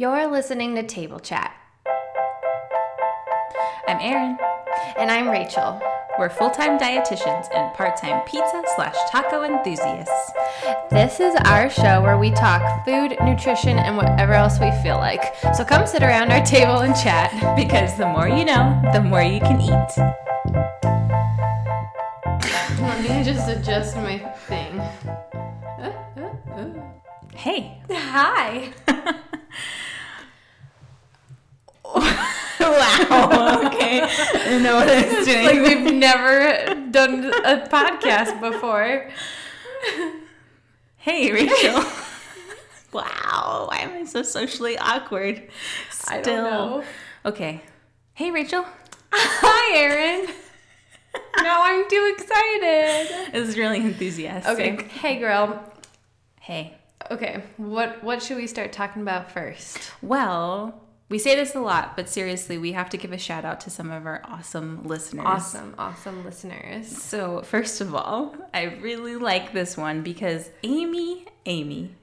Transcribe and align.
You're 0.00 0.28
listening 0.28 0.76
to 0.76 0.82
Table 0.82 1.20
Chat. 1.20 1.54
I'm 3.86 3.98
Erin. 4.00 4.38
And 4.96 5.10
I'm 5.10 5.28
Rachel. 5.28 5.78
We're 6.18 6.30
full 6.30 6.48
time 6.48 6.78
dietitians 6.78 7.54
and 7.54 7.74
part 7.74 7.98
time 7.98 8.22
pizza 8.26 8.62
slash 8.76 8.96
taco 9.10 9.42
enthusiasts. 9.42 10.32
This 10.90 11.20
is 11.20 11.34
our 11.44 11.68
show 11.68 12.00
where 12.00 12.16
we 12.16 12.30
talk 12.30 12.62
food, 12.86 13.14
nutrition, 13.22 13.78
and 13.78 13.94
whatever 13.94 14.32
else 14.32 14.58
we 14.58 14.70
feel 14.82 14.96
like. 14.96 15.34
So 15.54 15.66
come 15.66 15.86
sit 15.86 16.02
around 16.02 16.32
our 16.32 16.46
table 16.46 16.78
and 16.78 16.94
chat. 16.94 17.30
Because 17.54 17.94
the 17.98 18.06
more 18.06 18.26
you 18.26 18.46
know, 18.46 18.80
the 18.94 19.02
more 19.02 19.20
you 19.22 19.40
can 19.40 19.60
eat. 19.60 19.98
Let 22.80 23.02
me 23.02 23.22
just 23.22 23.50
adjust 23.50 23.96
my 23.96 24.18
thing. 24.48 24.80
Uh, 24.80 25.92
uh, 26.16 26.52
uh. 26.54 26.70
Hey. 27.34 27.82
Hi. 27.90 28.72
wow. 31.94 33.62
Okay. 33.66 34.02
I 34.02 34.46
don't 34.48 34.62
know 34.62 34.76
what 34.76 34.88
I 34.88 35.16
was 35.16 35.26
doing. 35.26 35.44
like 35.44 35.60
we've 35.62 35.94
never 35.94 36.90
done 36.90 37.24
a 37.24 37.66
podcast 37.68 38.40
before. 38.40 39.10
hey, 40.96 41.32
Rachel. 41.32 41.84
wow. 42.92 43.66
Why 43.70 43.78
am 43.80 43.92
I 43.92 44.04
so 44.04 44.22
socially 44.22 44.78
awkward? 44.78 45.48
Still. 45.90 46.18
I 46.18 46.20
don't 46.22 46.44
know. 46.44 46.84
Okay. 47.24 47.62
Hey, 48.14 48.30
Rachel. 48.30 48.64
Hi, 49.12 49.78
Erin. 49.78 50.28
now 51.42 51.62
I'm 51.62 51.88
too 51.88 52.14
excited. 52.16 53.32
This 53.32 53.48
is 53.48 53.58
really 53.58 53.78
enthusiastic. 53.78 54.52
Okay. 54.52 54.84
Hey, 54.88 55.18
girl. 55.18 55.64
Hey. 56.40 56.76
Okay. 57.10 57.42
What 57.56 58.04
what 58.04 58.22
should 58.22 58.36
we 58.36 58.46
start 58.46 58.72
talking 58.72 59.02
about 59.02 59.32
first? 59.32 59.78
Well, 60.02 60.80
we 61.10 61.18
say 61.18 61.34
this 61.34 61.56
a 61.56 61.60
lot, 61.60 61.96
but 61.96 62.08
seriously, 62.08 62.56
we 62.56 62.70
have 62.72 62.88
to 62.90 62.96
give 62.96 63.12
a 63.12 63.18
shout 63.18 63.44
out 63.44 63.60
to 63.62 63.70
some 63.70 63.90
of 63.90 64.06
our 64.06 64.22
awesome 64.24 64.84
listeners. 64.84 65.26
Awesome, 65.26 65.74
awesome 65.76 66.24
listeners. 66.24 66.86
So, 66.86 67.42
first 67.42 67.80
of 67.80 67.96
all, 67.96 68.36
I 68.54 68.62
really 68.80 69.16
like 69.16 69.52
this 69.52 69.76
one 69.76 70.02
because 70.02 70.48
Amy, 70.62 71.26
Amy, 71.46 71.96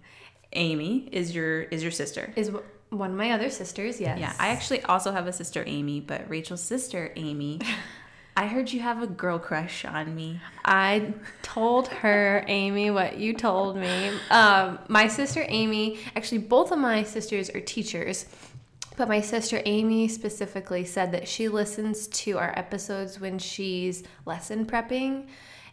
Amy 0.51 1.07
is 1.13 1.33
your 1.33 1.61
is 1.61 1.81
your 1.81 1.91
sister. 1.91 2.33
Is 2.35 2.51
one 2.89 3.11
of 3.11 3.17
my 3.17 3.31
other 3.31 3.49
sisters, 3.49 4.01
yes. 4.01 4.19
Yeah, 4.19 4.33
I 4.39 4.49
actually 4.49 4.83
also 4.83 5.13
have 5.13 5.25
a 5.25 5.33
sister 5.33 5.63
Amy, 5.65 6.01
but 6.01 6.29
Rachel's 6.29 6.61
sister 6.61 7.13
Amy. 7.15 7.61
I 8.35 8.45
heard 8.45 8.71
you 8.71 8.81
have 8.81 9.01
a 9.01 9.07
girl 9.07 9.39
crush 9.39 9.83
on 9.83 10.13
me. 10.13 10.39
I 10.63 11.13
told 11.41 11.87
her, 11.87 12.45
Amy, 12.47 12.91
what 12.91 13.17
you 13.17 13.33
told 13.33 13.77
me. 13.77 14.11
Um, 14.29 14.77
my 14.89 15.07
sister 15.07 15.43
Amy, 15.47 15.99
actually, 16.15 16.37
both 16.39 16.71
of 16.71 16.77
my 16.77 17.01
sisters 17.01 17.49
are 17.49 17.61
teachers, 17.61 18.27
but 18.97 19.07
my 19.07 19.21
sister 19.21 19.61
Amy 19.65 20.09
specifically 20.09 20.83
said 20.83 21.13
that 21.13 21.27
she 21.27 21.47
listens 21.47 22.07
to 22.07 22.37
our 22.37 22.51
episodes 22.57 23.19
when 23.19 23.39
she's 23.39 24.03
lesson 24.25 24.65
prepping. 24.65 25.27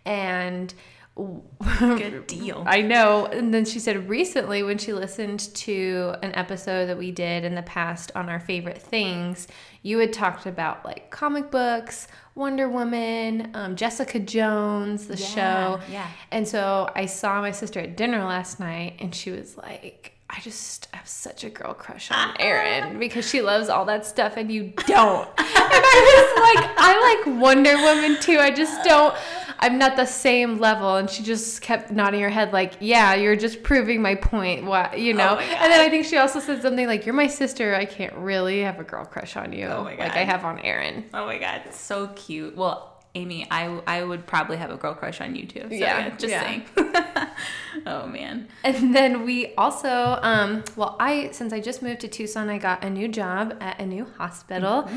And 0.05 0.73
Good 1.17 2.27
deal. 2.27 2.65
I 2.67 2.83
know. 2.83 3.27
And 3.27 3.55
then 3.55 3.65
she 3.65 3.79
said 3.79 4.09
recently 4.09 4.65
when 4.65 4.79
she 4.79 4.93
listened 4.93 5.55
to 5.55 6.17
an 6.23 6.35
episode 6.35 6.87
that 6.87 6.99
we 6.99 7.13
did 7.13 7.45
in 7.45 7.55
the 7.55 7.63
past 7.63 8.11
on 8.17 8.29
our 8.29 8.41
favorite 8.41 8.83
things, 8.83 9.47
you 9.83 9.99
had 9.99 10.13
talked 10.13 10.45
about 10.47 10.85
like 10.85 11.11
comic 11.13 11.53
books, 11.53 12.09
Wonder 12.35 12.69
Woman, 12.69 13.53
um, 13.55 13.77
Jessica 13.77 14.19
Jones, 14.19 15.07
the 15.07 15.15
Yeah, 15.17 15.27
show. 15.27 15.81
yeah. 15.89 16.09
And 16.33 16.49
so 16.49 16.91
I 16.97 17.07
saw 17.07 17.41
my 17.41 17.53
sister 17.53 17.79
at 17.79 17.97
dinner 17.97 18.25
last 18.25 18.59
night 18.59 18.97
and 18.99 19.15
she 19.15 19.31
was 19.31 19.57
like, 19.57 20.14
I 20.31 20.41
just 20.41 20.89
have 20.93 21.07
such 21.09 21.45
a 21.45 21.51
girl 21.51 21.75
crush 21.75 22.11
on 22.11 22.35
Erin 22.41 22.99
because 22.99 23.29
she 23.29 23.41
loves 23.41 23.69
all 23.69 23.85
that 23.85 24.07
stuff 24.07 24.37
and 24.37 24.51
you 24.51 24.73
don't. 24.87 25.29
and 25.29 25.35
I 25.39 26.55
was 26.57 26.61
like, 26.61 26.75
I 26.79 27.25
like 27.27 27.41
Wonder 27.41 27.77
Woman 27.77 28.21
too. 28.21 28.39
I 28.39 28.51
just 28.51 28.83
don't. 28.85 29.15
I'm 29.61 29.79
not 29.79 29.97
the 29.97 30.07
same 30.07 30.59
level. 30.59 30.97
And 30.97 31.09
she 31.09 31.23
just 31.23 31.63
kept 31.63 31.91
nodding 31.91 32.21
her 32.21 32.29
head, 32.29 32.53
like, 32.53 32.75
yeah, 32.81 33.15
you're 33.15 33.37
just 33.37 33.63
proving 33.63 34.03
my 34.03 34.15
point. 34.15 34.65
What, 34.65 34.99
you 34.99 35.15
oh 35.15 35.17
know? 35.17 35.37
my 35.37 35.43
and 35.43 35.73
then 35.73 35.81
I 35.81 35.89
think 35.89 36.05
she 36.05 36.17
also 36.17 36.41
said 36.41 36.61
something 36.63 36.87
like, 36.87 37.07
you're 37.07 37.15
my 37.15 37.29
sister. 37.29 37.75
I 37.75 37.85
can't 37.85 38.15
really 38.15 38.61
have 38.61 38.81
a 38.81 38.85
girl 38.85 39.05
crush 39.05 39.37
on 39.37 39.53
you. 39.53 39.67
Oh 39.67 39.85
my 39.85 39.95
Like 39.97 40.17
I 40.17 40.25
have 40.25 40.45
on 40.45 40.59
Erin. 40.61 41.05
Oh 41.15 41.27
my 41.27 41.39
god, 41.39 41.63
so 41.71 42.09
cute. 42.09 42.57
Well, 42.57 42.94
Amy, 43.17 43.47
I 43.51 43.67
I 43.87 44.03
would 44.03 44.27
probably 44.27 44.57
have 44.57 44.71
a 44.71 44.77
girl 44.77 44.95
crush 44.95 45.21
on 45.21 45.37
you 45.37 45.47
too. 45.47 45.61
So, 45.61 45.69
Yeah, 45.75 45.99
yeah, 45.99 46.17
just 46.17 46.31
yeah. 46.31 46.41
saying. 46.43 46.63
oh 47.87 48.07
man. 48.07 48.49
And 48.65 48.95
then 48.95 49.25
we 49.25 49.55
also, 49.55 50.19
um, 50.23 50.65
well, 50.77 50.97
I 50.99 51.31
since 51.33 51.53
I 51.53 51.61
just 51.61 51.81
moved 51.83 52.01
to 52.01 52.09
Tucson, 52.09 52.49
I 52.49 52.59
got 52.59 52.83
a 52.85 52.91
new 52.91 53.09
job 53.09 53.57
at 53.61 53.81
a 53.81 53.87
new 53.87 54.07
hospital, 54.19 54.89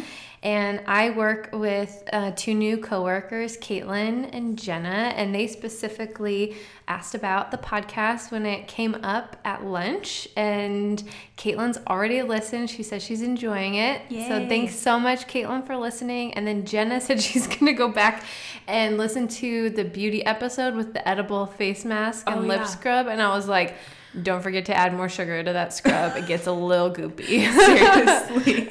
and 0.43 0.81
I 0.87 1.09
work 1.09 1.49
with 1.51 2.03
uh, 2.13 2.31
two 2.35 2.53
new 2.53 2.77
coworkers, 2.77 3.57
Caitlin 3.57 4.29
and 4.31 4.57
Jenna, 4.57 5.11
and 5.15 5.33
they 5.33 5.47
specifically 5.47 6.55
asked 6.87 7.15
about 7.15 7.51
the 7.51 7.57
podcast 7.57 8.31
when 8.31 8.45
it 8.45 8.67
came 8.67 8.95
up 9.03 9.35
at 9.43 9.65
lunch, 9.65 10.27
and 10.37 11.03
Caitlin's 11.37 11.79
already 11.87 12.21
listened. 12.21 12.69
She 12.69 12.83
says 12.83 13.03
she's 13.03 13.21
enjoying 13.21 13.75
it. 13.75 14.01
So 14.09 14.47
thanks 14.47 14.75
so 14.75 14.99
much, 14.99 15.27
Caitlin, 15.27 15.65
for 15.65 15.75
listening. 15.75 16.33
And 16.35 16.45
then 16.47 16.65
Jenna 16.65 17.01
said 17.07 17.21
she's 17.21 17.47
gonna 17.47 17.73
go 17.73 17.89
back 17.89 18.23
and 18.67 18.97
listen 18.97 19.27
to 19.27 19.69
the 19.71 19.83
beauty 19.83 20.25
episode 20.25 20.75
with 20.75 20.93
the 20.93 21.05
edible 21.07 21.45
face 21.47 21.83
mask 21.83 22.29
and 22.29 22.39
Oh, 22.39 22.43
lip 22.43 22.59
yeah. 22.61 22.65
scrub. 22.65 23.07
And 23.07 23.21
I 23.21 23.29
was 23.35 23.47
like, 23.47 23.75
don't 24.23 24.41
forget 24.41 24.65
to 24.67 24.75
add 24.75 24.93
more 24.93 25.09
sugar 25.09 25.43
to 25.43 25.53
that 25.53 25.73
scrub. 25.73 26.15
It 26.15 26.25
gets 26.27 26.47
a 26.47 26.51
little 26.51 26.91
goopy. 26.93 27.43
Seriously. 28.31 28.67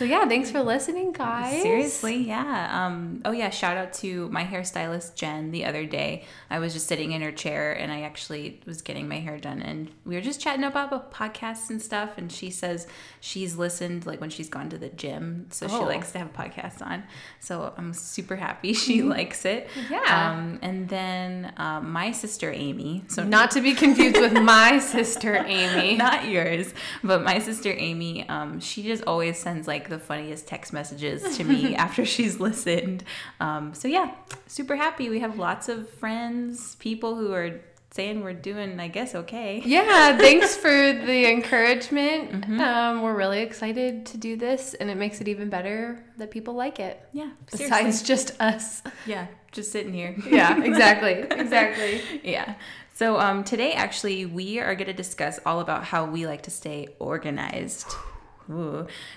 So 0.00 0.06
yeah, 0.06 0.26
thanks 0.26 0.50
for 0.50 0.62
listening, 0.62 1.12
guys. 1.12 1.60
Seriously, 1.60 2.16
yeah. 2.16 2.86
Um, 2.86 3.20
oh 3.26 3.32
yeah, 3.32 3.50
shout 3.50 3.76
out 3.76 3.92
to 3.94 4.30
my 4.30 4.44
hairstylist 4.46 5.14
Jen 5.14 5.50
the 5.50 5.66
other 5.66 5.84
day. 5.84 6.24
I 6.48 6.58
was 6.58 6.72
just 6.72 6.86
sitting 6.86 7.12
in 7.12 7.20
her 7.20 7.32
chair 7.32 7.74
and 7.74 7.92
I 7.92 8.00
actually 8.00 8.62
was 8.64 8.80
getting 8.80 9.08
my 9.08 9.18
hair 9.20 9.36
done 9.38 9.60
and 9.60 9.90
we 10.06 10.14
were 10.14 10.22
just 10.22 10.40
chatting 10.40 10.64
about, 10.64 11.12
podcasts 11.12 11.68
and 11.68 11.82
stuff 11.82 12.16
and 12.16 12.32
she 12.32 12.48
says 12.50 12.86
she's 13.20 13.56
listened 13.56 14.06
like 14.06 14.22
when 14.22 14.30
she's 14.30 14.48
gone 14.48 14.70
to 14.70 14.78
the 14.78 14.88
gym. 14.88 15.48
So 15.50 15.68
she 15.68 15.74
Oh. 15.74 15.82
likes 15.82 16.12
to 16.12 16.18
have 16.18 16.32
podcasts 16.32 16.80
on. 16.80 17.02
So 17.38 17.74
I'm 17.76 17.92
super 17.92 18.36
happy 18.36 18.72
she 18.86 19.02
likes 19.02 19.44
it. 19.44 19.68
Yeah. 19.90 20.30
Um, 20.32 20.60
and 20.62 20.88
then 20.88 21.52
um, 21.58 21.92
my 21.92 22.12
sister 22.12 22.50
Amy. 22.50 23.04
So 23.08 23.22
Not 23.22 23.50
to 23.50 23.60
be 23.60 23.74
confused 23.74 24.18
with 24.18 24.32
my 24.42 24.78
sister 24.78 25.36
Amy. 25.36 25.98
not 25.98 26.26
yours, 26.26 26.72
but 27.04 27.22
my 27.22 27.38
sister 27.38 27.70
Amy, 27.76 28.26
um, 28.30 28.60
she 28.60 28.82
just 28.82 29.04
always 29.06 29.38
sends 29.38 29.68
like 29.68 29.89
the 29.90 29.98
funniest 29.98 30.46
text 30.46 30.72
messages 30.72 31.36
to 31.36 31.44
me 31.44 31.76
after 31.86 32.04
she's 32.06 32.40
listened. 32.40 33.04
Um, 33.40 33.74
so 33.74 33.88
yeah, 33.88 34.12
super 34.46 34.76
happy. 34.76 35.10
We 35.10 35.20
have 35.20 35.38
lots 35.38 35.68
of 35.68 35.90
friends, 35.90 36.76
people 36.76 37.16
who 37.16 37.32
are 37.34 37.60
saying 37.92 38.22
we're 38.22 38.32
doing, 38.32 38.78
I 38.78 38.88
guess, 38.88 39.14
okay. 39.14 39.62
Yeah, 39.64 40.16
thanks 40.16 40.54
for 40.56 40.70
the 40.70 41.28
encouragement. 41.28 42.30
Mm-hmm. 42.30 42.60
Um, 42.60 43.02
we're 43.02 43.16
really 43.16 43.40
excited 43.40 44.06
to 44.06 44.16
do 44.16 44.36
this, 44.36 44.74
and 44.74 44.88
it 44.88 44.96
makes 44.96 45.20
it 45.20 45.28
even 45.28 45.48
better 45.48 46.04
that 46.18 46.30
people 46.30 46.54
like 46.54 46.78
it. 46.78 47.04
Yeah, 47.12 47.30
Besides 47.50 47.70
seriously. 47.70 48.06
just 48.06 48.40
us. 48.40 48.82
yeah, 49.06 49.26
just 49.50 49.72
sitting 49.72 49.92
here. 49.92 50.14
Yeah, 50.30 50.62
exactly. 50.62 51.14
Exactly. 51.14 52.00
yeah. 52.22 52.54
So 52.94 53.18
um, 53.18 53.42
today, 53.42 53.72
actually, 53.72 54.26
we 54.26 54.60
are 54.60 54.74
going 54.74 54.86
to 54.86 54.92
discuss 54.92 55.40
all 55.44 55.60
about 55.60 55.84
how 55.84 56.04
we 56.04 56.26
like 56.26 56.42
to 56.42 56.50
stay 56.50 56.88
organized. 57.00 57.86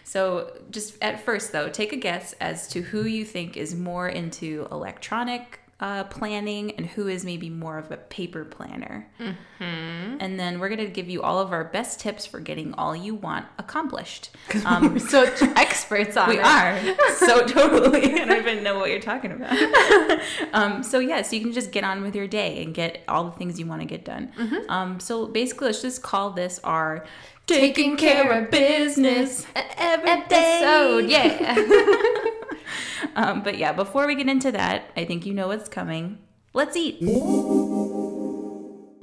So, 0.03 0.51
just 0.69 0.97
at 1.01 1.21
first, 1.21 1.51
though, 1.51 1.69
take 1.69 1.93
a 1.93 1.97
guess 1.97 2.33
as 2.33 2.67
to 2.69 2.81
who 2.81 3.05
you 3.05 3.25
think 3.25 3.57
is 3.57 3.75
more 3.75 4.07
into 4.07 4.67
electronic 4.71 5.59
uh, 5.83 6.05
planning 6.05 6.71
and 6.77 6.85
who 6.85 7.09
is 7.09 7.25
maybe 7.25 7.49
more 7.49 7.77
of 7.77 7.91
a 7.91 7.97
paper 7.97 8.45
planner. 8.45 9.05
Mm-hmm. 9.19 10.15
And 10.21 10.39
then 10.39 10.61
we're 10.61 10.69
going 10.69 10.79
to 10.79 10.87
give 10.87 11.09
you 11.09 11.21
all 11.21 11.39
of 11.39 11.51
our 11.51 11.65
best 11.65 11.99
tips 11.99 12.25
for 12.25 12.39
getting 12.39 12.73
all 12.75 12.95
you 12.95 13.13
want 13.13 13.45
accomplished. 13.59 14.31
Um, 14.65 14.97
such 14.97 15.41
experts 15.41 16.15
on 16.15 16.29
we 16.29 16.37
it. 16.37 16.45
are 16.45 16.79
so 17.17 17.45
totally. 17.47 18.13
I 18.13 18.25
don't 18.25 18.37
even 18.37 18.63
know 18.63 18.79
what 18.79 18.89
you're 18.89 19.01
talking 19.01 19.31
about. 19.33 19.51
um, 20.53 20.83
so 20.83 20.99
yeah, 20.99 21.21
so 21.21 21.35
you 21.35 21.41
can 21.41 21.51
just 21.51 21.71
get 21.71 21.83
on 21.83 22.01
with 22.01 22.15
your 22.15 22.27
day 22.27 22.63
and 22.63 22.73
get 22.73 23.03
all 23.09 23.25
the 23.25 23.31
things 23.31 23.59
you 23.59 23.65
want 23.65 23.81
to 23.81 23.87
get 23.87 24.05
done. 24.05 24.31
Mm-hmm. 24.37 24.69
Um, 24.69 24.99
so 25.01 25.27
basically, 25.27 25.67
let's 25.67 25.81
just 25.81 26.01
call 26.01 26.29
this 26.29 26.59
our 26.63 27.03
Taking 27.45 27.97
care 27.97 28.31
of 28.31 28.51
business 28.51 29.45
every 29.53 30.09
Episode, 30.09 31.09
yeah. 31.09 32.39
Um, 33.15 33.43
but 33.43 33.57
yeah, 33.57 33.73
before 33.73 34.07
we 34.07 34.15
get 34.15 34.27
into 34.29 34.51
that, 34.53 34.85
I 34.97 35.05
think 35.05 35.25
you 35.25 35.33
know 35.33 35.47
what's 35.49 35.69
coming. 35.69 36.17
Let's 36.53 36.75
eat. 36.77 36.99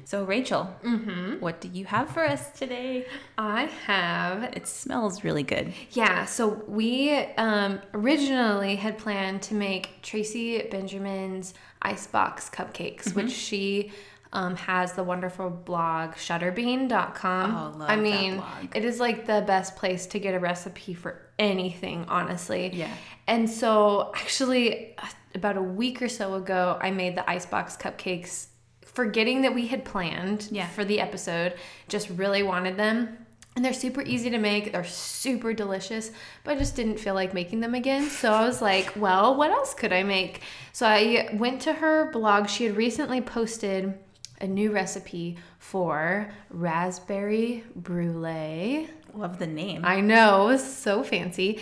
So 0.05 0.25
Rachel, 0.25 0.67
Mm-hmm. 0.83 1.39
what 1.39 1.61
do 1.61 1.69
you 1.69 1.85
have 1.85 2.09
for 2.09 2.23
us 2.25 2.49
today? 2.59 3.05
I 3.37 3.63
have 3.85 4.43
It 4.53 4.67
smells 4.67 5.23
really 5.23 5.43
good. 5.43 5.73
Yeah, 5.91 6.25
so 6.25 6.61
we 6.67 7.11
um, 7.37 7.79
originally 7.93 8.75
had 8.75 8.97
planned 8.97 9.41
to 9.43 9.53
make 9.53 10.01
Tracy 10.01 10.61
Benjamin's 10.69 11.53
icebox 11.81 12.49
cupcakes, 12.49 13.15
which 13.15 13.31
she 13.31 13.91
um, 14.33 14.55
has 14.57 14.93
the 14.93 15.03
wonderful 15.03 15.49
blog 15.49 16.11
shutterbean.com. 16.15 17.55
Oh, 17.55 17.77
love 17.79 17.89
I 17.89 17.95
that 17.95 18.01
mean, 18.01 18.35
blog. 18.37 18.75
it 18.75 18.83
is 18.83 18.99
like 18.99 19.25
the 19.27 19.43
best 19.47 19.77
place 19.77 20.05
to 20.07 20.19
get 20.19 20.33
a 20.33 20.39
recipe 20.39 20.93
for 20.93 21.21
anything, 21.41 22.05
honestly. 22.07 22.69
Yeah. 22.73 22.93
And 23.27 23.49
so, 23.49 24.11
actually, 24.15 24.97
uh, 24.97 25.07
about 25.35 25.57
a 25.57 25.61
week 25.61 26.01
or 26.01 26.07
so 26.09 26.35
ago, 26.35 26.77
I 26.81 26.91
made 26.91 27.15
the 27.17 27.29
icebox 27.29 27.75
cupcakes, 27.75 28.47
forgetting 28.85 29.41
that 29.41 29.53
we 29.53 29.67
had 29.67 29.83
planned 29.85 30.47
Yeah. 30.51 30.67
for 30.67 30.85
the 30.85 30.99
episode. 30.99 31.55
Just 31.89 32.09
really 32.09 32.43
wanted 32.43 32.77
them. 32.77 33.17
And 33.55 33.65
they're 33.65 33.73
super 33.73 34.01
easy 34.01 34.29
to 34.29 34.37
make. 34.37 34.71
They're 34.71 34.85
super 34.85 35.53
delicious, 35.53 36.11
but 36.45 36.55
I 36.55 36.57
just 36.59 36.75
didn't 36.75 36.99
feel 36.99 37.13
like 37.15 37.33
making 37.33 37.59
them 37.59 37.73
again. 37.75 38.09
So 38.09 38.31
I 38.31 38.45
was 38.45 38.61
like, 38.61 38.93
well, 38.95 39.35
what 39.35 39.51
else 39.51 39.73
could 39.73 39.91
I 39.91 40.03
make? 40.03 40.41
So 40.71 40.85
I 40.87 41.29
went 41.33 41.61
to 41.63 41.73
her 41.73 42.11
blog. 42.11 42.47
She 42.47 42.63
had 42.63 42.77
recently 42.77 43.19
posted 43.19 43.97
a 44.39 44.47
new 44.47 44.71
recipe 44.71 45.37
for 45.59 46.31
raspberry 46.49 47.63
brulee. 47.75 48.87
Love 49.13 49.39
the 49.39 49.47
name. 49.47 49.81
I 49.83 50.01
know, 50.01 50.57
so 50.57 51.03
fancy. 51.03 51.59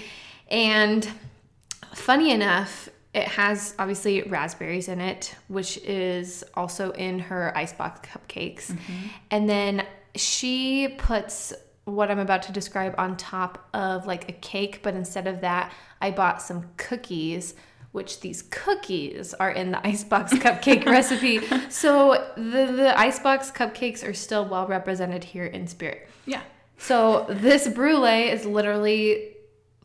And 0.50 1.07
funny 1.94 2.31
enough, 2.31 2.90
it 3.13 3.28
has 3.28 3.74
obviously 3.80 4.22
raspberries 4.24 4.88
in 4.88 5.01
it, 5.01 5.36
which 5.48 5.78
is 5.80 6.44
also 6.54 6.92
in 6.92 7.19
her 7.19 7.56
icebox 7.57 8.07
cupcakes. 8.07 8.68
Mm-hmm. 8.68 9.07
And 9.31 9.50
then 9.50 9.86
she 10.16 10.90
puts 10.98 11.54
what 11.86 12.12
I'm 12.12 12.19
about 12.19 12.44
to 12.44 12.51
describe 12.51 12.94
on 12.98 13.18
top 13.18 13.68
of 13.74 14.06
like 14.06 14.30
a 14.30 14.34
cake, 14.34 14.81
but 14.84 14.94
instead 14.94 15.25
of 15.25 15.42
that, 15.42 15.74
I 16.02 16.12
bought 16.12 16.42
some 16.42 16.69
cookies. 16.78 17.56
Which 17.92 18.19
these 18.19 18.44
cookies 18.52 19.34
are 19.34 19.50
in 19.50 19.72
the 19.72 19.84
icebox 19.88 20.31
cupcake 20.34 20.86
recipe. 20.98 21.40
So 21.72 22.31
the, 22.36 22.72
the 22.72 22.94
icebox 22.95 23.50
cupcakes 23.50 24.07
are 24.07 24.13
still 24.13 24.45
well 24.45 24.68
represented 24.68 25.24
here 25.24 25.48
in 25.48 25.66
spirit. 25.66 26.07
yeah. 26.28 26.42
So 26.80 27.26
this 27.30 27.68
brulee 27.68 28.30
is 28.31 28.46
literally 28.46 29.36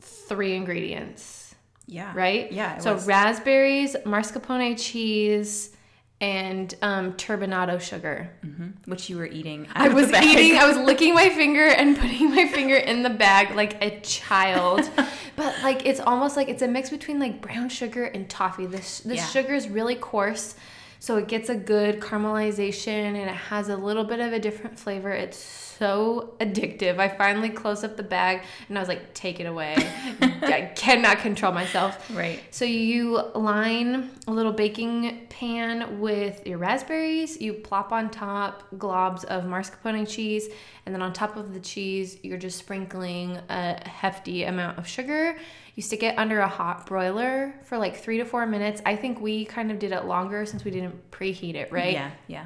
three 0.01 0.55
ingredients, 0.55 1.53
Yeah. 1.87 2.11
right? 2.15 2.51
Yeah. 2.51 2.77
So 2.79 2.93
was. 2.93 3.05
raspberries, 3.05 3.95
mascarpone 4.05 4.79
cheese, 4.81 5.71
and 6.21 6.73
um, 6.81 7.13
turbinado 7.13 7.79
sugar. 7.81 8.31
Mhm. 8.43 8.73
Which 8.87 9.09
you 9.09 9.17
were 9.17 9.25
eating. 9.27 9.67
I 9.75 9.89
was 9.89 10.07
eating. 10.13 10.57
I 10.57 10.65
was 10.65 10.77
licking 10.89 11.13
my 11.13 11.29
finger 11.29 11.65
and 11.67 11.97
putting 11.97 12.33
my 12.33 12.47
finger 12.47 12.77
in 12.77 13.03
the 13.03 13.09
bag 13.09 13.53
like 13.53 13.83
a 13.83 13.99
child. 13.99 14.89
but 15.35 15.53
like 15.61 15.85
it's 15.85 15.99
almost 15.99 16.37
like 16.37 16.47
it's 16.47 16.61
a 16.61 16.67
mix 16.69 16.89
between 16.89 17.19
like 17.19 17.41
brown 17.41 17.67
sugar 17.67 18.05
and 18.05 18.29
toffee. 18.29 18.65
This 18.65 18.99
this 19.01 19.17
Yeah. 19.17 19.25
sugar 19.27 19.53
is 19.53 19.67
really 19.67 19.95
coarse, 19.95 20.55
so 20.99 21.17
it 21.17 21.27
gets 21.27 21.49
a 21.49 21.55
good 21.55 21.99
caramelization 21.99 22.87
and 22.87 23.17
it 23.17 23.27
has 23.29 23.69
a 23.69 23.75
little 23.75 24.03
bit 24.03 24.19
of 24.19 24.33
a 24.33 24.39
different 24.39 24.79
flavor. 24.79 25.11
It's 25.11 25.37
so 25.77 26.33
addictive. 26.39 26.99
I 26.99 27.09
finally 27.09 27.49
closed 27.49 27.83
up 27.83 27.97
the 27.97 28.03
bag 28.03 28.43
and 28.69 28.77
I 28.77 28.81
was 28.81 28.87
like, 28.87 29.13
"Take 29.13 29.39
it 29.39 29.45
away." 29.45 29.75
I 30.21 30.71
cannot 30.75 31.19
control 31.19 31.51
myself. 31.51 32.09
Right. 32.15 32.41
So 32.51 32.65
you 32.65 33.21
line 33.35 34.11
a 34.27 34.31
little 34.31 34.53
baking 34.53 35.27
pan 35.29 35.99
with 35.99 36.45
your 36.47 36.57
raspberries. 36.57 37.41
You 37.41 37.53
plop 37.53 37.91
on 37.91 38.09
top 38.09 38.63
globs 38.77 39.25
of 39.25 39.43
mascarpone 39.43 40.07
cheese, 40.07 40.47
and 40.85 40.93
then 40.95 41.01
on 41.01 41.13
top 41.13 41.35
of 41.35 41.53
the 41.53 41.59
cheese, 41.59 42.17
you're 42.23 42.37
just 42.37 42.57
sprinkling 42.57 43.37
a 43.49 43.87
hefty 43.87 44.43
amount 44.43 44.77
of 44.77 44.87
sugar. 44.87 45.37
You 45.75 45.83
stick 45.83 46.03
it 46.03 46.17
under 46.17 46.39
a 46.39 46.47
hot 46.47 46.85
broiler 46.85 47.53
for 47.63 47.77
like 47.77 47.97
three 47.97 48.17
to 48.17 48.25
four 48.25 48.45
minutes. 48.45 48.81
I 48.85 48.95
think 48.95 49.19
we 49.19 49.43
kind 49.43 49.71
of 49.71 49.79
did 49.79 49.91
it 49.91 50.05
longer 50.05 50.45
since 50.45 50.63
we 50.63 50.71
didn't 50.71 51.11
preheat 51.11 51.55
it, 51.55 51.71
right? 51.71 51.93
Yeah. 51.93 52.11
Yeah. 52.27 52.45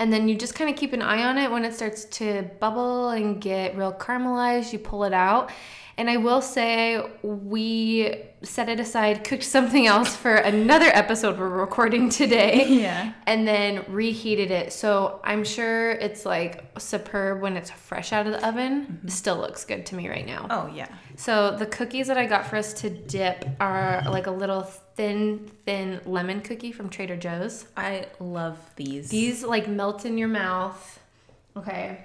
And 0.00 0.12
then 0.12 0.28
you 0.28 0.36
just 0.36 0.56
kind 0.56 0.68
of 0.68 0.76
keep 0.76 0.92
an 0.92 1.00
eye 1.00 1.22
on 1.24 1.38
it 1.38 1.50
when 1.50 1.64
it 1.64 1.72
starts 1.72 2.04
to 2.06 2.50
bubble 2.58 3.10
and 3.10 3.40
get 3.40 3.76
real 3.76 3.92
caramelized. 3.92 4.72
You 4.72 4.80
pull 4.80 5.04
it 5.04 5.12
out. 5.12 5.52
And 5.96 6.10
I 6.10 6.16
will 6.16 6.42
say, 6.42 7.00
we 7.22 8.16
set 8.42 8.68
it 8.68 8.80
aside, 8.80 9.22
cooked 9.22 9.44
something 9.44 9.86
else 9.86 10.16
for 10.16 10.34
another 10.34 10.86
episode 10.86 11.38
we're 11.38 11.48
recording 11.48 12.08
today, 12.10 12.66
Yeah. 12.80 13.12
and 13.26 13.46
then 13.46 13.84
reheated 13.88 14.50
it. 14.50 14.72
So 14.72 15.20
I'm 15.22 15.44
sure 15.44 15.92
it's 15.92 16.26
like 16.26 16.64
superb 16.78 17.40
when 17.42 17.56
it's 17.56 17.70
fresh 17.70 18.12
out 18.12 18.26
of 18.26 18.32
the 18.32 18.46
oven. 18.46 18.86
Mm-hmm. 18.86 19.08
Still 19.08 19.36
looks 19.36 19.64
good 19.64 19.86
to 19.86 19.94
me 19.94 20.08
right 20.08 20.26
now. 20.26 20.48
Oh 20.50 20.66
yeah. 20.74 20.88
So 21.16 21.56
the 21.56 21.66
cookies 21.66 22.08
that 22.08 22.18
I 22.18 22.26
got 22.26 22.46
for 22.46 22.56
us 22.56 22.72
to 22.80 22.90
dip 22.90 23.46
are 23.60 24.02
like 24.10 24.26
a 24.26 24.32
little 24.32 24.62
thin, 24.62 25.48
thin 25.64 26.00
lemon 26.06 26.40
cookie 26.40 26.72
from 26.72 26.88
Trader 26.90 27.16
Joe's. 27.16 27.66
I 27.76 28.06
love 28.18 28.58
these. 28.74 29.10
These 29.10 29.44
like 29.44 29.68
melt 29.68 30.04
in 30.04 30.18
your 30.18 30.28
mouth. 30.28 30.98
Okay. 31.56 32.04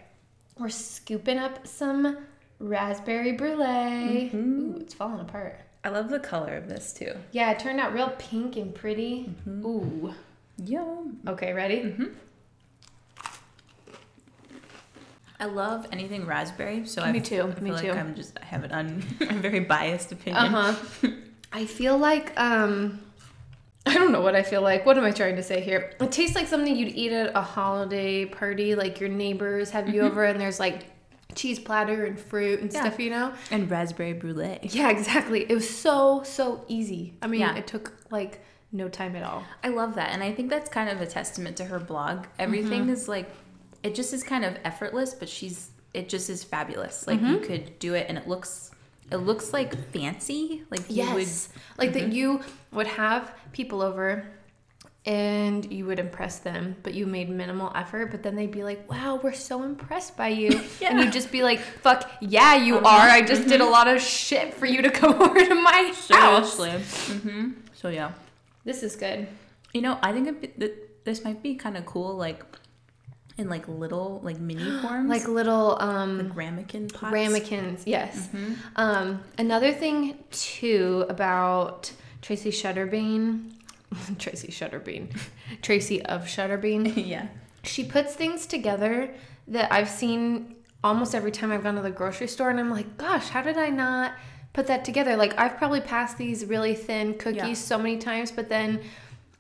We're 0.60 0.70
scooping 0.70 1.40
up 1.40 1.66
some 1.66 2.18
raspberry 2.60 3.34
brulee. 3.34 4.32
Ooh, 4.34 4.78
it's 4.80 4.94
falling 4.94 5.22
apart. 5.22 5.60
I 5.84 5.90
love 5.90 6.10
the 6.10 6.20
color 6.20 6.56
of 6.56 6.68
this 6.68 6.94
too. 6.94 7.14
Yeah, 7.32 7.52
it 7.52 7.60
turned 7.60 7.80
out 7.80 7.94
real 7.94 8.14
pink 8.18 8.58
and 8.58 8.76
pretty. 8.76 9.34
Ooh. 9.48 10.14
Yum. 10.64 11.20
Okay, 11.28 11.54
ready? 11.54 11.96
I 15.40 15.46
love 15.46 15.88
anything 15.94 16.26
raspberry, 16.26 16.86
so 16.86 17.02
I 17.02 17.14
Me 17.14 17.22
too, 17.22 17.44
I 17.44 17.52
feel 17.52 17.64
me 17.64 17.72
like 17.72 17.82
too. 17.84 17.92
I'm 17.92 18.14
just 18.14 18.38
I 18.42 18.46
have 18.46 18.66
an 18.66 18.74
un, 18.74 19.04
a 19.22 19.34
very 19.36 19.62
biased 19.62 20.12
opinion. 20.12 20.54
Uh 20.54 20.74
huh. 20.74 21.10
I 21.54 21.66
feel 21.66 21.98
like 21.98 22.38
um 22.38 23.00
I 23.86 23.94
don't 23.94 24.12
know 24.12 24.22
what 24.22 24.36
I 24.36 24.44
feel 24.44 24.62
like. 24.62 24.86
What 24.86 24.98
am 24.98 25.06
I 25.06 25.12
trying 25.12 25.38
to 25.38 25.44
say 25.44 25.62
here? 25.62 25.94
It 26.02 26.12
tastes 26.12 26.36
like 26.36 26.48
something 26.48 26.76
you'd 26.76 26.94
eat 26.94 27.14
at 27.14 27.32
a 27.36 27.42
holiday 27.42 28.26
party, 28.26 28.76
like 28.76 29.00
your 29.00 29.10
neighbors 29.10 29.70
have 29.72 29.88
you 29.90 30.02
over 30.02 30.26
and 30.26 30.40
there's 30.40 30.60
like 30.60 30.84
cheese 31.36 31.60
platter 31.60 32.06
and 32.06 32.20
fruit 32.20 32.60
and 32.60 32.72
Yeah. 32.74 32.82
stuff, 32.82 33.00
you 33.00 33.10
know? 33.12 33.34
And 33.52 33.70
raspberry 33.70 34.14
brulee. 34.14 34.60
Yeah, 34.64 34.90
exactly. 34.90 35.44
It 35.50 35.54
was 35.54 35.70
so 35.70 36.24
so 36.24 36.64
easy. 36.68 37.14
I 37.22 37.28
mean, 37.28 37.42
Yeah. 37.42 37.56
it 37.56 37.68
took 37.68 37.94
like 38.10 38.42
no 38.72 38.88
time 38.90 39.16
at 39.16 39.24
all. 39.24 39.44
I 39.64 39.70
love 39.70 39.96
that, 39.96 40.10
and 40.12 40.22
I 40.24 40.32
think 40.34 40.50
that's 40.50 40.70
kind 40.70 40.90
of 40.90 41.02
a 41.02 41.06
testament 41.06 41.58
to 41.58 41.66
her 41.66 41.80
blog. 41.80 42.26
Everything 42.38 42.82
Mm-hmm. 42.84 42.90
is 42.92 43.08
like, 43.08 43.30
it 43.84 43.96
just 43.96 44.14
is 44.14 44.24
kind 44.24 44.44
of 44.46 44.58
effortless, 44.64 45.14
but 45.14 45.30
she's 45.30 45.72
it 45.94 46.08
just 46.08 46.30
is 46.30 46.44
fabulous. 46.44 47.08
Like 47.08 47.20
Mm-hmm. 47.20 47.34
you 47.34 47.40
could 47.40 47.80
do 47.80 47.94
it, 47.96 48.06
and 48.10 48.18
it 48.18 48.28
looks 48.28 48.72
it 49.12 49.18
looks 49.18 49.54
like 49.54 49.76
fancy. 49.92 50.64
Like 50.70 50.82
you 50.90 51.04
would 51.14 51.20
Yes. 51.22 51.50
Like 51.80 51.94
that 51.94 52.12
you 52.14 52.42
would 52.72 52.86
have 52.86 53.32
people 53.54 53.82
over 53.82 54.24
and 55.10 55.72
you 55.72 55.86
would 55.88 55.98
impress 55.98 56.38
them, 56.40 56.76
but 56.84 56.94
you 56.94 57.08
made 57.08 57.30
minimal 57.30 57.72
effort, 57.76 58.12
but 58.12 58.22
then 58.22 58.36
they'd 58.36 58.52
be 58.52 58.64
like, 58.64 58.88
Wow, 58.90 59.20
we're 59.24 59.34
so 59.34 59.64
impressed 59.64 60.16
by 60.16 60.28
you. 60.28 60.50
And 60.86 61.00
you'd 61.00 61.12
just 61.12 61.32
be 61.32 61.42
like, 61.42 61.60
Fuck, 61.60 62.10
yeah, 62.22 62.56
you 62.56 62.78
are. 62.78 63.08
I 63.18 63.22
just 63.24 63.48
did 63.48 63.60
a 63.60 63.66
lot 63.66 63.88
of 63.88 64.02
shit 64.02 64.54
for 64.54 64.68
you 64.68 64.82
to 64.84 64.92
come 65.02 65.20
over 65.20 65.40
to 65.44 65.56
my 65.56 65.92
house. 66.10 66.54
seriously. 66.56 66.72
hmm 67.20 67.52
So 67.74 67.90
yeah, 67.90 68.12
This 68.64 68.84
is 68.84 68.96
good. 68.96 69.28
you 69.74 69.82
know, 69.82 69.98
I 70.04 70.14
think 70.14 70.28
it'd 70.28 70.42
be, 70.42 70.48
th- 70.50 70.78
this 71.06 71.24
might 71.24 71.42
be 71.42 71.56
kind 71.56 71.76
of 71.76 71.86
cool, 71.88 72.16
like 72.16 72.44
in 73.40 73.50
like 73.50 73.68
little 73.68 74.20
like 74.24 74.38
mini 74.40 74.70
forms, 74.82 75.10
Like 75.10 75.28
little 75.28 75.82
um 75.82 76.32
ramekin 76.36 76.88
pots. 76.90 77.12
ramekins, 77.14 77.84
yes. 77.88 78.28
Mm-hmm. 78.28 78.54
Um, 78.76 79.24
another 79.40 79.72
thing 79.74 80.20
too 80.30 81.06
about 81.10 81.92
Tracy 82.22 82.52
Shutterbean, 82.52 83.54
Tracy 84.20 84.50
Shutterbean, 84.50 85.16
Tracy 85.62 86.02
of 86.06 86.24
Shutterbean. 86.24 86.94
yeah. 87.08 87.28
She 87.64 87.84
puts 87.84 88.16
things 88.16 88.46
together 88.46 89.14
that 89.48 89.72
I've 89.72 89.90
seen 89.90 90.56
almost 90.84 91.14
every 91.14 91.32
time 91.32 91.52
I've 91.52 91.64
gone 91.64 91.76
to 91.76 91.82
the 91.82 91.92
grocery 91.92 92.28
store, 92.28 92.50
and 92.50 92.60
I'm 92.60 92.70
like, 92.70 92.98
gosh, 92.98 93.30
how 93.30 93.42
did 93.42 93.58
I 93.58 93.70
not 93.70 94.14
put 94.54 94.68
that 94.68 94.86
together? 94.86 95.16
Like 95.16 95.38
I've 95.40 95.58
probably 95.58 95.82
passed 95.82 96.18
these 96.18 96.46
really 96.46 96.76
thin 96.76 97.16
cookies 97.16 97.36
Yeah. 97.36 97.54
so 97.54 97.78
many 97.78 97.98
times, 97.98 98.32
but 98.32 98.50
then. 98.50 98.82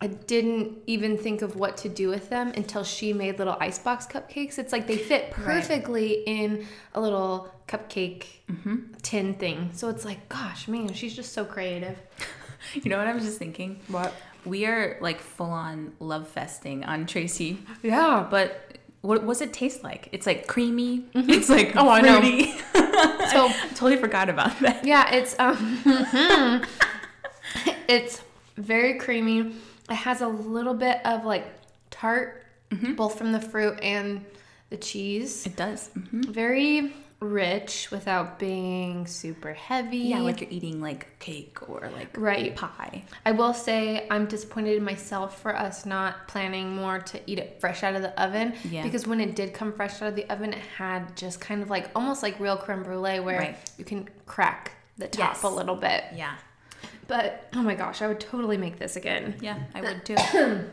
I 0.01 0.07
didn't 0.07 0.77
even 0.87 1.17
think 1.17 1.41
of 1.41 1.57
what 1.57 1.75
to 1.79 1.89
do 1.89 2.07
with 2.07 2.29
them 2.29 2.53
until 2.55 2.85
she 2.85 3.11
made 3.11 3.37
little 3.37 3.57
icebox 3.59 4.07
cupcakes. 4.07 4.57
It's 4.57 4.71
like 4.71 4.87
they 4.87 4.95
fit 4.95 5.29
perfectly 5.31 6.23
in 6.25 6.65
a 6.93 7.01
little 7.01 7.53
cupcake 7.67 8.23
mm-hmm. 8.49 8.93
tin 9.01 9.33
thing. 9.33 9.71
So 9.73 9.89
it's 9.89 10.05
like, 10.05 10.29
gosh, 10.29 10.69
man, 10.69 10.93
she's 10.93 11.13
just 11.13 11.33
so 11.33 11.43
creative. 11.43 11.97
You 12.73 12.89
know 12.89 12.97
what 12.97 13.07
I 13.07 13.13
was 13.13 13.23
just 13.23 13.39
thinking? 13.39 13.79
What? 13.87 14.13
We 14.45 14.65
are 14.65 14.97
like 15.01 15.19
full 15.19 15.51
on 15.51 15.93
love 15.99 16.27
festing 16.27 16.83
on 16.85 17.05
Tracy, 17.05 17.59
Yeah. 17.83 18.25
but 18.29 18.77
what 19.01 19.23
what's 19.23 19.41
it 19.41 19.53
taste 19.53 19.83
like? 19.83 20.09
It's 20.11 20.25
like 20.25 20.47
creamy. 20.47 21.05
It's 21.13 21.49
like 21.49 21.73
Oh, 21.75 21.89
I 21.89 22.01
know. 22.01 22.19
So 23.31 23.45
I 23.47 23.53
totally 23.75 23.95
forgot 23.97 24.29
about 24.29 24.57
that. 24.59 24.83
yeah, 24.85 25.13
it's 25.13 25.37
um, 25.39 25.81
it's 27.87 28.21
very 28.57 28.97
creamy. 28.97 29.53
It 29.89 29.95
has 29.95 30.21
a 30.21 30.27
little 30.27 30.73
bit 30.73 30.99
of 31.05 31.25
like 31.25 31.45
tart, 31.91 32.43
both 32.95 33.17
from 33.17 33.31
the 33.31 33.39
fruit 33.39 33.79
and 33.81 34.25
the 34.69 34.77
cheese. 34.77 35.45
It 35.45 35.55
does. 35.55 35.89
hmm 35.89 36.21
Very 36.23 36.93
rich 37.21 37.91
without 37.91 38.39
being 38.39 39.05
super 39.05 39.53
heavy. 39.53 39.97
Yeah, 39.97 40.19
like 40.21 40.39
you're 40.41 40.49
eating 40.49 40.79
like 40.81 41.19
cake 41.19 41.67
or 41.69 41.89
like 41.93 42.15
Right. 42.17 42.55
pie. 42.55 43.03
I 43.25 43.33
will 43.33 43.53
say 43.53 44.07
I'm 44.09 44.25
disappointed 44.25 44.77
in 44.77 44.83
myself 44.83 45.41
for 45.41 45.55
us 45.55 45.85
not 45.85 46.27
planning 46.29 46.75
more 46.75 46.99
to 46.99 47.19
eat 47.29 47.37
it 47.39 47.57
fresh 47.59 47.83
out 47.83 47.95
of 47.95 48.01
the 48.01 48.17
oven. 48.21 48.53
Yeah. 48.63 48.83
Because 48.83 49.05
when 49.05 49.19
it 49.19 49.35
did 49.35 49.53
come 49.53 49.73
fresh 49.73 50.01
out 50.01 50.07
of 50.09 50.15
the 50.15 50.29
oven, 50.31 50.53
it 50.53 50.59
had 50.77 51.15
just 51.17 51.41
kind 51.41 51.61
of 51.61 51.69
like 51.69 51.89
almost 51.95 52.23
like 52.23 52.39
real 52.39 52.55
creme 52.55 52.83
brulee 52.83 53.19
where 53.19 53.39
Right. 53.39 53.57
you 53.77 53.83
can 53.83 54.07
crack 54.25 54.71
the 54.97 55.07
top 55.07 55.33
Yes. 55.33 55.43
a 55.43 55.49
little 55.49 55.75
bit. 55.75 56.05
Yeah. 56.15 56.35
But 57.07 57.49
oh 57.53 57.61
my 57.63 57.75
gosh, 57.75 58.01
I 58.01 58.07
would 58.07 58.19
totally 58.19 58.55
make 58.57 58.79
this 58.79 58.95
again. 58.95 59.35
Yeah, 59.41 59.57
I 59.75 59.81
would 59.81 60.05
too. 60.05 60.15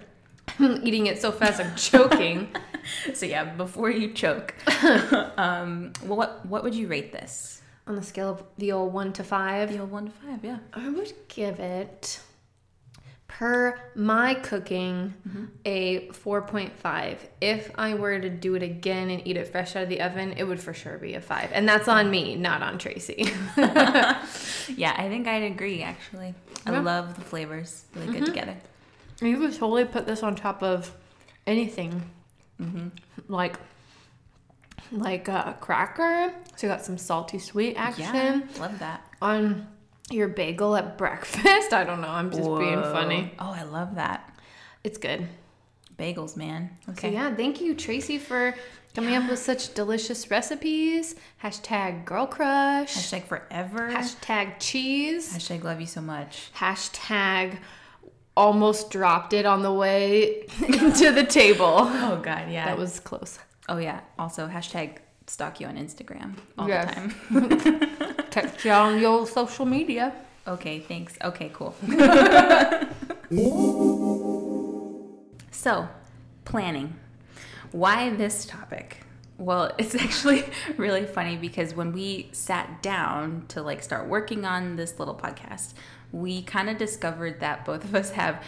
I'm 0.58 0.80
eating 0.86 1.06
it 1.06 1.20
so 1.20 1.32
fast 1.32 1.60
I'm 1.60 1.74
choking. 1.76 2.48
so 3.14 3.26
yeah, 3.26 3.44
before 3.44 3.90
you 3.90 4.12
choke, 4.12 4.54
um, 5.38 5.92
what 6.02 6.44
what 6.46 6.62
would 6.64 6.74
you 6.74 6.86
rate 6.88 7.12
this? 7.12 7.62
On 7.86 7.94
the 7.94 8.02
scale 8.02 8.30
of 8.30 8.42
the 8.58 8.72
old 8.72 8.92
one 8.92 9.12
to 9.12 9.22
five, 9.24 9.70
The 9.72 9.78
old 9.78 9.90
one 9.92 10.06
to 10.06 10.12
five, 10.12 10.44
yeah. 10.44 10.58
I 10.72 10.88
would 10.88 11.12
give 11.28 11.60
it 11.60 12.20
per 13.28 13.78
my 13.94 14.34
cooking 14.34 15.14
a 15.64 16.08
4.5. 16.08 17.18
If 17.40 17.70
I 17.76 17.94
were 17.94 18.18
to 18.18 18.28
do 18.30 18.54
it 18.56 18.62
again 18.62 19.10
and 19.10 19.24
eat 19.26 19.36
it 19.36 19.48
fresh 19.48 19.76
out 19.76 19.84
of 19.84 19.88
the 19.88 20.00
oven, 20.00 20.32
it 20.36 20.44
would 20.44 20.60
for 20.60 20.72
sure 20.74 20.96
be 20.98 21.14
a 21.14 21.20
5. 21.20 21.50
And 21.52 21.68
that's 21.68 21.86
on 21.88 22.10
me, 22.10 22.34
not 22.36 22.62
on 22.62 22.78
Tracy. 22.78 23.30
Yeah, 23.56 24.94
I 24.96 25.08
think 25.08 25.28
I'd 25.28 25.44
agree. 25.44 25.82
Actually, 25.82 26.34
I 26.64 26.72
Yeah. 26.72 26.80
love 26.80 27.14
the 27.14 27.20
flavors; 27.20 27.84
really 27.94 28.12
good 28.12 28.26
together. 28.26 28.56
You 29.22 29.38
could 29.38 29.52
totally 29.54 29.84
put 29.86 30.06
this 30.06 30.22
on 30.22 30.34
top 30.36 30.62
of 30.62 30.92
anything. 31.46 32.02
Mm-hmm. 32.60 32.88
Like 33.28 33.56
like 34.92 35.28
a 35.28 35.56
cracker. 35.60 36.32
So 36.56 36.66
you 36.66 36.72
got 36.72 36.84
some 36.84 36.98
salty 36.98 37.38
sweet 37.38 37.74
action 37.76 38.04
Yeah, 38.14 38.40
love 38.60 38.78
that. 38.78 39.04
on 39.20 39.66
your 40.10 40.28
bagel 40.28 40.76
at 40.76 40.96
breakfast. 40.96 41.72
I 41.72 41.82
don't 41.84 42.00
know, 42.00 42.08
I'm 42.08 42.30
just 42.30 42.42
being 42.58 42.82
funny. 42.82 43.32
Oh, 43.38 43.50
I 43.52 43.62
love 43.64 43.96
that. 43.96 44.32
It's 44.84 44.98
good. 44.98 45.26
Bagels, 45.98 46.36
man. 46.36 46.70
So 46.86 46.92
Okay. 46.92 47.12
yeah, 47.12 47.34
thank 47.34 47.60
you, 47.60 47.74
Tracy, 47.74 48.18
for 48.18 48.54
coming 48.94 49.14
up 49.16 49.28
with 49.28 49.38
such 49.40 49.74
delicious 49.74 50.30
recipes. 50.30 51.16
Hashtag 51.42 52.04
girl 52.04 52.26
crush. 52.26 52.94
Hashtag 52.94 53.24
forever. 53.24 53.90
Hashtag 53.90 54.54
cheese. 54.60 55.34
Hashtag 55.36 55.64
love 55.64 55.80
you 55.80 55.86
so 55.86 56.00
much. 56.02 56.50
Hashtag 56.56 57.58
almost 58.36 58.90
dropped 58.90 59.32
it 59.32 59.46
on 59.46 59.62
the 59.62 59.72
way 59.72 60.42
to 60.98 61.12
the 61.12 61.24
table. 61.28 61.76
Oh 61.80 62.20
God, 62.22 62.50
yeah. 62.50 62.66
That 62.66 62.78
was 62.78 63.00
close. 63.00 63.38
Oh 63.68 63.78
yeah. 63.78 64.00
Also 64.18 64.48
hashtag 64.48 64.98
stalk 65.26 65.60
you 65.60 65.66
on 65.66 65.76
Instagram 65.76 66.34
all 66.58 66.68
Yes. 66.68 66.94
the 67.30 67.40
time. 67.40 68.26
Text 68.30 68.64
you 68.64 68.70
on 68.70 69.00
your 69.00 69.26
social 69.26 69.66
media. 69.66 70.12
Okay, 70.46 70.78
thanks. 70.78 71.14
Okay, 71.24 71.50
cool. 71.52 71.74
so, 75.50 75.88
planning. 76.44 76.94
Why 77.72 78.10
this 78.10 78.46
topic? 78.46 78.98
Well, 79.38 79.72
it's 79.76 79.94
actually 79.94 80.44
really 80.76 81.04
funny 81.04 81.36
because 81.36 81.74
when 81.74 81.92
we 81.92 82.28
sat 82.32 82.82
down 82.82 83.46
to 83.48 83.62
like 83.62 83.82
start 83.82 84.08
working 84.08 84.44
on 84.44 84.76
this 84.76 84.98
little 84.98 85.14
podcast, 85.16 85.74
we 86.16 86.42
kind 86.42 86.68
of 86.70 86.78
discovered 86.78 87.40
that 87.40 87.64
both 87.64 87.84
of 87.84 87.94
us 87.94 88.10
have 88.10 88.42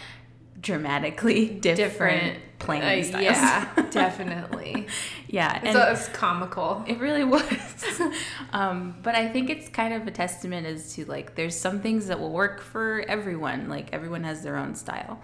dramatically 0.61 1.47
different, 1.47 2.37
planning 2.59 3.01
Uh, 3.03 3.07
styles. 3.07 3.23
Yeah, 3.79 3.85
definitely. 3.91 4.87
yeah. 5.27 5.59
And 5.63 5.73
so 5.73 5.83
it's 5.91 6.09
comical. 6.09 6.83
it 6.87 6.99
really 6.99 7.23
was. 7.23 8.01
um, 8.53 8.95
but 9.01 9.15
I 9.15 9.29
think 9.29 9.49
it's 9.49 9.69
kind 9.69 9.93
of 9.93 10.05
a 10.07 10.11
testament 10.11 10.67
as 10.67 10.93
to 10.95 11.05
like 11.05 11.35
there's 11.35 11.55
some 11.57 11.79
things 11.79 12.07
that 12.07 12.19
will 12.19 12.31
work 12.31 12.59
for 12.61 13.05
everyone. 13.07 13.69
Like 13.69 13.93
everyone 13.93 14.23
has 14.25 14.43
their 14.43 14.57
own 14.57 14.75
style. 14.75 15.21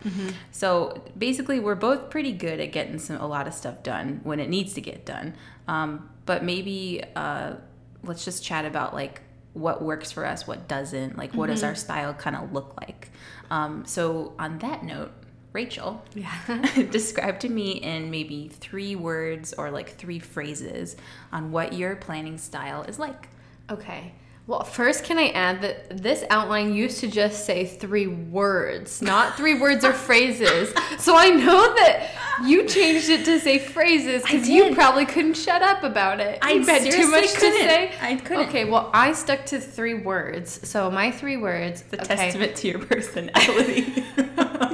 So 0.52 1.02
basically, 1.18 1.60
we're 1.60 1.76
both 1.76 2.10
pretty 2.10 2.32
good 2.32 2.60
at 2.60 2.72
getting 2.72 2.98
some 3.00 3.18
a 3.18 3.28
lot 3.28 3.48
of 3.48 3.54
stuff 3.54 3.84
done 3.84 4.22
when 4.24 4.40
it 4.40 4.50
needs 4.50 4.74
to 4.76 4.82
get 4.82 5.06
done. 5.06 5.36
Um, 5.68 6.10
but 6.26 6.44
maybe 6.44 7.04
uh, 7.16 7.56
let's 8.04 8.24
just 8.24 8.44
chat 8.44 8.64
about 8.66 8.94
like 8.94 9.22
what 9.56 9.82
works 9.82 10.12
for 10.12 10.24
us, 10.26 10.46
what 10.46 10.68
doesn't. 10.68 11.18
Like 11.18 11.34
what 11.34 11.48
does 11.48 11.64
our 11.64 11.74
style 11.76 12.14
kind 12.14 12.36
of 12.36 12.54
look 12.54 12.80
like? 12.80 13.10
Um, 13.50 13.86
so 13.86 14.34
on 14.38 14.60
that 14.60 14.84
note. 14.84 15.12
Rachel, 15.54 16.04
Yeah. 16.14 16.30
describe 16.92 17.40
to 17.40 17.48
me 17.50 17.72
in 17.72 18.12
maybe 18.12 18.50
three 18.50 18.98
words 18.98 19.54
or 19.54 19.72
like 19.72 19.96
three 19.96 20.20
phrases 20.20 20.98
on 21.32 21.50
what 21.54 21.72
your 21.72 21.96
planning 21.96 22.38
style 22.38 22.84
is 22.84 23.00
like. 23.00 23.30
Okay. 23.72 24.12
Well, 24.48 24.64
first, 24.64 25.04
can 25.04 25.18
I 25.18 25.30
add 25.30 25.62
that 25.64 26.04
this 26.04 26.24
outline 26.30 26.72
used 26.72 27.00
to 27.00 27.08
just 27.08 27.48
say 27.48 27.66
three 27.66 28.06
words, 28.06 29.02
not 29.02 29.36
three 29.36 29.60
words 29.60 29.84
or 29.84 29.92
phrases. 29.92 30.72
So 31.00 31.18
I 31.18 31.30
know 31.30 31.74
that 31.74 32.12
you 32.44 32.68
changed 32.68 33.10
it 33.10 33.26
to 33.26 33.40
say 33.40 33.58
phrases 33.58 34.22
because 34.22 34.48
you 34.48 34.76
probably 34.76 35.08
couldn't 35.08 35.34
shut 35.34 35.64
up 35.64 35.84
about 35.84 36.20
it. 36.20 36.38
I 36.44 36.52
you 36.52 36.66
had 36.66 36.84
too 36.84 37.10
much 37.10 37.32
to 37.34 37.40
couldn't. 37.40 37.70
say. 37.70 37.94
I 38.00 38.18
couldn't. 38.18 38.50
Okay, 38.50 38.66
well, 38.66 38.92
I 38.94 39.14
stuck 39.14 39.48
to 39.48 39.60
three 39.60 39.96
words. 39.96 40.68
So 40.68 40.92
my 40.92 41.10
three 41.10 41.38
words. 41.38 41.82
The 41.82 42.02
okay. 42.02 42.16
testament 42.16 42.56
to 42.58 42.68
your 42.68 42.80
personality. 42.80 43.94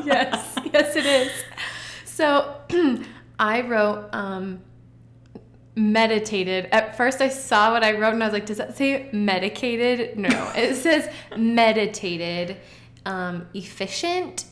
yes, 0.03 0.57
yes, 0.73 0.95
it 0.97 1.05
is. 1.05 1.31
So 2.03 2.55
I 3.39 3.61
wrote 3.61 4.09
um, 4.11 4.61
meditated. 5.75 6.67
At 6.71 6.97
first, 6.97 7.21
I 7.21 7.29
saw 7.29 7.71
what 7.71 7.83
I 7.83 7.97
wrote 7.97 8.13
and 8.13 8.23
I 8.23 8.27
was 8.27 8.33
like, 8.33 8.45
does 8.45 8.57
that 8.57 8.77
say 8.77 9.09
medicated? 9.11 10.17
No, 10.17 10.29
it 10.55 10.75
says 10.75 11.09
meditated, 11.37 12.57
um, 13.05 13.47
efficient. 13.53 14.45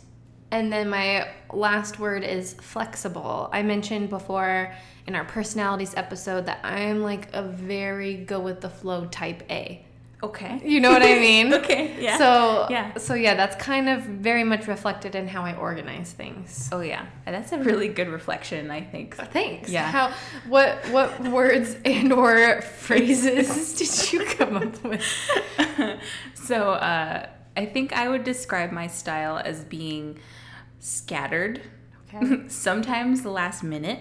And 0.51 0.73
then 0.73 0.89
my 0.89 1.27
last 1.53 1.99
word 1.99 2.23
is 2.23 2.53
flexible. 2.55 3.49
I 3.53 3.61
mentioned 3.61 4.09
before 4.09 4.73
in 5.05 5.15
our 5.15 5.25
personalities 5.25 5.93
episode 5.95 6.45
that 6.47 6.59
I'm 6.63 7.01
like 7.01 7.29
a 7.33 7.43
very 7.43 8.15
go 8.15 8.39
with 8.39 8.61
the 8.61 8.69
flow 8.69 9.05
type 9.05 9.43
A. 9.51 9.85
okay. 10.21 10.59
You 10.63 10.79
know 10.81 10.91
what 10.91 11.01
I 11.03 11.15
mean? 11.19 11.53
Okay. 11.59 11.95
Yeah. 12.01 12.17
So 12.17 12.67
Yeah. 12.69 12.97
So 12.97 13.13
yeah, 13.13 13.35
that's 13.35 13.55
kind 13.55 13.87
of 13.89 14.01
very 14.03 14.43
much 14.43 14.67
reflected 14.67 15.15
in 15.15 15.27
how 15.27 15.43
I 15.43 15.55
organize 15.55 16.11
things. 16.11 16.69
oh 16.71 16.81
yeah, 16.81 17.05
that's 17.25 17.51
a 17.51 17.59
really 17.59 17.87
good 17.87 18.07
reflection. 18.09 18.71
I 18.71 18.81
think. 18.81 19.15
Thanks. 19.15 19.69
Yeah. 19.69 19.89
How 19.89 20.13
what 20.47 20.77
what 20.91 21.19
words 21.21 21.75
and 21.85 22.11
or 22.13 22.61
phrases 22.87 23.73
did 23.79 24.11
you 24.13 24.25
come 24.37 24.57
up 24.57 24.83
with? 24.83 25.03
so 26.33 26.71
uh, 26.71 27.27
I 27.57 27.65
think 27.65 27.93
I 27.93 28.07
would 28.09 28.23
describe 28.23 28.71
my 28.71 28.87
style 28.87 29.37
as 29.43 29.63
being 29.65 30.19
scattered, 30.79 31.61
Okay. 32.13 32.47
sometimes 32.47 33.25
last 33.25 33.63
minute, 33.63 33.99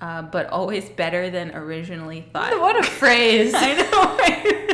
uh, 0.00 0.22
but 0.22 0.46
always 0.48 0.88
better 0.88 1.28
than 1.30 1.54
originally 1.54 2.22
thought. 2.32 2.58
what 2.60 2.76
a 2.78 2.82
phrase. 2.82 3.52
I 3.54 3.74
know. 3.74 4.16
right? 4.16 4.69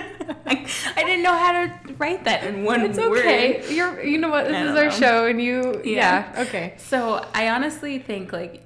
I 0.97 1.03
didn't 1.05 1.23
know 1.23 1.37
how 1.37 1.53
to 1.53 1.95
write 1.99 2.25
that 2.25 2.45
in 2.45 2.65
one 2.65 2.83
word. 2.83 2.91
It's 2.91 2.99
word. 2.99 3.19
okay. 3.19 3.75
You're 3.75 4.03
you 4.03 4.19
know 4.19 4.29
what 4.31 4.47
this 4.47 4.55
I 4.57 4.63
is 4.71 4.77
our 4.77 4.85
know. 4.85 4.91
show 4.91 5.27
and 5.27 5.41
you 5.43 5.81
Yeah. 5.85 6.33
yeah, 6.35 6.43
okay. 6.43 6.75
So 6.79 7.25
I 7.35 7.49
honestly 7.51 7.99
think 7.99 8.33
like 8.33 8.63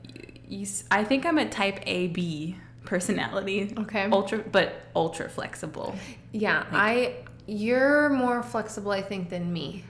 you, 0.49 0.67
I 0.91 1.05
think 1.05 1.25
I'm 1.27 1.39
a 1.39 1.49
type 1.49 1.81
A 1.87 2.09
B 2.09 2.57
personality. 2.85 3.73
Okay. 3.79 4.09
Ultra, 4.11 4.39
but 4.41 4.75
ultra 4.95 5.29
flexible. 5.29 5.95
Yeah, 6.33 6.65
I 6.73 7.17
you're 7.47 8.09
more 8.11 8.43
flexible 8.43 8.91
I 8.93 9.03
think 9.03 9.31
than 9.31 9.53
me. 9.53 9.85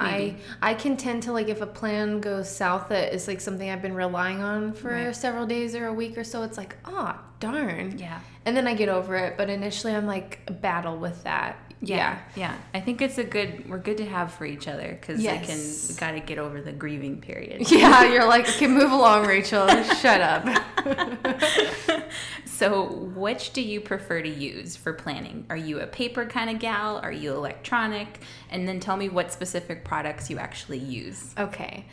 Maybe. 0.00 0.36
I 0.62 0.70
I 0.70 0.74
can 0.74 0.96
tend 0.96 1.24
to 1.24 1.32
like 1.32 1.48
if 1.48 1.60
a 1.60 1.66
plan 1.66 2.20
goes 2.20 2.48
south 2.48 2.88
that 2.90 3.12
is 3.12 3.26
like 3.26 3.40
something 3.40 3.68
I've 3.68 3.82
been 3.82 3.94
relying 3.94 4.40
on 4.42 4.72
for 4.72 4.90
Right. 4.92 5.16
several 5.16 5.46
days 5.46 5.74
or 5.74 5.86
a 5.86 5.92
week 5.92 6.16
or 6.16 6.24
so. 6.24 6.42
It's 6.44 6.56
like, 6.56 6.76
oh 6.84 7.18
darn. 7.40 7.98
Yeah. 7.98 8.20
And 8.48 8.56
then 8.56 8.66
I 8.66 8.72
get 8.72 8.88
over 8.88 9.14
it, 9.14 9.36
but 9.36 9.50
initially 9.50 9.94
I'm 9.94 10.06
like 10.06 10.40
battle 10.62 10.96
with 10.96 11.24
that. 11.24 11.58
Yeah, 11.82 12.18
yeah. 12.34 12.56
I 12.72 12.80
think 12.80 13.02
it's 13.02 13.18
a 13.18 13.24
good. 13.24 13.68
We're 13.68 13.76
good 13.76 13.98
to 13.98 14.06
have 14.06 14.32
for 14.32 14.46
each 14.46 14.66
other 14.66 14.96
because 14.98 15.20
I 15.20 15.36
can. 15.36 15.58
Yes. 15.58 15.90
We 15.90 15.96
got 15.96 16.12
to 16.12 16.20
get 16.20 16.38
over 16.38 16.62
the 16.62 16.72
grieving 16.72 17.20
period. 17.20 17.70
Yeah, 17.70 18.10
you're 18.10 18.26
like, 18.26 18.48
okay, 18.48 18.66
move 18.66 18.90
along, 18.90 19.26
Rachel. 19.26 19.68
Shut 19.68 20.22
up. 20.22 20.46
So, 22.44 22.86
which 23.14 23.52
do 23.52 23.62
you 23.62 23.80
prefer 23.80 24.20
to 24.20 24.28
use 24.28 24.74
for 24.74 24.92
planning? 24.92 25.46
Are 25.48 25.56
you 25.56 25.78
a 25.78 25.86
paper 25.86 26.26
kind 26.26 26.50
of 26.50 26.58
gal? 26.58 26.96
Are 26.96 27.12
you 27.12 27.32
electronic? 27.32 28.18
And 28.50 28.66
then 28.66 28.80
tell 28.80 28.96
me 28.96 29.08
what 29.08 29.30
specific 29.30 29.84
products 29.84 30.28
you 30.28 30.38
actually 30.38 30.78
use. 30.78 31.32
Okay. 31.38 31.86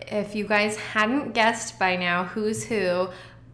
If 0.00 0.34
you 0.34 0.48
guys 0.48 0.76
hadn't 0.76 1.34
guessed 1.34 1.78
by 1.78 1.94
now 1.94 2.24
who's 2.24 2.64
who, 2.64 3.10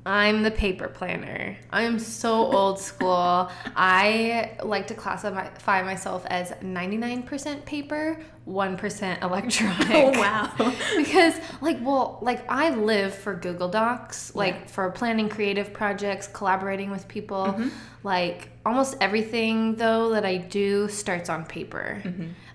I'm 0.07 0.43
the 0.43 0.51
paper 0.51 0.89
planner. 0.89 1.57
I'm 1.71 1.99
so 1.99 2.33
old 2.53 2.79
school. 2.79 3.51
I 3.75 4.53
like 4.63 4.87
to 4.89 4.95
classify 4.95 5.83
myself 5.83 6.27
as 6.27 6.51
99% 6.63 7.65
paper, 7.65 8.21
1% 8.47 9.23
electronic. 9.23 9.89
Oh, 9.91 10.11
wow. 10.21 10.53
because 10.97 11.35
like 11.63 11.79
well 11.81 12.19
like 12.21 12.45
i 12.51 12.69
live 12.71 13.15
for 13.15 13.35
google 13.35 13.69
docs 13.69 14.35
like 14.35 14.55
Yeah. 14.55 14.67
for 14.67 14.91
planning 14.91 15.29
creative 15.31 15.73
projects 15.73 16.27
collaborating 16.29 16.91
with 16.91 17.09
people 17.09 17.45
Mm-hmm. 17.47 17.69
like 18.03 18.51
almost 18.65 18.97
everything 19.01 19.75
though 19.77 20.11
that 20.11 20.25
I 20.25 20.37
do 20.39 20.89
starts 20.89 21.29
on 21.29 21.45
paper. 21.45 22.03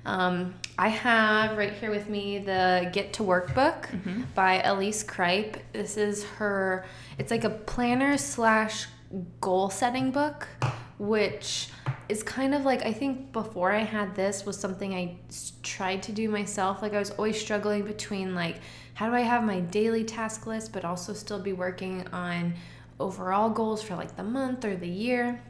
Um, 0.06 0.56
I 0.78 0.88
have 0.88 1.58
right 1.58 1.74
here 1.74 1.92
with 1.92 2.10
me 2.10 2.40
the 2.40 2.90
Get 2.94 3.14
to 3.14 3.24
Work 3.24 3.54
book 3.54 3.90
by 4.34 4.62
Elise 4.64 5.04
Cripe. 5.04 5.58
This 5.74 5.98
is 5.98 6.24
her. 6.38 6.86
It's 7.18 7.32
like 7.32 7.44
a 7.44 7.50
planner 7.50 8.18
slash 8.18 8.88
goal 9.42 9.70
setting 9.70 10.12
book, 10.12 10.48
which 10.98 11.70
is 12.08 12.24
kind 12.24 12.56
of 12.56 12.66
like 12.66 12.84
I 12.86 12.94
think 12.94 13.32
before 13.32 13.72
I 13.72 13.80
had 13.84 14.16
this 14.16 14.46
was 14.46 14.60
something 14.60 14.94
I 14.96 15.18
tried 15.64 16.02
to 16.04 16.12
do 16.12 16.28
myself. 16.30 16.82
Like 16.82 16.94
I 16.94 17.00
was 17.00 17.12
always 17.12 17.40
struggling 17.40 17.84
between 17.84 18.34
like 18.34 18.58
how 18.96 19.08
do 19.10 19.16
I 19.16 19.22
have 19.22 19.44
my 19.44 19.60
daily 19.60 20.04
task 20.04 20.48
list, 20.48 20.74
but 20.74 20.84
also 20.86 21.14
still 21.14 21.40
be 21.40 21.54
working 21.54 22.08
on 22.12 22.56
overall 23.00 23.50
goals 23.50 23.82
for 23.82 23.96
like 23.96 24.16
the 24.16 24.24
month 24.24 24.66
or 24.66 24.76
the 24.76 24.88
year. 24.88 25.42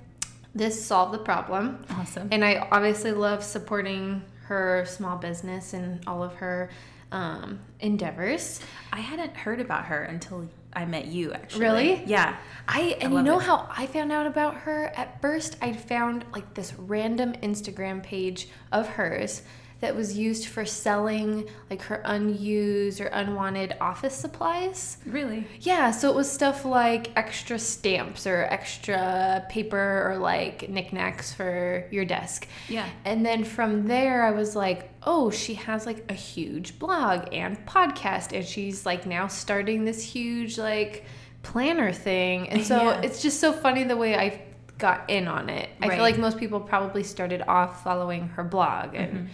This 0.55 0.83
solved 0.83 1.13
the 1.13 1.19
problem. 1.19 1.85
Awesome. 1.91 2.29
And 2.31 2.43
I 2.43 2.67
obviously 2.71 3.11
love 3.11 3.43
supporting 3.43 4.23
her 4.45 4.83
small 4.87 5.17
business 5.17 5.73
and 5.73 6.01
all 6.07 6.23
of 6.23 6.33
her 6.35 6.69
um, 7.11 7.59
endeavors. 7.79 8.59
I 8.91 8.99
hadn't 8.99 9.35
heard 9.35 9.61
about 9.61 9.85
her 9.85 10.03
until 10.03 10.47
I 10.73 10.85
met 10.85 11.07
you, 11.07 11.33
actually. 11.33 11.61
Really? 11.61 12.03
Yeah. 12.05 12.37
I 12.67 12.97
and 13.01 13.13
you 13.13 13.23
know 13.23 13.39
it. 13.39 13.43
how 13.43 13.67
I 13.75 13.87
found 13.87 14.11
out 14.11 14.27
about 14.27 14.55
her? 14.55 14.91
At 14.95 15.21
first, 15.21 15.57
I 15.61 15.73
found 15.73 16.25
like 16.33 16.53
this 16.53 16.73
random 16.73 17.33
Instagram 17.33 18.03
page 18.03 18.49
of 18.71 18.87
hers 18.87 19.41
that 19.81 19.95
was 19.95 20.17
used 20.17 20.47
for 20.47 20.65
selling 20.65 21.47
like 21.69 21.81
her 21.83 22.01
unused 22.03 22.99
or 22.99 23.05
unwanted 23.07 23.75
office 23.79 24.13
supplies. 24.13 24.97
Really? 25.05 25.47
Yeah, 25.61 25.91
so 25.91 26.09
it 26.09 26.15
was 26.15 26.29
stuff 26.29 26.65
like 26.65 27.11
extra 27.15 27.57
stamps 27.57 28.27
or 28.27 28.43
extra 28.43 29.45
paper 29.49 30.03
or 30.11 30.17
like 30.17 30.67
knickknacks 30.69 31.33
for 31.33 31.85
your 31.91 32.03
desk. 32.03 32.47
Yeah. 32.67 32.89
And 33.05 33.25
then 33.25 33.43
from 33.45 33.87
there, 33.87 34.23
I 34.23 34.31
was 34.31 34.55
like, 34.55 34.89
oh, 35.03 35.31
she 35.31 35.53
has 35.53 35.85
like 35.85 36.03
a 36.09 36.13
huge 36.13 36.77
blog 36.77 37.29
and 37.33 37.57
podcast, 37.65 38.35
and 38.35 38.45
she's 38.45 38.85
like 38.85 39.05
now 39.05 39.27
starting 39.27 39.85
this 39.85 40.03
huge 40.03 40.57
like 40.57 41.05
planner 41.41 41.93
thing. 41.93 42.49
And 42.49 42.65
so 42.65 42.83
Yeah. 42.83 43.01
it's 43.01 43.21
just 43.21 43.39
so 43.39 43.53
funny 43.53 43.85
the 43.85 43.95
way 43.95 44.17
I 44.17 44.41
got 44.77 45.09
in 45.09 45.27
on 45.27 45.49
it. 45.49 45.69
I 45.81 45.87
feel 45.89 45.99
like 45.99 46.17
most 46.17 46.37
people 46.37 46.59
probably 46.59 47.03
started 47.03 47.41
off 47.47 47.81
following 47.83 48.27
her 48.29 48.43
blog 48.43 48.93
and 48.95 49.13
Mm-hmm. 49.13 49.27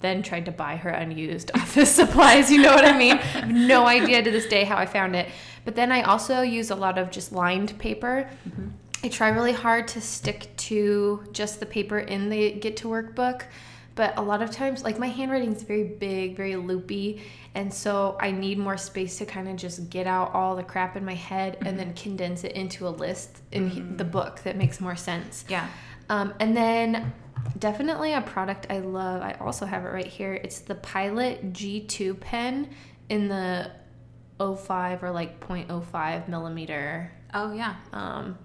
Then 0.00 0.22
tried 0.22 0.46
to 0.46 0.50
buy 0.52 0.76
her 0.76 0.90
unused 0.90 1.50
office 1.54 1.94
supplies. 1.94 2.50
You 2.50 2.62
know 2.62 2.74
what 2.74 2.84
I 2.84 2.96
mean? 2.96 3.18
I 3.18 3.22
have 3.22 3.50
no 3.50 3.86
idea 3.98 4.22
to 4.22 4.30
this 4.30 4.46
day 4.46 4.64
how 4.64 4.76
I 4.76 4.86
found 4.86 5.14
it. 5.16 5.28
But 5.64 5.76
then 5.76 5.92
I 5.92 6.02
also 6.02 6.40
use 6.40 6.70
a 6.70 6.74
lot 6.74 6.98
of 6.98 7.10
just 7.10 7.32
lined 7.32 7.78
paper. 7.78 8.28
Mm-hmm. 8.48 8.68
I 9.02 9.08
try 9.08 9.28
really 9.28 9.52
hard 9.52 9.88
to 9.88 10.00
stick 10.00 10.54
to 10.56 11.24
just 11.32 11.60
the 11.60 11.66
paper 11.66 11.98
in 11.98 12.28
the 12.28 12.52
Get 12.52 12.76
to 12.78 12.88
Work 12.88 13.14
book. 13.14 13.46
But 13.94 14.16
a 14.18 14.22
lot 14.22 14.40
of 14.40 14.50
times, 14.50 14.84
like 14.84 14.98
my 14.98 15.08
handwriting 15.08 15.54
is 15.54 15.62
very 15.62 15.84
big, 15.84 16.36
very 16.36 16.56
loopy. 16.56 17.22
And 17.54 17.72
so 17.72 18.16
I 18.20 18.30
need 18.30 18.58
more 18.58 18.76
space 18.76 19.18
to 19.18 19.26
kind 19.26 19.48
of 19.48 19.56
just 19.56 19.90
get 19.90 20.06
out 20.06 20.32
all 20.32 20.54
the 20.54 20.62
crap 20.62 20.96
in 20.96 21.04
my 21.04 21.14
head 21.14 21.58
and 21.66 21.78
then 21.78 21.92
condense 21.94 22.44
it 22.44 22.52
into 22.52 22.86
a 22.86 22.90
list 22.90 23.42
in 23.52 23.96
the 23.96 24.04
book 24.04 24.40
that 24.44 24.56
makes 24.56 24.80
more 24.80 24.96
sense. 24.96 25.44
Yeah. 25.48 25.68
Um, 26.08 26.32
and 26.40 26.56
then 26.56 27.12
definitely 27.58 28.12
a 28.12 28.20
product 28.20 28.66
I 28.70 28.78
love. 28.78 29.22
I 29.22 29.32
also 29.40 29.66
have 29.66 29.84
it 29.84 29.88
right 29.88 30.06
here. 30.06 30.34
It's 30.34 30.60
the 30.60 30.74
Pilot 30.76 31.52
G2 31.52 32.18
pen 32.20 32.70
in 33.08 33.28
the 33.28 33.70
05 34.38 35.02
or 35.02 35.10
like 35.10 35.40
0.05 35.40 36.28
millimeter 36.28 37.12
Oh, 37.34 37.52
yeah. 37.52 37.76
um, 37.92 38.38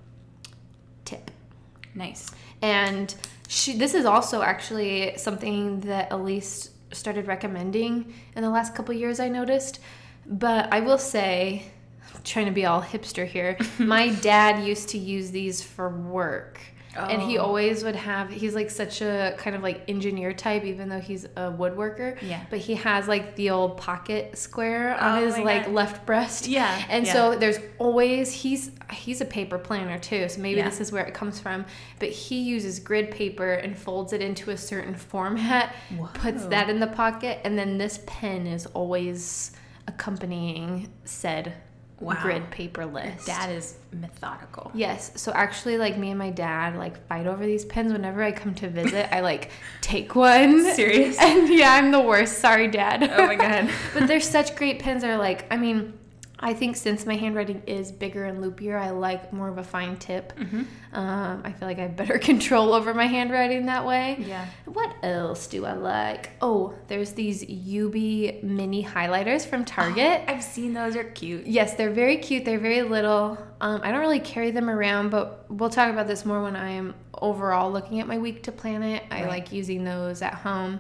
tip. 1.06 1.32
Nice. 1.96 2.30
And 2.62 3.14
she, 3.48 3.78
this 3.78 3.94
is 3.94 4.06
also 4.06 4.42
actually 4.42 5.18
something 5.18 5.80
that 5.82 6.12
Elise 6.12 6.72
started 6.92 7.28
recommending 7.28 8.14
in 8.36 8.44
the 8.44 8.50
last 8.50 8.76
couple 8.76 8.94
years, 8.94 9.20
I 9.20 9.30
noticed. 9.30 9.80
But 10.26 10.74
I 10.74 10.80
will 10.82 10.98
say, 10.98 11.64
trying 12.24 12.46
to 12.46 12.52
be 12.52 12.66
all 12.66 12.82
hipster 12.82 13.26
here, 13.26 13.58
my 13.80 14.10
dad 14.10 14.66
used 14.66 14.90
to 14.90 14.98
use 14.98 15.32
these 15.32 15.64
for 15.64 15.90
work. 15.90 16.60
And 16.98 17.22
he 17.22 17.38
Oh. 17.38 17.44
always 17.46 17.84
would 17.84 17.96
have, 17.96 18.30
he's 18.30 18.56
like 18.56 18.70
such 18.70 19.02
a 19.02 19.36
kind 19.38 19.56
of 19.56 19.62
like 19.64 19.84
engineer 19.88 20.34
type, 20.34 20.64
even 20.64 20.90
though 20.90 21.00
he's 21.00 21.26
a 21.26 21.52
woodworker. 21.52 22.18
Yeah. 22.22 22.40
But 22.50 22.60
he 22.60 22.76
has 22.76 23.08
like 23.08 23.36
the 23.36 23.50
old 23.50 23.78
pocket 23.78 24.38
square 24.38 24.96
on 25.00 25.20
Oh 25.20 25.26
his 25.26 25.38
like 25.38 25.66
God. 25.66 25.74
left 25.74 26.06
breast. 26.06 26.48
Yeah, 26.48 26.84
And 26.90 27.06
yeah. 27.06 27.14
so 27.14 27.36
there's 27.38 27.60
always 27.80 28.32
he's 28.32 28.72
he's 28.92 29.20
a 29.20 29.26
paper 29.26 29.58
planner 29.58 29.98
too 29.98 30.30
so 30.30 30.40
maybe 30.40 30.60
Yeah. 30.60 30.70
this 30.70 30.80
is 30.80 30.92
where 30.92 31.04
it 31.04 31.14
comes 31.16 31.40
from 31.40 31.66
but 31.98 32.10
he 32.10 32.42
uses 32.44 32.80
grid 32.80 33.10
paper 33.10 33.54
and 33.54 33.76
folds 33.76 34.14
it 34.14 34.22
into 34.22 34.52
a 34.52 34.58
certain 34.58 34.94
format 34.94 35.74
puts 36.14 36.46
that 36.46 36.70
in 36.70 36.80
the 36.80 36.86
pocket 36.88 37.40
and 37.44 37.58
then 37.58 37.80
this 37.80 38.00
pen 38.06 38.46
is 38.46 38.68
always 38.68 39.52
accompanying 39.88 40.88
said 41.04 41.54
Wow. 42.00 42.22
grid 42.22 42.52
paper 42.52 42.86
list 42.86 43.26
Dad 43.26 43.50
is 43.52 43.78
methodical. 43.94 44.70
Yes. 44.74 45.12
So 45.16 45.32
actually, 45.32 45.78
like 45.78 45.98
me 45.98 46.10
and 46.10 46.20
my 46.20 46.30
dad, 46.30 46.76
like 46.76 47.08
fight 47.08 47.26
over 47.26 47.46
these 47.46 47.64
pens. 47.64 47.94
Whenever 47.94 48.22
I 48.22 48.32
come 48.32 48.54
to 48.56 48.70
visit, 48.70 49.14
I 49.16 49.22
like 49.22 49.50
take 49.82 50.16
one. 50.16 50.64
Serious? 50.76 51.18
And 51.22 51.48
yeah, 51.50 51.74
I'm 51.74 51.92
the 51.92 52.02
worst. 52.02 52.40
Sorry, 52.40 52.68
dad. 52.68 53.04
Oh 53.04 53.26
my 53.26 53.36
God. 53.36 53.70
but 53.94 54.08
they're 54.08 54.20
such 54.20 54.56
great 54.56 54.80
pens. 54.80 55.04
They're 55.04 55.18
like, 55.18 55.46
I 55.52 55.58
mean, 55.58 55.94
I 56.46 56.54
think 56.54 56.76
since 56.76 57.08
my 57.08 57.16
handwriting 57.16 57.64
is 57.66 57.92
bigger 57.92 58.24
and 58.26 58.38
loopier, 58.44 58.80
I 58.80 58.92
like 58.92 59.34
more 59.34 59.50
of 59.50 59.58
a 59.58 59.64
fine 59.64 59.98
tip. 59.98 60.32
Mm-hmm. 60.38 60.62
Um, 60.94 61.42
I 61.44 61.52
feel 61.52 61.68
like 61.68 61.80
I 61.80 61.82
have 61.82 61.96
better 61.96 62.20
control 62.32 62.72
over 62.74 62.94
my 62.94 63.08
handwriting 63.08 63.66
that 63.66 63.84
way. 63.84 64.18
Yeah. 64.20 64.46
What 64.66 64.94
else 65.02 65.48
do 65.48 65.66
I 65.66 65.74
like? 65.74 66.30
Oh, 66.42 66.76
there's 66.88 67.14
these 67.14 67.42
UB 67.44 67.96
mini 68.44 68.86
highlighters 68.86 69.44
from 69.44 69.66
Target. 69.78 70.22
I've 70.28 70.44
seen 70.44 70.74
those. 70.74 70.96
Are 70.96 71.04
cute. 71.04 71.48
Yes, 71.48 71.74
they're 71.74 71.90
very 71.90 72.18
cute. 72.18 72.46
They're 72.46 72.60
very 72.60 72.84
little. 72.84 73.40
Um, 73.60 73.82
I 73.84 73.90
don't 73.92 74.02
really 74.02 74.20
carry 74.20 74.52
them 74.52 74.70
around, 74.70 75.10
but 75.10 75.48
we'll 75.50 75.72
talk 75.72 75.92
about 75.92 76.06
this 76.06 76.26
more 76.26 76.44
when 76.44 76.56
I 76.56 76.70
am 76.70 76.94
overall 77.20 77.72
looking 77.72 78.02
at 78.02 78.08
my 78.08 78.20
week 78.20 78.44
to 78.44 78.52
plan 78.52 78.84
it. 78.84 79.02
I 79.10 79.22
Right. 79.22 79.30
like 79.30 79.52
using 79.52 79.84
those 79.84 80.22
at 80.22 80.36
home. 80.36 80.80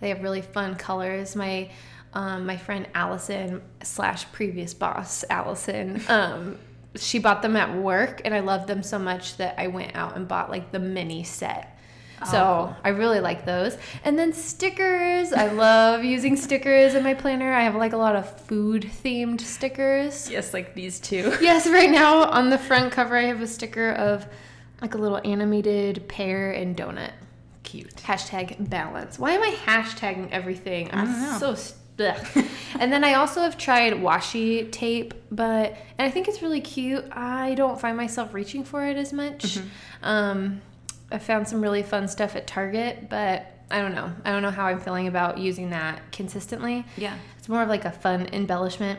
They 0.00 0.08
have 0.08 0.22
really 0.22 0.40
fun 0.40 0.74
colors. 0.76 1.36
My 1.36 1.70
um, 2.14 2.46
my 2.46 2.56
friend 2.56 2.86
Allison 2.94 3.62
slash 3.82 4.30
previous 4.32 4.74
boss 4.74 5.24
Allison, 5.30 6.02
um, 6.08 6.58
she 6.96 7.18
bought 7.18 7.42
them 7.42 7.56
at 7.56 7.74
work, 7.74 8.20
and 8.24 8.34
I 8.34 8.40
loved 8.40 8.68
them 8.68 8.82
so 8.82 8.98
much 8.98 9.36
that 9.38 9.54
I 9.58 9.68
went 9.68 9.96
out 9.96 10.16
and 10.16 10.28
bought 10.28 10.50
like 10.50 10.72
the 10.72 10.78
mini 10.78 11.24
set. 11.24 11.68
So 12.30 12.30
cool. 12.68 12.76
I 12.84 12.90
really 12.90 13.18
like 13.18 13.44
those. 13.46 13.76
And 14.04 14.16
then 14.16 14.32
stickers. 14.32 15.32
I 15.32 15.48
love 15.48 16.04
using 16.16 16.36
stickers 16.36 16.94
in 16.94 17.02
my 17.02 17.14
planner. 17.14 17.52
I 17.52 17.64
have 17.64 17.74
like 17.74 17.94
a 17.94 17.96
lot 17.96 18.14
of 18.14 18.40
food 18.42 18.88
themed 19.02 19.40
stickers. 19.40 20.30
Yes, 20.30 20.54
like 20.54 20.74
these 20.74 21.00
two. 21.00 21.36
Yes, 21.40 21.66
right 21.66 21.90
now 21.90 22.22
on 22.24 22.50
the 22.50 22.58
front 22.58 22.92
cover 22.92 23.16
I 23.16 23.22
have 23.24 23.40
a 23.42 23.46
sticker 23.48 23.90
of 23.90 24.26
like 24.80 24.94
a 24.94 24.98
little 24.98 25.20
animated 25.24 26.06
pear 26.08 26.52
and 26.52 26.76
donut. 26.76 27.10
Cute. 27.64 27.96
Hashtag 27.96 28.68
balance. 28.70 29.18
Why 29.18 29.32
am 29.32 29.42
I 29.42 29.56
hashtagging 29.66 30.30
everything? 30.30 30.90
I'm 30.92 31.38
so 31.38 31.54
st- 31.56 31.78
ugh. 31.98 32.44
and 32.78 32.92
then 32.92 33.04
I 33.04 33.14
also 33.14 33.40
have 33.40 33.58
tried 33.58 33.94
washi 33.94 34.70
tape, 34.70 35.14
but 35.30 35.76
and 35.98 36.06
I 36.06 36.10
think 36.10 36.28
it's 36.28 36.42
really 36.42 36.60
cute. 36.60 37.04
I 37.12 37.54
don't 37.54 37.80
find 37.80 37.96
myself 37.96 38.34
reaching 38.34 38.64
for 38.64 38.86
it 38.86 38.96
as 38.96 39.12
much. 39.12 39.58
Um, 40.02 40.60
I 41.10 41.18
found 41.18 41.46
some 41.46 41.60
really 41.60 41.82
fun 41.82 42.08
stuff 42.08 42.36
at 42.36 42.46
Target, 42.46 43.08
but 43.10 43.46
I 43.70 43.80
don't 43.80 43.94
know. 43.94 44.12
I 44.24 44.32
don't 44.32 44.42
know 44.42 44.50
how 44.50 44.66
I'm 44.66 44.80
feeling 44.80 45.06
about 45.06 45.38
using 45.38 45.70
that 45.70 46.12
consistently. 46.12 46.84
Yeah. 46.96 47.16
It's 47.38 47.48
more 47.48 47.62
of 47.62 47.68
like 47.68 47.84
a 47.84 47.90
fun 47.90 48.28
embellishment. 48.32 48.98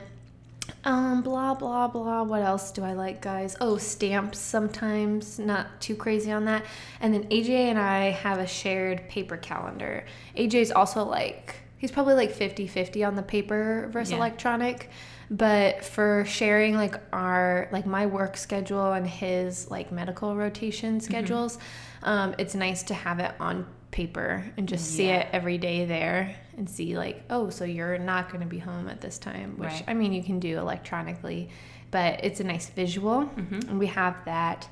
Um, 0.85 1.21
blah 1.21 1.53
blah 1.53 1.87
blah. 1.87 2.23
What 2.23 2.41
else 2.41 2.71
do 2.71 2.83
I 2.83 2.93
like, 2.93 3.21
guys? 3.21 3.55
Oh, 3.59 3.77
stamps 3.77 4.39
sometimes. 4.39 5.39
Not 5.39 5.81
too 5.81 5.95
crazy 5.95 6.31
on 6.31 6.45
that. 6.45 6.65
And 7.01 7.13
then 7.13 7.25
AJ 7.25 7.49
and 7.49 7.79
I 7.79 8.11
have 8.11 8.39
a 8.39 8.47
shared 8.47 9.09
paper 9.09 9.37
calendar. 9.37 10.05
AJ's 10.37 10.71
also 10.71 11.03
like 11.03 11.55
he's 11.83 11.91
probably 11.91 12.13
like 12.13 12.33
50-50 12.33 13.05
on 13.05 13.15
the 13.17 13.21
paper 13.21 13.89
versus 13.91 14.11
Yeah. 14.11 14.17
electronic. 14.19 14.89
But 15.29 15.83
for 15.83 16.23
sharing 16.25 16.75
like 16.77 16.95
our 17.11 17.67
like 17.73 17.85
my 17.85 18.05
work 18.05 18.37
schedule 18.37 18.93
and 18.93 19.05
his 19.05 19.69
like 19.69 19.91
medical 19.91 20.33
rotation 20.33 21.01
schedules, 21.01 21.57
um, 22.03 22.35
it's 22.37 22.55
nice 22.55 22.83
to 22.83 22.93
have 22.93 23.19
it 23.19 23.33
on 23.37 23.65
paper 23.91 24.45
and 24.55 24.65
just 24.69 24.95
see 24.95 25.07
it 25.09 25.27
every 25.33 25.57
day 25.57 25.83
there 25.83 26.33
and 26.57 26.69
see 26.69 26.97
like 26.97 27.21
oh 27.29 27.49
so 27.49 27.63
you're 27.65 27.97
not 27.99 28.29
going 28.29 28.39
to 28.41 28.47
be 28.47 28.57
home 28.59 28.87
at 28.87 29.01
this 29.01 29.19
time 29.19 29.55
which 29.57 29.69
Right. 29.69 29.83
i 29.87 29.93
mean 29.93 30.13
you 30.13 30.23
can 30.23 30.39
do 30.39 30.57
electronically 30.57 31.49
but 31.91 32.23
it's 32.25 32.39
a 32.39 32.43
nice 32.43 32.69
visual 32.69 33.25
Mm-hmm. 33.37 33.69
and 33.69 33.77
we 33.77 33.85
have 33.87 34.15
that 34.25 34.67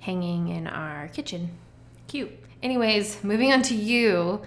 hanging 0.00 0.48
in 0.48 0.66
our 0.66 1.08
kitchen 1.08 1.52
Cute. 2.06 2.30
anyways 2.62 3.24
moving 3.24 3.50
on 3.50 3.62
to 3.62 3.74
you 3.74 4.42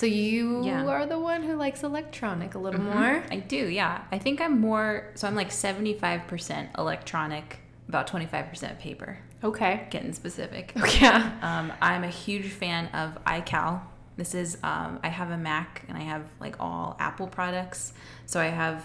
so 0.00 0.06
you 0.06 0.64
Yeah. 0.64 0.86
are 0.86 1.04
the 1.06 1.18
one 1.18 1.42
who 1.42 1.54
likes 1.56 1.82
electronic 1.82 2.54
a 2.54 2.58
little 2.58 2.80
more 2.80 3.22
I 3.30 3.36
do, 3.36 3.62
yeah. 3.68 4.02
I 4.10 4.18
think 4.18 4.40
I'm 4.40 4.58
more, 4.60 5.10
so 5.14 5.26
I'm 5.28 5.34
like 5.34 5.50
75% 5.50 6.68
electronic, 6.78 7.58
about 7.88 8.06
25% 8.06 8.78
paper. 8.78 9.18
Okay. 9.44 9.86
Getting 9.90 10.12
specific. 10.12 10.72
Yeah. 11.00 11.32
Um, 11.42 11.72
I'm 11.82 12.04
a 12.04 12.08
huge 12.24 12.48
fan 12.62 12.86
of 13.02 13.22
iCal. 13.24 13.80
This 14.16 14.34
is 14.34 14.58
um, 14.62 15.00
I 15.02 15.08
have 15.08 15.30
a 15.30 15.36
Mac 15.38 15.84
and 15.88 15.96
I 15.96 16.02
have 16.02 16.24
like 16.40 16.56
all 16.60 16.96
Apple 16.98 17.26
products, 17.26 17.92
so 18.26 18.40
I 18.40 18.46
have 18.62 18.84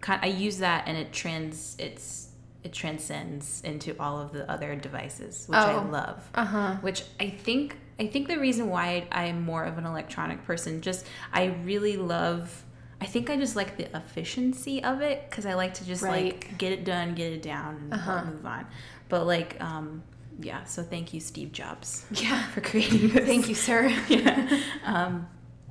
kind. 0.00 0.20
I 0.22 0.26
use 0.26 0.58
that 0.58 0.88
and 0.88 0.96
it 0.96 1.12
trans 1.12 1.76
it's 1.78 2.28
it 2.64 2.72
transcends 2.72 3.60
into 3.62 3.94
all 4.00 4.20
of 4.20 4.32
the 4.32 4.50
other 4.50 4.74
devices, 4.74 5.46
which 5.48 5.58
I 5.58 5.74
Oh. 5.74 5.88
love. 5.90 6.28
Uh 6.34 6.44
huh. 6.44 6.74
Which 6.80 7.04
I 7.20 7.28
think 7.30 7.76
I 7.98 8.06
think 8.08 8.28
the 8.28 8.38
reason 8.38 8.68
why 8.70 9.06
I'm 9.12 9.42
more 9.42 9.64
of 9.64 9.78
an 9.78 9.86
electronic 9.86 10.44
person, 10.44 10.80
just 10.80 11.06
I 11.32 11.46
really 11.64 11.96
love. 11.96 12.64
I 13.00 13.06
think 13.06 13.28
I 13.30 13.36
just 13.36 13.54
like 13.54 13.76
the 13.76 13.94
efficiency 13.96 14.82
of 14.82 15.00
it 15.00 15.28
because 15.28 15.46
I 15.46 15.54
like 15.54 15.74
to 15.74 15.84
just 15.86 16.02
Right. 16.02 16.32
like 16.32 16.58
get 16.58 16.72
it 16.72 16.84
done, 16.84 17.14
get 17.14 17.32
it 17.32 17.42
down, 17.42 17.76
and 17.76 17.92
Uh-huh. 17.94 18.24
move 18.24 18.44
on. 18.46 18.66
But 19.08 19.26
like, 19.26 19.56
um, 19.62 20.02
yeah. 20.40 20.64
So 20.64 20.82
thank 20.82 21.12
you, 21.14 21.20
Steve 21.20 21.52
Jobs, 21.52 22.06
Yeah. 22.10 22.42
for 22.48 22.60
creating 22.60 23.10
this. 23.10 23.26
Thank 23.26 23.48
you, 23.48 23.54
sir. 23.54 23.86
yeah. 24.08 24.60
Um, 24.84 25.28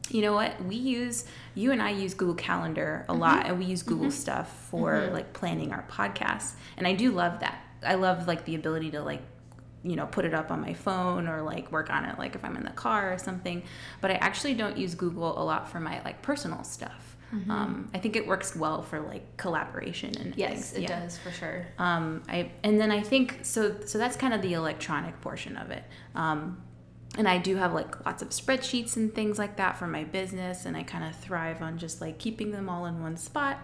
you 0.09 0.21
know 0.21 0.33
what? 0.33 0.63
We 0.63 0.75
use 0.75 1.25
you 1.55 1.71
and 1.71 1.81
I 1.81 1.89
use 1.91 2.13
Google 2.13 2.35
Calendar 2.35 3.05
a 3.09 3.13
lot, 3.13 3.47
and 3.47 3.57
we 3.57 3.65
use 3.65 3.81
Google 3.83 4.11
stuff 4.11 4.67
for 4.69 5.09
like 5.11 5.33
planning 5.33 5.71
our 5.73 5.83
podcasts. 5.89 6.53
And 6.77 6.85
I 6.85 6.93
do 6.93 7.11
love 7.11 7.39
that. 7.39 7.57
I 7.85 7.95
love 7.95 8.27
like 8.27 8.45
the 8.45 8.55
ability 8.55 8.91
to 8.91 9.01
like 9.01 9.21
you 9.83 9.95
know 9.95 10.05
put 10.05 10.23
it 10.25 10.33
up 10.33 10.49
on 10.51 10.61
my 10.61 10.73
phone 10.73 11.27
or 11.27 11.41
like 11.41 11.71
work 11.71 11.89
on 11.89 12.05
it 12.05 12.17
like 12.17 12.35
if 12.35 12.43
I'm 12.45 12.55
in 12.55 12.63
the 12.63 12.71
car 12.71 13.13
or 13.13 13.17
something. 13.17 13.63
But 14.01 14.11
I 14.11 14.15
actually 14.15 14.53
don't 14.53 14.77
use 14.77 14.95
Google 14.95 15.37
a 15.41 15.43
lot 15.43 15.69
for 15.69 15.79
my 15.79 16.01
like 16.03 16.21
personal 16.21 16.63
stuff. 16.63 17.09
Um, 17.49 17.89
I 17.95 17.97
think 17.97 18.15
it 18.15 18.27
works 18.27 18.55
well 18.55 18.83
for 18.83 18.99
like 18.99 19.37
collaboration 19.37 20.15
and 20.19 20.35
Yes, 20.35 20.51
things. 20.69 20.73
it 20.73 20.81
Yeah. 20.83 20.99
does 21.01 21.17
for 21.17 21.31
sure. 21.31 21.65
Um, 21.79 22.21
I 22.29 22.51
and 22.63 22.79
then 22.79 22.91
I 22.91 23.01
think 23.01 23.39
so. 23.41 23.75
So 23.87 23.97
that's 23.97 24.15
kind 24.15 24.35
of 24.35 24.43
the 24.43 24.53
electronic 24.53 25.19
portion 25.19 25.57
of 25.57 25.71
it. 25.71 25.83
Um, 26.13 26.61
and 27.17 27.27
I 27.27 27.39
do 27.39 27.55
have 27.55 27.73
like 27.73 28.05
lots 28.05 28.21
of 28.21 28.29
spreadsheets 28.29 28.97
and 28.97 29.11
things 29.15 29.39
like 29.39 29.57
that 29.57 29.77
for 29.79 29.87
my 29.87 30.03
business, 30.03 30.65
and 30.67 30.77
I 30.77 30.83
kind 30.83 31.03
of 31.03 31.15
thrive 31.15 31.63
on 31.63 31.79
just 31.79 32.01
like 32.01 32.19
keeping 32.19 32.51
them 32.51 32.69
all 32.69 32.85
in 32.85 33.01
one 33.01 33.17
spot. 33.17 33.57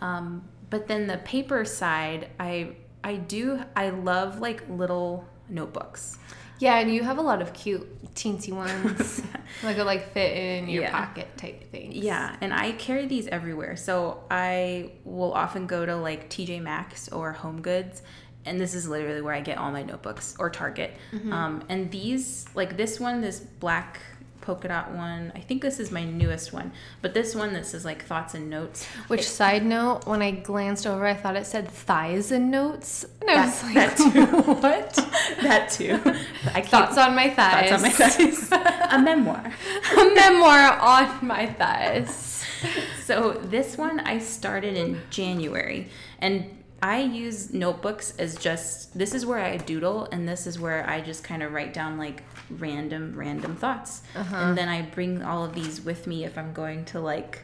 Um, 0.00 0.48
but 0.68 0.88
then 0.88 1.06
the 1.06 1.18
paper 1.18 1.64
side, 1.64 2.30
I 2.40 2.76
I 3.04 3.14
do 3.14 3.62
I 3.76 3.90
love 3.90 4.40
like 4.40 4.68
little 4.68 5.24
notebooks. 5.48 6.18
Yeah, 6.60 6.78
and 6.78 6.92
you 6.94 7.02
have 7.02 7.18
a 7.18 7.22
lot 7.22 7.42
of 7.42 7.52
cute 7.52 8.14
teensy 8.14 8.52
ones, 8.52 9.20
like 9.64 9.76
a 9.78 9.84
like 9.84 10.12
fit 10.12 10.36
in 10.36 10.68
your 10.68 10.84
Yeah. 10.84 10.90
pocket 10.92 11.28
type 11.36 11.70
things. 11.72 11.96
Yeah, 11.96 12.36
and 12.40 12.54
I 12.54 12.72
carry 12.72 13.06
these 13.06 13.26
everywhere. 13.26 13.76
So 13.76 14.22
I 14.30 14.92
will 15.04 15.32
often 15.32 15.66
go 15.66 15.84
to 15.84 15.96
like 15.96 16.30
TJ 16.30 16.62
Maxx 16.62 17.08
or 17.08 17.32
Home 17.32 17.60
Goods, 17.60 18.02
and 18.44 18.60
this 18.60 18.72
is 18.74 18.86
literally 18.88 19.20
where 19.20 19.34
I 19.34 19.40
get 19.40 19.58
all 19.58 19.72
my 19.72 19.82
notebooks 19.82 20.36
or 20.38 20.48
Target. 20.48 20.94
Um, 21.32 21.64
and 21.68 21.90
these, 21.90 22.46
like 22.54 22.76
this 22.76 23.00
one, 23.00 23.20
this 23.20 23.40
black 23.40 24.00
polka 24.44 24.68
dot 24.68 24.92
one, 24.92 25.32
I 25.34 25.40
think 25.40 25.62
this 25.62 25.80
is 25.80 25.90
my 25.90 26.04
newest 26.04 26.52
one, 26.52 26.72
but 27.02 27.14
this 27.14 27.34
one, 27.34 27.52
this 27.52 27.74
is 27.74 27.84
like 27.84 28.04
thoughts 28.04 28.34
and 28.34 28.50
notes. 28.50 28.86
Which 29.08 29.28
side 29.28 29.64
note, 29.64 30.06
when 30.06 30.22
I 30.22 30.30
glanced 30.32 30.86
over, 30.86 31.06
I 31.06 31.14
thought 31.14 31.36
it 31.36 31.46
said 31.46 31.68
thighs 31.68 32.30
and 32.30 32.50
notes, 32.50 33.04
and 33.20 33.30
I 33.30 33.34
That- 33.34 33.46
was 33.46 33.62
like, 33.64 33.74
that 33.74 33.96
too. 33.96 34.26
"What?" 34.62 34.94
that 35.42 35.70
too. 35.70 36.00
I 36.54 36.60
Thoughts 36.60 36.98
on 36.98 37.14
my 37.14 37.30
thighs. 37.30 37.70
thoughts 37.70 37.72
on 37.72 37.82
my 37.82 37.90
thighs. 37.90 38.92
A 38.92 38.98
memoir. 38.98 39.52
A 39.98 40.14
memoir 40.14 40.78
on 40.78 41.26
my 41.26 41.46
thighs. 41.46 42.44
So 43.04 43.32
this 43.34 43.76
one 43.76 44.00
I 44.00 44.18
started 44.18 44.76
in 44.76 45.02
January 45.10 45.88
and 46.20 46.63
I 46.82 47.00
use 47.00 47.52
notebooks 47.52 48.14
as 48.18 48.36
just 48.36 48.96
this 48.98 49.14
is 49.14 49.24
where 49.24 49.38
I 49.38 49.56
doodle 49.56 50.06
and 50.12 50.28
this 50.28 50.46
is 50.46 50.58
where 50.58 50.88
I 50.88 51.00
just 51.00 51.24
kind 51.24 51.42
of 51.42 51.52
write 51.52 51.72
down 51.72 51.96
like 51.96 52.22
random 52.50 53.14
random 53.16 53.56
thoughts. 53.56 54.02
Uh-huh. 54.14 54.36
And 54.36 54.58
then 54.58 54.68
I 54.68 54.82
bring 54.82 55.22
all 55.22 55.44
of 55.44 55.54
these 55.54 55.80
with 55.80 56.06
me 56.06 56.24
if 56.24 56.36
I'm 56.36 56.52
going 56.52 56.84
to 56.86 57.00
like 57.00 57.40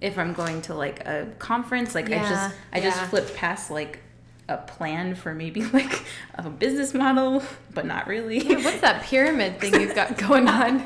if 0.00 0.18
I'm 0.18 0.32
going 0.32 0.62
to 0.62 0.74
like 0.74 1.06
a 1.06 1.28
conference 1.38 1.94
like 1.94 2.06
I 2.06 2.18
just 2.18 2.56
I 2.72 2.80
just 2.80 3.00
flip 3.04 3.34
past 3.34 3.70
like 3.70 4.00
a 4.48 4.56
plan 4.58 5.14
for 5.14 5.34
maybe 5.34 5.64
like 5.72 6.04
a 6.36 6.48
business 6.48 6.94
model, 6.94 7.42
but 7.74 7.84
not 7.84 8.06
really. 8.06 8.38
Yeah, 8.38 8.56
what's 8.64 8.80
that 8.80 9.02
pyramid 9.02 9.58
thing 9.60 9.74
you've 9.80 9.94
got 9.94 10.16
going 10.28 10.48
on? 10.48 10.84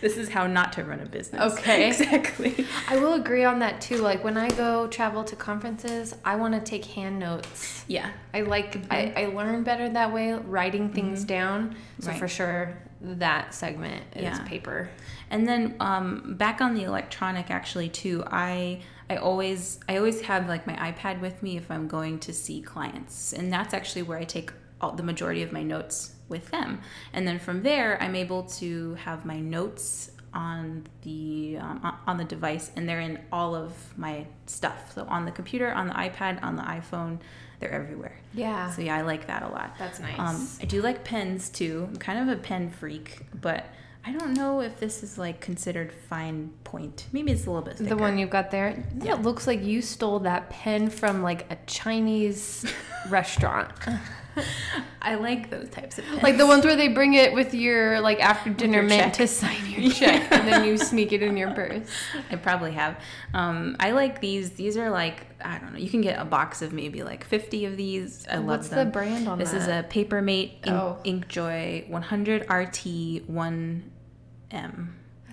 this 0.00 0.16
is 0.16 0.28
how 0.28 0.46
not 0.46 0.72
to 0.74 0.84
run 0.84 1.00
a 1.00 1.06
business. 1.06 1.54
Okay. 1.54 1.88
Exactly. 1.98 2.66
I 2.88 2.98
will 2.98 3.14
agree 3.14 3.44
on 3.44 3.60
that 3.60 3.80
too. 3.80 3.96
Like 3.98 4.22
when 4.24 4.36
I 4.36 4.48
go 4.50 4.86
travel 4.88 5.24
to 5.24 5.36
conferences, 5.36 6.14
I 6.24 6.36
want 6.36 6.54
to 6.54 6.60
take 6.60 6.84
hand 6.84 7.18
notes. 7.18 7.84
Yeah. 7.88 8.10
I 8.34 8.42
like 8.42 8.76
I, 8.90 9.12
I 9.16 9.26
learn 9.26 9.62
better 9.62 9.88
that 9.88 10.12
way, 10.12 10.32
writing 10.34 10.90
things 10.92 11.24
down. 11.24 11.76
So 12.00 12.10
Right. 12.10 12.18
for 12.18 12.28
sure, 12.28 12.76
that 13.00 13.54
segment 13.54 14.02
is 14.14 14.22
Yeah. 14.24 14.42
paper. 14.44 14.90
And 15.30 15.46
then 15.46 15.76
um, 15.80 16.34
back 16.36 16.60
on 16.60 16.74
the 16.74 16.82
electronic, 16.84 17.50
actually 17.50 17.88
too, 17.88 18.24
I 18.26 18.80
I 19.10 19.16
always 19.16 19.80
I 19.88 19.96
always 19.96 20.20
have 20.22 20.48
like 20.48 20.66
my 20.66 20.74
iPad 20.92 21.20
with 21.20 21.42
me 21.42 21.56
if 21.56 21.70
I'm 21.70 21.88
going 21.88 22.18
to 22.20 22.32
see 22.32 22.60
clients, 22.60 23.32
and 23.32 23.52
that's 23.52 23.72
actually 23.74 24.02
where 24.02 24.18
I 24.18 24.24
take 24.24 24.52
all, 24.80 24.92
the 24.92 25.02
majority 25.02 25.42
of 25.42 25.52
my 25.52 25.62
notes 25.62 26.12
with 26.28 26.50
them. 26.50 26.80
And 27.12 27.26
then 27.26 27.38
from 27.38 27.62
there, 27.62 28.00
I'm 28.02 28.14
able 28.14 28.42
to 28.44 28.94
have 28.96 29.24
my 29.24 29.40
notes 29.40 30.10
on 30.34 30.86
the 31.02 31.56
um, 31.60 31.96
on- 32.06 32.16
the 32.18 32.24
device, 32.24 32.70
and 32.76 32.88
they're 32.88 33.00
in 33.00 33.18
all 33.32 33.54
of 33.54 33.72
my 33.96 34.26
stuff. 34.46 34.92
So 34.94 35.04
on 35.08 35.24
the 35.24 35.32
computer, 35.32 35.72
on 35.72 35.86
the 35.86 35.94
iPad, 35.94 36.42
on 36.42 36.56
the 36.56 36.62
iPhone, 36.62 37.18
they're 37.60 37.72
everywhere. 37.72 38.16
Yeah. 38.34 38.70
So 38.70 38.82
yeah, 38.82 38.96
I 38.96 39.02
like 39.02 39.26
that 39.28 39.42
a 39.42 39.48
lot. 39.48 39.74
That's 39.78 40.00
nice. 40.00 40.18
Um, 40.18 40.48
I 40.60 40.66
do 40.66 40.82
like 40.82 41.02
pens 41.02 41.48
too. 41.48 41.88
I'm 41.90 41.96
kind 41.96 42.28
of 42.28 42.38
a 42.38 42.40
pen 42.40 42.70
freak, 42.70 43.26
but 43.40 43.64
I 44.04 44.12
don't 44.12 44.32
know 44.34 44.60
if 44.60 44.78
this 44.80 45.02
is 45.02 45.18
like 45.18 45.40
considered 45.40 45.92
fine 45.92 46.50
point. 46.64 47.06
Maybe 47.12 47.32
it's 47.32 47.46
a 47.46 47.50
little 47.50 47.62
bit 47.64 47.76
thicker. 47.76 47.90
the 47.90 47.96
one 47.96 48.16
you've 48.18 48.30
got 48.30 48.50
there, 48.50 48.82
Yeah. 49.02 49.14
it 49.14 49.22
looks 49.22 49.46
like 49.46 49.62
you 49.62 49.82
stole 49.82 50.20
that 50.20 50.48
pen 50.50 50.88
from 50.88 51.22
like 51.22 51.50
a 51.52 51.56
Chinese 51.66 52.64
restaurant. 53.10 53.70
I 55.02 55.14
like 55.14 55.50
those 55.50 55.68
types 55.70 55.98
of 55.98 56.04
pens. 56.04 56.22
Like 56.22 56.36
the 56.36 56.46
ones 56.46 56.64
where 56.64 56.76
they 56.76 56.88
bring 56.88 57.14
it 57.14 57.32
with 57.32 57.54
your 57.54 58.00
like 58.00 58.20
after 58.20 58.50
dinner 58.50 58.82
mint 58.82 59.02
check. 59.02 59.12
to 59.14 59.26
sign 59.28 59.66
your 59.68 59.90
check 59.92 60.30
and 60.32 60.46
then 60.48 60.64
you 60.64 60.76
sneak 60.76 61.12
it 61.12 61.22
in 61.22 61.36
your 61.36 61.52
purse. 61.52 61.88
I 62.30 62.36
probably 62.36 62.72
have. 62.72 63.00
Um, 63.34 63.76
I 63.80 63.92
like 63.92 64.20
these. 64.20 64.50
These 64.50 64.76
are 64.76 64.90
like 64.90 65.26
I 65.44 65.58
don't 65.58 65.72
know. 65.72 65.78
You 65.78 65.88
can 65.88 66.00
get 66.00 66.20
a 66.20 66.24
box 66.24 66.62
of 66.62 66.72
maybe 66.72 67.02
like 67.02 67.24
50 67.24 67.64
of 67.66 67.76
these. 67.76 68.26
I 68.28 68.36
love 68.36 68.46
What's 68.46 68.68
them. 68.68 68.86
the 68.86 68.92
brand 68.92 69.28
on 69.28 69.38
This 69.38 69.52
This 69.52 69.62
is 69.62 69.66
that? 69.68 69.84
a 69.84 69.88
Papermate 69.88 70.50
Ink, 70.64 70.68
Oh. 70.68 70.98
Inkjoy 71.04 71.88
100 71.88 72.42
RT 72.50 73.28
1M. 73.30 74.88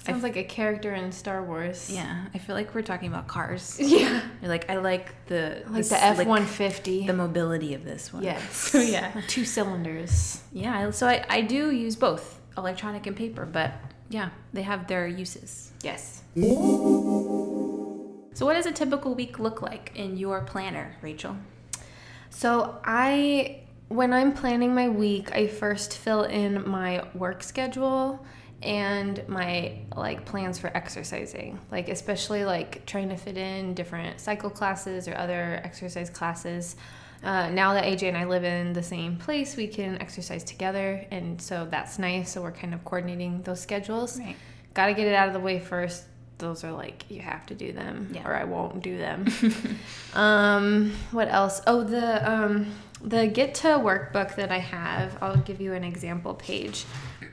Sounds 0.06 0.24
like 0.24 0.36
a 0.38 0.44
character 0.44 0.94
in 0.94 1.12
Star 1.12 1.44
Wars. 1.44 1.90
Yeah, 1.92 2.26
I 2.34 2.38
feel 2.38 2.56
like 2.56 2.74
we're 2.76 2.82
talking 2.84 3.08
about 3.10 3.28
cars. 3.28 3.78
Yeah. 3.82 4.22
You're 4.42 4.50
like 4.50 4.70
I 4.70 4.78
like 4.78 5.14
the 5.28 5.64
Like 5.68 5.78
the 5.78 5.84
slick- 5.84 6.02
F 6.02 6.26
one 6.28 6.46
fifty. 6.46 7.06
the 7.08 7.14
mobility 7.14 7.74
of 7.74 7.84
this 7.84 8.14
one. 8.14 8.24
Yes. 8.24 8.56
So 8.56 8.80
yeah. 8.96 9.22
Two 9.28 9.46
cylinders. 9.46 10.42
Yeah, 10.54 10.92
so 10.92 11.08
I, 11.08 11.26
I 11.30 11.42
do 11.42 11.72
use 11.72 11.96
both 11.96 12.40
electronic 12.58 13.08
and 13.08 13.16
paper, 13.16 13.46
but 13.46 13.72
yeah, 14.10 14.30
they 14.54 14.62
have 14.62 14.88
their 14.88 15.08
uses. 15.08 15.72
Yes. 15.84 16.22
So, 18.34 18.46
what 18.46 18.56
does 18.56 18.66
a 18.66 18.72
typical 18.72 19.16
week 19.16 19.40
look 19.40 19.62
like 19.62 19.92
in 19.96 20.18
your 20.18 20.42
planner, 20.42 20.96
Rachel? 21.02 21.38
So 22.30 22.80
I 22.84 23.62
when 23.88 24.12
I'm 24.14 24.34
planning 24.34 24.76
my 24.76 24.90
week, 24.90 25.32
I 25.34 25.48
first 25.48 25.98
fill 25.98 26.24
in 26.24 26.68
my 26.68 27.04
work 27.14 27.44
schedule 27.44 28.26
and 28.62 29.22
my 29.28 29.80
like 29.96 30.26
plans 30.26 30.58
for 30.58 30.68
exercising. 30.76 31.60
Like 31.72 31.90
especially 31.90 32.46
like 32.46 32.86
trying 32.86 33.10
to 33.10 33.18
fit 33.18 33.38
in 33.38 33.74
different 33.74 34.20
cycle 34.20 34.50
classes 34.50 35.08
or 35.08 35.16
other 35.16 35.62
exercise 35.64 36.10
classes. 36.10 36.76
Uh, 37.24 37.50
now 37.50 37.74
that 37.74 37.86
AJ 37.86 38.10
and 38.10 38.18
I 38.18 38.26
live 38.26 38.44
in 38.44 38.74
the 38.74 38.84
same 38.84 39.18
place, 39.18 39.56
we 39.56 39.68
can 39.68 40.00
exercise 40.00 40.44
together, 40.44 41.06
and 41.10 41.42
so 41.42 41.66
that's 41.70 41.98
nice. 41.98 42.32
So 42.32 42.42
we're 42.42 42.52
kind 42.52 42.74
of 42.74 42.86
coordinating 42.86 43.42
those 43.42 43.60
schedules. 43.62 44.20
Right. 44.20 44.36
Got 44.76 44.88
to 44.88 44.94
get 44.94 45.08
it 45.08 45.16
out 45.16 45.28
of 45.28 45.34
the 45.34 45.40
way 45.40 45.60
first. 45.60 46.04
Those 46.38 46.64
are 46.64 46.72
like 46.72 47.06
you 47.10 47.22
have 47.22 47.46
to 47.48 47.56
do 47.56 47.72
them, 47.72 48.12
Yeah. 48.14 48.28
or 48.28 48.36
I 48.36 48.44
won't 48.44 48.84
do 48.84 48.98
them. 48.98 49.26
um, 50.14 50.92
what 51.12 51.28
else? 51.30 51.62
Oh, 51.66 51.84
the 51.84 52.30
um, 52.32 52.72
the 53.02 53.28
Get 53.28 53.56
to 53.56 53.80
Work 53.80 54.14
book 54.14 54.36
that 54.36 54.52
I 54.52 54.60
have. 54.60 55.18
I'll 55.22 55.38
give 55.38 55.62
you 55.62 55.74
an 55.74 55.84
example 55.84 56.34
page. 56.34 56.86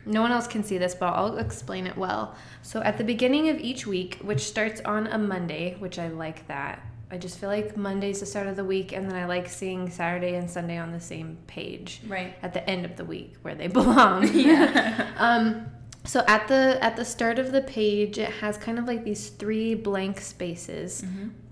No 0.05 0.21
one 0.23 0.33
else 0.33 0.47
can 0.47 0.65
see 0.65 0.79
this, 0.79 0.95
but 0.95 1.07
I'll 1.15 1.39
explain 1.39 1.87
it 1.87 1.97
well. 1.97 2.35
So 2.63 2.83
at 2.83 2.99
the 2.99 3.05
beginning 3.05 3.49
of 3.49 3.59
each 3.59 3.87
week, 3.87 4.19
which 4.23 4.41
starts 4.41 4.81
on 4.83 5.07
a 5.07 5.19
Monday, 5.19 5.77
which 5.79 5.99
I 5.99 6.09
like 6.09 6.47
that. 6.49 6.85
I 7.11 7.19
just 7.19 7.39
feel 7.39 7.51
like 7.51 7.77
Monday's 7.77 8.21
the 8.21 8.27
start 8.27 8.47
of 8.47 8.57
the 8.57 8.65
week, 8.65 8.93
and 8.93 9.07
then 9.09 9.15
I 9.17 9.27
like 9.27 9.49
seeing 9.49 9.91
Saturday 9.91 10.35
and 10.35 10.51
Sunday 10.51 10.79
on 10.79 10.93
the 10.93 11.01
same 11.01 11.37
page 11.47 12.01
Right. 12.09 12.35
at 12.43 12.55
the 12.55 12.69
end 12.69 12.87
of 12.87 12.97
the 12.97 13.05
week 13.05 13.35
where 13.43 13.55
they 13.55 13.67
belong. 13.81 14.29
Yeah. 14.35 15.11
um, 15.19 15.67
so 16.05 16.25
at 16.27 16.49
the 16.49 16.79
at 16.83 16.97
the 16.97 17.05
start 17.05 17.39
of 17.39 17.53
the 17.53 17.61
page, 17.63 18.19
it 18.19 18.31
has 18.41 18.57
kind 18.57 18.79
of 18.79 18.87
like 18.87 19.05
these 19.05 19.29
three 19.29 19.75
blank 19.75 20.21
spaces 20.21 21.05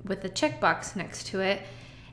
with 0.05 0.25
a 0.25 0.29
checkbox 0.31 0.97
next 0.97 1.27
to 1.29 1.41
it, 1.41 1.63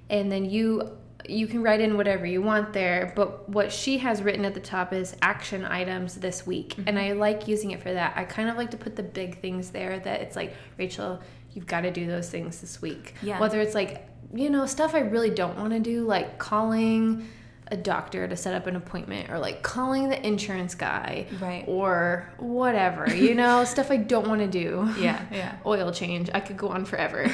and 0.10 0.32
then 0.32 0.45
you 0.45 0.91
you 1.25 1.47
can 1.47 1.63
write 1.63 1.82
in 1.82 1.97
whatever 1.97 2.25
you 2.25 2.41
want 2.41 2.73
there, 2.73 3.12
but 3.15 3.49
what 3.49 3.71
she 3.71 3.97
has 3.97 4.21
written 4.21 4.45
at 4.45 4.53
the 4.53 4.60
top 4.60 4.93
is 4.93 5.15
action 5.21 5.65
items 5.65 6.15
this 6.15 6.45
week. 6.45 6.75
Mm-hmm. 6.75 6.84
And 6.88 6.99
I 6.99 7.13
like 7.13 7.47
using 7.47 7.71
it 7.71 7.82
for 7.82 7.91
that. 7.91 8.13
I 8.15 8.23
kind 8.23 8.49
of 8.49 8.58
like 8.58 8.71
to 8.71 8.77
put 8.77 8.95
the 8.95 9.03
big 9.03 9.39
things 9.39 9.71
there 9.71 9.99
that 9.99 10.21
it's 10.21 10.36
like, 10.36 10.53
Rachel, 10.77 11.21
you've 11.53 11.67
got 11.67 11.82
to 11.82 11.91
do 11.91 12.08
those 12.08 12.30
things 12.30 12.62
this 12.62 12.82
week. 12.82 13.15
Yeah. 13.21 13.39
Whether 13.39 13.60
it's 13.60 13.73
like, 13.73 14.08
you 14.34 14.49
know, 14.49 14.65
stuff 14.65 14.93
I 14.93 14.99
really 14.99 15.30
don't 15.30 15.58
want 15.58 15.73
to 15.73 15.80
do, 15.80 16.03
like 16.03 16.38
calling 16.38 17.27
a 17.69 17.77
doctor 17.77 18.27
to 18.27 18.36
set 18.36 18.53
up 18.53 18.65
an 18.67 18.75
appointment 18.75 19.30
or 19.30 19.39
like 19.39 19.62
calling 19.62 20.10
the 20.10 20.25
insurance 20.25 20.73
guy 20.75 21.27
Right. 21.39 21.65
or 21.67 22.32
whatever, 22.38 23.13
you 23.13 23.36
know, 23.36 23.63
stuff 23.73 23.91
I 23.91 23.97
don't 23.97 24.27
want 24.27 24.41
to 24.41 24.47
do. 24.47 24.89
Yeah, 24.99 25.21
yeah. 25.32 25.58
Oil 25.65 25.91
change. 25.91 26.30
I 26.34 26.39
could 26.39 26.58
go 26.58 26.69
on 26.69 26.86
forever. 26.86 27.30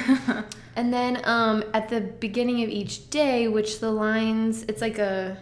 and 0.76 0.92
then 0.92 1.20
um, 1.24 1.64
at 1.72 1.88
the 1.88 2.00
beginning 2.00 2.62
of 2.62 2.68
each 2.68 3.10
day, 3.10 3.48
which 3.48 3.80
the 3.80 3.90
lines, 3.90 4.64
it's 4.64 4.80
like 4.80 4.98
a 4.98 5.38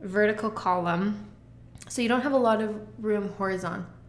vertical 0.00 0.50
column. 0.50 1.26
So 1.88 2.02
you 2.02 2.08
don't 2.08 2.22
have 2.22 2.32
a 2.32 2.38
lot 2.38 2.62
of 2.62 2.74
room 2.98 3.28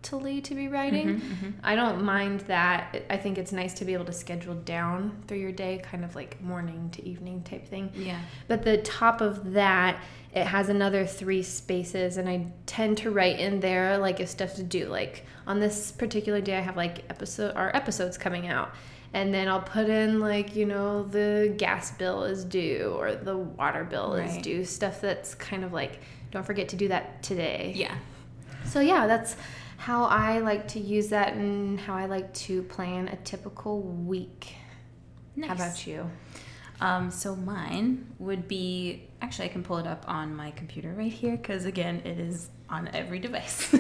horizontally 0.06 0.42
to 0.42 0.56
be 0.56 0.68
writing. 0.68 1.20
Mm-hmm, 1.20 1.34
mm-hmm. 1.34 1.60
I 1.64 1.76
don't 1.76 2.04
mind 2.04 2.42
that. 2.42 3.04
I 3.10 3.18
think 3.18 3.38
it's 3.38 3.52
nice 3.52 3.74
to 3.76 3.86
be 3.86 3.94
able 3.94 4.06
to 4.06 4.14
schedule 4.14 4.56
down 4.56 5.24
through 5.28 5.40
your 5.40 5.52
day, 5.52 5.82
kind 5.84 6.04
of 6.04 6.16
like 6.16 6.42
morning 6.42 6.90
to 6.92 7.08
evening 7.08 7.44
type 7.44 7.68
thing. 7.68 7.92
Yeah. 7.96 8.20
But 8.48 8.64
the 8.64 8.78
top 8.78 9.22
of 9.22 9.54
that, 9.54 10.00
it 10.34 10.46
has 10.46 10.70
another 10.70 11.06
three 11.06 11.44
spaces, 11.44 12.18
and 12.18 12.30
I 12.30 12.48
tend 12.66 12.98
to 13.00 13.12
write 13.12 13.40
in 13.40 13.60
there 13.60 13.98
like 13.98 14.20
if 14.20 14.30
stuff 14.30 14.56
to 14.56 14.64
do. 14.64 14.88
Like 14.88 15.26
on 15.48 15.60
this 15.60 15.92
particular 15.92 16.42
day, 16.42 16.58
I 16.58 16.62
have 16.62 16.78
like 16.78 17.04
episode 17.10 17.56
our 17.56 17.76
episodes 17.76 18.18
coming 18.18 18.48
out, 18.48 18.74
and 19.14 19.34
then 19.34 19.48
I'll 19.48 19.62
put 19.62 19.90
in 19.90 20.20
like 20.20 20.56
you 20.56 20.66
know 20.66 21.04
the 21.04 21.54
gas 21.58 21.92
bill 21.92 22.24
is 22.24 22.44
due 22.44 22.96
or 22.98 23.16
the 23.16 23.38
water 23.38 23.84
bill 23.84 24.16
is 24.16 24.38
due. 24.38 24.66
Stuff 24.66 25.02
that's 25.02 25.36
kind 25.36 25.64
of 25.64 25.74
like 25.74 26.00
don't 26.32 26.46
forget 26.46 26.70
to 26.70 26.76
do 26.76 26.90
that 26.90 27.24
today. 27.24 27.74
Yeah. 27.76 27.96
So 28.66 28.80
yeah, 28.80 29.08
that's 29.08 29.38
how 29.86 30.06
I 30.06 30.40
like 30.40 30.68
to 30.70 30.80
use 30.80 31.10
that 31.10 31.34
and 31.34 31.80
how 31.80 31.94
I 31.94 32.08
like 32.08 32.34
to 32.46 32.64
plan 32.64 33.08
a 33.08 33.18
typical 33.18 33.82
week. 33.84 34.56
Nice. 35.36 35.48
How 35.48 35.54
about 35.54 35.86
you? 35.86 36.10
Um, 36.82 37.12
so 37.12 37.36
mine 37.36 38.08
would 38.18 38.48
be 38.48 39.04
actually 39.22 39.46
I 39.46 39.50
can 39.50 39.62
pull 39.62 39.78
it 39.78 39.86
up 39.86 40.04
on 40.08 40.36
my 40.36 40.50
computer 40.50 40.92
right 40.98 41.12
here 41.12 41.38
because 41.38 41.66
again 41.66 42.02
it 42.04 42.18
is 42.18 42.50
on 42.68 42.90
every 42.96 43.20
device. 43.20 43.76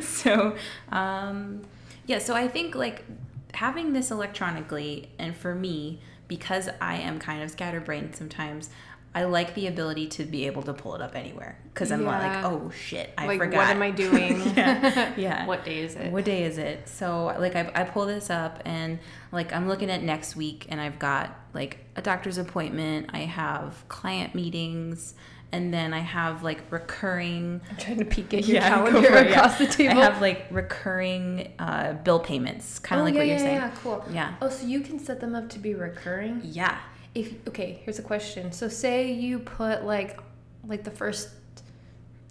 so 0.04 0.56
um, 0.90 1.62
yeah, 2.06 2.18
so 2.18 2.34
I 2.34 2.48
think 2.48 2.74
like 2.74 3.04
having 3.52 3.92
this 3.92 4.10
electronically 4.10 5.10
and 5.20 5.36
for 5.36 5.54
me 5.54 6.00
because 6.26 6.68
I 6.80 6.96
am 6.96 7.20
kind 7.20 7.44
of 7.44 7.50
scatterbrained 7.52 8.16
sometimes. 8.16 8.70
I 9.14 9.24
like 9.24 9.54
the 9.54 9.68
ability 9.68 10.08
to 10.08 10.24
be 10.24 10.46
able 10.46 10.62
to 10.64 10.74
pull 10.74 10.94
it 10.96 11.00
up 11.00 11.14
anywhere 11.14 11.56
because 11.72 11.92
I'm 11.92 12.02
not 12.04 12.20
like, 12.20 12.44
oh 12.44 12.70
shit, 12.70 13.12
I 13.16 13.26
like 13.26 13.38
forgot. 13.38 13.58
what 13.58 13.68
am 13.68 13.80
I 13.82 13.90
doing? 14.04 14.40
yeah, 14.56 15.12
yeah. 15.16 15.46
What 15.46 15.64
day 15.64 15.78
is 15.80 15.94
it? 15.94 16.10
What 16.10 16.24
day 16.24 16.42
is 16.42 16.58
it? 16.58 16.88
So 16.88 17.26
like 17.38 17.54
I, 17.54 17.70
I 17.74 17.84
pull 17.84 18.06
this 18.06 18.28
up 18.28 18.60
and 18.64 18.98
like 19.30 19.52
I'm 19.52 19.68
looking 19.68 19.88
at 19.90 20.02
next 20.02 20.34
week 20.34 20.66
and 20.68 20.80
I've 20.80 20.98
got 20.98 21.30
like 21.52 21.78
a 21.94 22.02
doctor's 22.02 22.38
appointment, 22.38 23.10
I 23.12 23.18
have 23.20 23.84
client 23.88 24.34
meetings, 24.34 25.14
and 25.52 25.72
then 25.72 25.94
I 25.94 26.00
have 26.00 26.42
like 26.42 26.62
recurring 26.72 27.60
I'm 27.70 27.76
trying 27.76 27.98
to 27.98 28.04
peek 28.04 28.34
at 28.34 28.44
your 28.46 28.56
Yeah, 28.56 28.68
calendar 28.68 28.98
it, 28.98 29.30
yeah. 29.30 29.36
across 29.36 29.58
the 29.58 29.66
table. 29.66 30.00
I 30.00 30.04
have 30.04 30.20
like 30.20 30.46
recurring 30.50 31.52
uh, 31.60 31.92
bill 31.92 32.18
payments, 32.18 32.80
kind 32.80 33.00
of 33.00 33.02
oh, 33.02 33.06
like 33.06 33.14
yeah, 33.14 33.20
what 33.20 33.26
you're 33.28 33.36
yeah, 33.36 33.42
saying. 33.42 33.56
Yeah, 33.58 33.70
cool. 33.80 34.04
Yeah. 34.10 34.34
Oh, 34.42 34.48
so 34.48 34.66
you 34.66 34.80
can 34.80 34.98
set 34.98 35.20
them 35.20 35.36
up 35.36 35.48
to 35.50 35.60
be 35.60 35.74
recurring? 35.74 36.40
Yeah. 36.42 36.76
If 37.14 37.46
okay, 37.48 37.80
here's 37.84 37.98
a 37.98 38.02
question. 38.02 38.52
So 38.52 38.68
say 38.68 39.12
you 39.12 39.38
put 39.38 39.84
like 39.84 40.18
like 40.66 40.84
the 40.84 40.90
first 40.90 41.28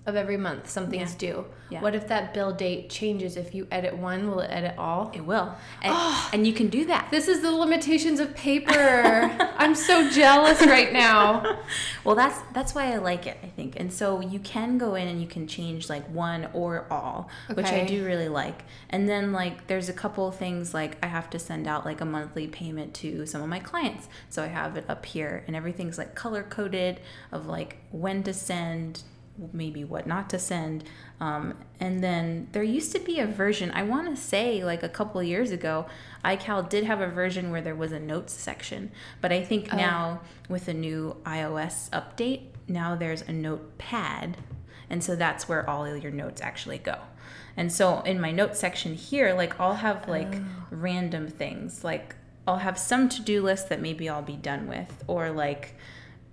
of 0.06 0.16
every 0.16 0.38
month 0.38 0.70
something's 0.70 1.14
Yeah. 1.14 1.18
due. 1.18 1.46
Yeah. 1.70 1.82
What 1.82 1.96
if 1.96 2.08
that 2.10 2.34
bill 2.34 2.52
date 2.52 2.90
changes? 2.90 3.38
If 3.38 3.56
you 3.56 3.68
edit 3.72 3.98
one, 3.98 4.30
will 4.30 4.42
it 4.42 4.50
edit 4.52 4.76
all? 4.78 5.12
It 5.14 5.26
will. 5.26 5.56
And, 5.82 5.94
oh. 5.96 6.30
and 6.34 6.46
you 6.46 6.54
can 6.54 6.68
do 6.68 6.86
that. 6.86 7.08
This 7.10 7.28
is 7.28 7.42
the 7.42 7.52
limitations 7.52 8.20
of 8.20 8.36
paper. 8.36 8.74
I'm 9.58 9.74
so 9.74 10.10
jealous 10.10 10.66
right 10.66 10.92
now. 10.92 11.60
Well, 12.04 12.16
that's 12.16 12.38
that's 12.52 12.76
why 12.76 12.92
I 12.92 12.98
like 12.98 13.26
it, 13.28 13.38
I 13.42 13.48
think. 13.48 13.80
And 13.80 13.92
so 13.92 14.20
you 14.20 14.38
can 14.40 14.78
go 14.78 14.96
in 14.96 15.08
and 15.08 15.22
you 15.22 15.28
can 15.28 15.48
change 15.48 15.90
like 15.90 16.06
one 16.10 16.50
or 16.52 16.86
all, 16.92 17.30
which 17.54 17.68
I 17.68 17.86
do 17.86 18.04
really 18.06 18.28
like. 18.28 18.64
And 18.90 19.08
then 19.08 19.32
like 19.32 19.68
there's 19.68 19.88
a 19.88 19.94
couple 19.94 20.30
things 20.32 20.74
like 20.74 20.98
I 21.02 21.08
have 21.08 21.30
to 21.30 21.40
send 21.40 21.66
out 21.66 21.86
like 21.86 22.02
a 22.02 22.06
monthly 22.06 22.48
payment 22.48 22.94
to 22.96 23.26
some 23.26 23.42
of 23.42 23.48
my 23.48 23.60
clients. 23.60 24.10
So 24.30 24.44
I 24.44 24.48
have 24.48 24.76
it 24.76 24.84
up 24.90 25.06
here 25.06 25.46
and 25.48 25.56
everything's 25.56 25.98
like 25.98 26.14
color 26.14 26.44
coded 26.44 27.00
of 27.32 27.48
like 27.48 27.78
when 27.92 28.22
to 28.24 28.34
send, 28.34 29.04
maybe 29.52 29.84
what 29.84 30.06
not 30.06 30.30
to 30.30 30.40
send. 30.40 30.84
Um, 31.20 31.56
and 31.80 32.04
then 32.04 32.48
there 32.52 32.64
used 32.64 32.92
to 32.94 33.00
be 33.00 33.20
a 33.20 33.28
version, 33.28 33.72
I 33.72 33.84
want 33.84 34.14
to 34.16 34.22
say 34.22 34.64
like 34.64 34.84
a 34.84 34.90
couple 34.90 35.20
of 35.20 35.28
years 35.28 35.52
ago, 35.52 35.86
iCal 36.24 36.68
did 36.68 36.84
have 36.84 37.02
a 37.02 37.08
version 37.08 37.52
where 37.52 37.62
there 37.62 37.76
was 37.76 37.92
a 37.92 38.00
notes 38.00 38.34
section. 38.34 38.92
But 39.22 39.32
I 39.32 39.44
think 39.44 39.74
now 39.74 40.22
with 40.50 40.66
the 40.66 40.74
new 40.74 41.18
iOS 41.26 41.90
update, 41.90 42.42
now 42.68 42.96
there's 42.96 43.22
a 43.24 43.34
notepad. 43.34 44.38
And 44.90 45.04
so 45.04 45.16
that's 45.16 45.50
where 45.50 45.68
all 45.68 45.98
your 45.98 46.12
notes 46.12 46.42
actually 46.42 46.78
go. 46.78 46.98
And 47.56 47.72
so 47.72 48.02
in 48.02 48.20
my 48.20 48.32
notes 48.32 48.60
section 48.60 48.94
here, 48.94 49.34
like 49.34 49.60
I'll 49.60 49.76
have 49.76 50.08
like 50.08 50.36
random 50.70 51.28
things. 51.28 51.84
Like 51.84 52.16
I'll 52.48 52.58
have 52.58 52.78
some 52.78 53.10
to-do 53.10 53.42
list 53.42 53.70
that 53.70 53.82
maybe 53.82 54.10
I'll 54.10 54.22
be 54.22 54.36
done 54.36 54.68
with 54.68 55.04
or 55.08 55.32
like 55.32 55.76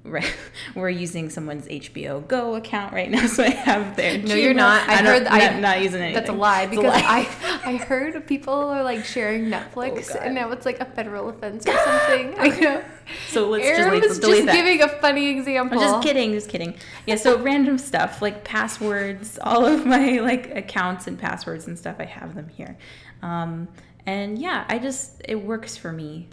right, 0.05 0.35
we're 0.75 0.91
using 0.91 1.31
someone's 1.31 1.67
HBO 1.67 2.27
Go 2.27 2.55
account 2.55 2.93
right 2.93 3.11
now, 3.11 3.27
so 3.29 3.43
I 3.45 3.51
have 3.51 3.97
their. 3.97 4.19
No, 4.19 4.35
you're 4.35 4.55
not. 4.55 4.89
I, 4.89 5.03
don't- 5.03 5.07
heard 5.07 5.25
not, 5.25 5.33
I, 5.33 5.61
not 5.61 5.83
using 5.83 6.01
anything. 6.01 6.15
That's 6.15 6.31
a 6.31 6.33
lie 6.33 6.63
It's 6.63 6.73
a 6.73 6.77
because 6.77 7.03
lie. 7.03 7.29
I 7.65 7.73
I 7.73 7.77
heard 7.77 8.27
people 8.27 8.55
are 8.55 8.83
like 8.83 9.05
sharing 9.05 9.47
Netflix 9.47 10.15
Oh, 10.15 10.19
and 10.21 10.35
now 10.35 10.51
it's 10.51 10.65
like 10.67 10.81
a 10.81 10.85
federal 10.85 11.29
offense 11.29 11.67
or 11.67 11.73
something. 11.73 12.35
I 12.39 12.49
know. 12.61 12.85
So 13.29 13.49
let's 13.49 13.65
Erin 13.67 14.01
just, 14.01 14.09
was 14.09 14.19
leave, 14.19 14.21
delete 14.21 14.37
just 14.37 14.47
that. 14.47 14.55
giving 14.55 14.83
a 14.83 14.89
funny 15.01 15.29
example. 15.31 15.79
I'm 15.79 15.85
just 15.85 16.03
kidding, 16.03 16.33
just 16.33 16.49
kidding. 16.49 16.75
Yeah, 17.07 17.17
so 17.17 17.39
random 17.39 17.77
stuff 17.79 18.23
like 18.23 18.45
passwords, 18.45 19.39
all 19.43 19.67
of 19.67 19.85
my 19.87 20.21
like 20.21 20.55
accounts 20.57 21.07
and 21.07 21.19
passwords 21.19 21.67
and 21.67 21.79
stuff, 21.79 21.97
I 21.99 22.05
have 22.05 22.35
them 22.35 22.49
here. 22.49 22.77
Um, 23.23 23.69
and 24.07 24.39
yeah, 24.39 24.65
I 24.69 24.79
just 24.79 25.21
it 25.29 25.37
works 25.37 25.77
for 25.77 25.93
me. 25.93 26.29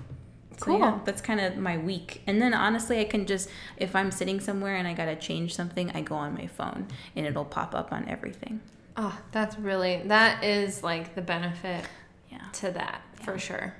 So, 0.57 0.65
Cool. 0.65 0.79
yeah, 0.79 0.99
that's 1.05 1.21
kind 1.21 1.39
of 1.39 1.55
my 1.57 1.77
week. 1.77 2.23
And 2.27 2.41
then 2.41 2.53
honestly, 2.53 2.99
I 2.99 3.03
can 3.05 3.25
just 3.25 3.47
if 3.77 3.95
I'm 3.95 4.09
sitting 4.11 4.39
somewhere 4.39 4.75
and 4.75 4.87
I 4.87 4.93
gotta 4.93 5.15
change 5.15 5.55
something, 5.55 5.91
I 5.91 6.01
go 6.01 6.15
on 6.15 6.33
my 6.33 6.47
phone 6.47 6.87
and 7.15 7.25
it'll 7.27 7.45
pop 7.45 7.75
up 7.75 7.93
on 7.93 8.07
everything. 8.09 8.61
Oh, 8.95 9.17
that's 9.31 9.57
really 9.59 10.01
that 10.05 10.43
is 10.43 10.81
like 10.83 11.13
the 11.15 11.21
benefit 11.21 11.85
Yeah. 12.31 12.41
to 12.53 12.71
that 12.71 13.01
for 13.21 13.37
sure. 13.37 13.75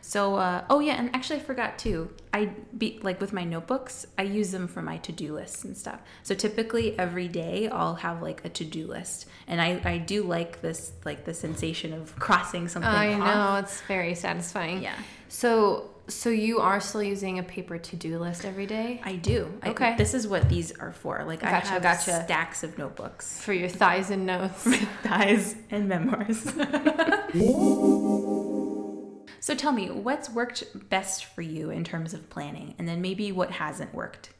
So, 0.00 0.36
uh, 0.36 0.62
oh 0.70 0.78
yeah, 0.78 0.92
and 0.94 1.12
actually 1.16 1.40
I 1.40 1.42
forgot 1.42 1.80
too. 1.80 2.10
I 2.32 2.50
be 2.78 3.00
like 3.02 3.20
with 3.20 3.32
my 3.32 3.42
notebooks, 3.42 4.06
I 4.16 4.22
use 4.22 4.52
them 4.52 4.68
for 4.68 4.80
my 4.80 4.98
to-do 4.98 5.34
lists 5.34 5.64
and 5.64 5.76
stuff. 5.76 5.98
So 6.22 6.32
typically 6.36 6.96
every 6.96 7.26
day 7.26 7.66
I'll 7.68 7.96
have 7.96 8.22
like 8.22 8.44
a 8.44 8.48
to-do 8.48 8.86
list, 8.86 9.26
and 9.48 9.60
I 9.60 9.80
I 9.84 9.98
do 9.98 10.22
like 10.22 10.60
this 10.60 10.92
like 11.04 11.24
the 11.24 11.34
sensation 11.34 11.92
of 11.92 12.14
crossing 12.20 12.68
something 12.68 12.88
I 12.88 13.14
off. 13.14 13.18
know 13.34 13.56
it's 13.56 13.80
very 13.88 14.14
satisfying. 14.14 14.80
Yeah. 14.80 14.94
So 15.28 15.90
so 16.08 16.30
you 16.30 16.60
are 16.60 16.80
still 16.80 17.02
using 17.02 17.38
a 17.38 17.42
paper 17.42 17.78
to-do 17.78 18.18
list 18.18 18.44
every 18.44 18.66
day 18.66 19.00
I 19.04 19.16
do. 19.16 19.52
I- 19.62 19.70
Okay. 19.70 19.94
this 19.96 20.14
is 20.14 20.26
what 20.28 20.48
these 20.48 20.72
are 20.78 20.92
for. 20.92 21.24
Like 21.26 21.44
I 21.44 21.50
Gotcha, 21.50 21.66
have 21.68 21.82
gotcha. 21.82 22.24
stacks 22.24 22.62
of 22.62 22.78
notebooks, 22.78 23.40
for 23.40 23.52
your 23.52 23.68
thighs 23.68 24.10
and 24.10 24.26
notes. 24.26 24.62
thighs, 25.02 25.56
and 25.70 25.88
memoirs. 25.88 26.42
so 29.40 29.54
tell 29.54 29.72
me, 29.72 29.90
what's 29.90 30.30
worked 30.30 30.64
best 30.88 31.24
for 31.24 31.42
you 31.42 31.70
in 31.70 31.84
terms 31.84 32.14
of 32.14 32.28
planning, 32.30 32.74
and 32.78 32.88
then 32.88 33.00
maybe 33.00 33.32
what 33.32 33.50
hasn't 33.52 33.94
worked. 33.94 34.30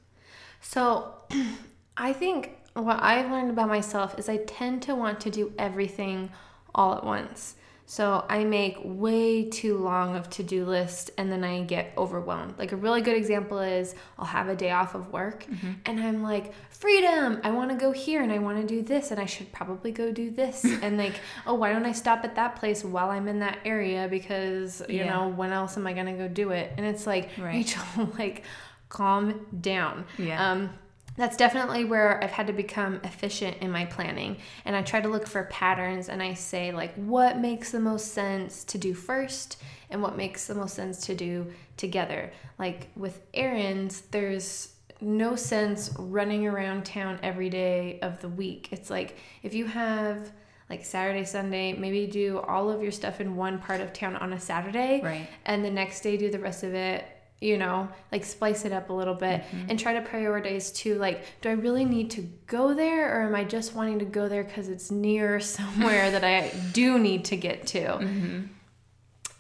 So, 0.61 1.15
I 1.97 2.13
think 2.13 2.53
what 2.75 3.03
I've 3.03 3.31
learned 3.31 3.51
about 3.51 3.69
myself 3.69 4.19
is 4.19 4.29
I 4.29 4.39
tend 4.39 4.83
to 4.83 4.95
want 4.95 5.21
to 5.21 5.31
do 5.31 5.53
everything 5.59 6.31
all 6.75 6.95
at 6.95 7.05
once. 7.05 7.57
So, 7.89 8.25
I 8.29 8.43
make 8.45 8.79
way 8.83 9.45
too 9.49 9.79
long 9.79 10.17
of 10.17 10.29
to-do 10.29 10.65
list 10.65 11.13
and 11.17 11.31
then 11.31 11.45
I 11.45 11.63
get 11.63 11.93
overwhelmed. 11.97 12.59
Like 12.59 12.73
a 12.73 12.77
really 12.77 13.01
good 13.01 13.17
example 13.17 13.61
is 13.61 13.95
I'll 14.19 14.27
have 14.27 14.49
a 14.49 14.57
day 14.57 14.73
off 14.73 14.95
of 14.97 15.13
work 15.13 15.47
and 15.85 16.01
I'm 16.01 16.23
like, 16.23 16.53
"Freedom. 16.69 17.41
I 17.45 17.51
want 17.51 17.71
to 17.71 17.77
go 17.77 17.93
here 17.93 18.23
and 18.23 18.33
I 18.33 18.39
want 18.39 18.61
to 18.61 18.67
do 18.67 18.83
this 18.83 19.13
and 19.13 19.21
I 19.21 19.27
should 19.27 19.53
probably 19.53 19.93
go 19.93 20.11
do 20.11 20.31
this." 20.33 20.65
and 20.83 20.99
like, 20.99 21.21
"Oh, 21.47 21.55
why 21.55 21.73
don't 21.73 21.87
I 21.87 21.93
stop 21.93 22.25
at 22.25 22.35
that 22.35 22.57
place 22.57 22.85
while 22.85 23.11
I'm 23.11 23.29
in 23.29 23.39
that 23.39 23.59
area 23.65 24.09
because, 24.11 24.83
you 24.89 24.97
Yeah. 24.97 25.13
know, 25.15 25.29
when 25.29 25.53
else 25.53 25.77
am 25.77 25.87
I 25.87 25.93
going 25.93 26.07
to 26.07 26.13
go 26.13 26.27
do 26.29 26.51
it?" 26.51 26.73
And 26.77 26.85
it's 26.85 27.07
like, 27.07 27.31
Right. 27.39 27.55
Rachel, 27.55 28.11
like 28.19 28.43
calm 28.89 29.47
down. 29.61 30.05
Yeah. 30.19 30.51
Um, 30.51 30.71
that's 31.17 31.37
definitely 31.37 31.85
where 31.85 32.23
I've 32.23 32.31
had 32.31 32.47
to 32.49 32.53
become 32.53 33.01
efficient 33.05 33.59
in 33.61 33.71
my 33.71 33.85
planning. 33.85 34.37
And 34.65 34.77
I 34.77 34.83
try 34.83 35.01
to 35.01 35.09
look 35.09 35.27
for 35.27 35.45
patterns 35.45 36.09
and 36.09 36.23
I 36.23 36.35
say, 36.35 36.73
like, 36.73 36.95
what 36.95 37.39
makes 37.39 37.73
the 37.73 37.81
most 37.81 38.13
sense 38.13 38.65
to 38.65 38.79
do 38.79 38.95
first 38.95 39.57
and 39.91 40.03
what 40.03 40.17
makes 40.17 40.47
the 40.47 40.55
most 40.55 40.75
sense 40.75 41.07
to 41.07 41.15
do 41.15 41.47
together. 41.77 42.33
Like 42.59 42.89
with 42.97 43.21
errands, 43.35 44.03
there's 44.11 44.75
no 45.01 45.37
sense 45.37 45.93
running 45.99 46.47
around 46.47 46.85
town 46.85 47.19
every 47.23 47.51
day 47.51 47.99
of 48.01 48.21
the 48.21 48.29
week. 48.29 48.69
It's 48.73 48.91
like 48.91 49.17
if 49.43 49.55
you 49.55 49.67
have 49.67 50.33
like 50.69 50.85
Saturday, 50.85 51.25
Sunday, 51.25 51.75
maybe 51.75 52.07
do 52.07 52.41
all 52.41 52.71
of 52.71 52.83
your 52.83 52.91
stuff 52.91 53.21
in 53.21 53.37
one 53.37 53.61
part 53.61 53.81
of 53.81 53.93
town 53.93 54.17
on 54.17 54.33
a 54.33 54.41
Saturday. 54.41 55.01
Right. 55.03 55.29
And 55.45 55.65
the 55.65 55.71
next 55.71 56.01
day 56.01 56.17
do 56.17 56.29
the 56.29 56.41
rest 56.41 56.65
of 56.65 56.75
it, 56.75 57.05
you 57.41 57.59
know, 57.59 57.89
like 58.11 58.25
splice 58.25 58.65
it 58.65 58.73
up 58.73 58.89
a 58.91 58.93
little 58.93 59.15
bit 59.15 59.43
Mm-hmm. 59.43 59.71
and 59.71 59.79
try 59.79 59.93
to 59.93 60.01
prioritize 60.01 60.75
too. 60.75 60.95
Like, 60.97 61.23
do 61.43 61.51
I 61.51 61.53
really 61.53 61.85
need 61.85 62.11
to 62.13 62.23
go 62.47 62.73
there 62.75 63.15
or 63.15 63.23
am 63.27 63.35
I 63.35 63.45
just 63.45 63.75
wanting 63.75 63.99
to 63.99 64.05
go 64.07 64.29
there 64.29 64.43
because 64.45 64.69
it's 64.69 64.91
near 64.91 65.39
somewhere 65.57 66.11
that 66.11 66.25
I 66.25 66.53
do 66.73 66.99
need 66.99 67.27
to 67.27 67.37
get 67.37 67.67
to? 67.69 67.81
Mm-hmm. 67.81 68.41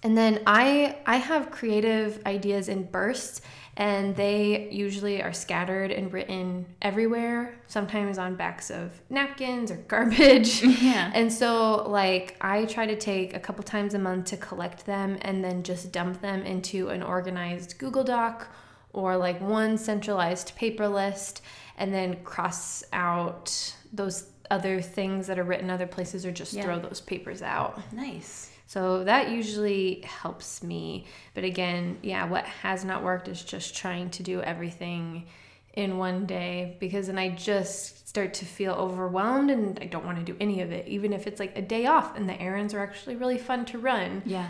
And 0.02 0.16
then 0.16 0.42
I 0.46 0.98
I 1.06 1.16
have 1.16 1.50
creative 1.50 2.20
ideas 2.26 2.68
in 2.68 2.85
bursts 2.85 3.40
and 3.78 4.16
they 4.16 4.68
usually 4.70 5.22
are 5.22 5.32
scattered 5.34 5.90
and 5.90 6.12
written 6.12 6.64
everywhere, 6.80 7.54
sometimes 7.66 8.16
on 8.16 8.34
backs 8.34 8.70
of 8.70 9.00
napkins 9.10 9.70
or 9.70 9.76
garbage. 9.88 10.62
Yeah. 10.62 11.10
And 11.14 11.30
so 11.32 11.86
like 11.88 12.36
I 12.40 12.64
try 12.64 12.86
to 12.86 12.96
take 12.96 13.34
a 13.36 13.40
couple 13.40 13.62
times 13.64 13.92
a 13.94 13.98
month 13.98 14.26
to 14.26 14.36
collect 14.38 14.86
them 14.86 15.18
and 15.22 15.44
then 15.44 15.62
just 15.62 15.92
dump 15.92 16.20
them 16.22 16.42
into 16.42 16.88
an 16.88 17.02
organized 17.02 17.76
Google 17.78 18.04
Doc 18.04 18.48
or 18.94 19.16
like 19.16 19.40
one 19.42 19.76
centralized 19.76 20.56
paper 20.56 20.88
list 20.88 21.42
and 21.76 21.92
then 21.92 22.16
cross 22.24 22.82
out 22.94 23.74
those 23.92 24.30
other 24.50 24.80
things 24.80 25.26
that 25.26 25.38
are 25.38 25.44
written 25.44 25.68
other 25.68 25.86
places 25.86 26.24
or 26.24 26.32
just 26.32 26.54
Yeah. 26.54 26.62
throw 26.62 26.78
those 26.78 27.00
papers 27.02 27.42
out. 27.42 27.78
Nice. 27.92 28.50
So 28.66 29.05
that 29.05 29.31
usually 29.31 30.00
helps 30.02 30.62
me. 30.62 31.07
But 31.35 31.44
again, 31.44 31.98
yeah, 32.02 32.29
what 32.29 32.44
has 32.44 32.85
not 32.85 33.02
worked 33.05 33.29
is 33.29 33.42
just 33.42 33.76
trying 33.76 34.11
to 34.11 34.22
do 34.22 34.42
everything 34.42 35.26
in 35.74 35.98
one 35.98 36.26
day 36.26 36.76
because 36.81 37.07
then 37.07 37.18
I 37.18 37.29
just 37.29 38.09
start 38.09 38.35
to 38.35 38.44
feel 38.44 38.72
overwhelmed 38.74 39.50
and 39.50 39.79
I 39.81 39.85
don't 39.87 40.05
want 40.07 40.18
to 40.18 40.24
do 40.24 40.37
any 40.40 40.62
of 40.62 40.72
it. 40.72 40.88
Even 40.88 41.12
if 41.12 41.26
it's 41.26 41.38
like 41.38 41.57
a 41.57 41.62
day 41.62 41.87
off 41.87 42.16
and 42.16 42.29
the 42.29 42.40
errands 42.40 42.74
are 42.74 42.81
actually 42.81 43.16
really 43.16 43.38
fun 43.38 43.64
to 43.66 43.79
run, 43.79 44.22
Yeah. 44.24 44.48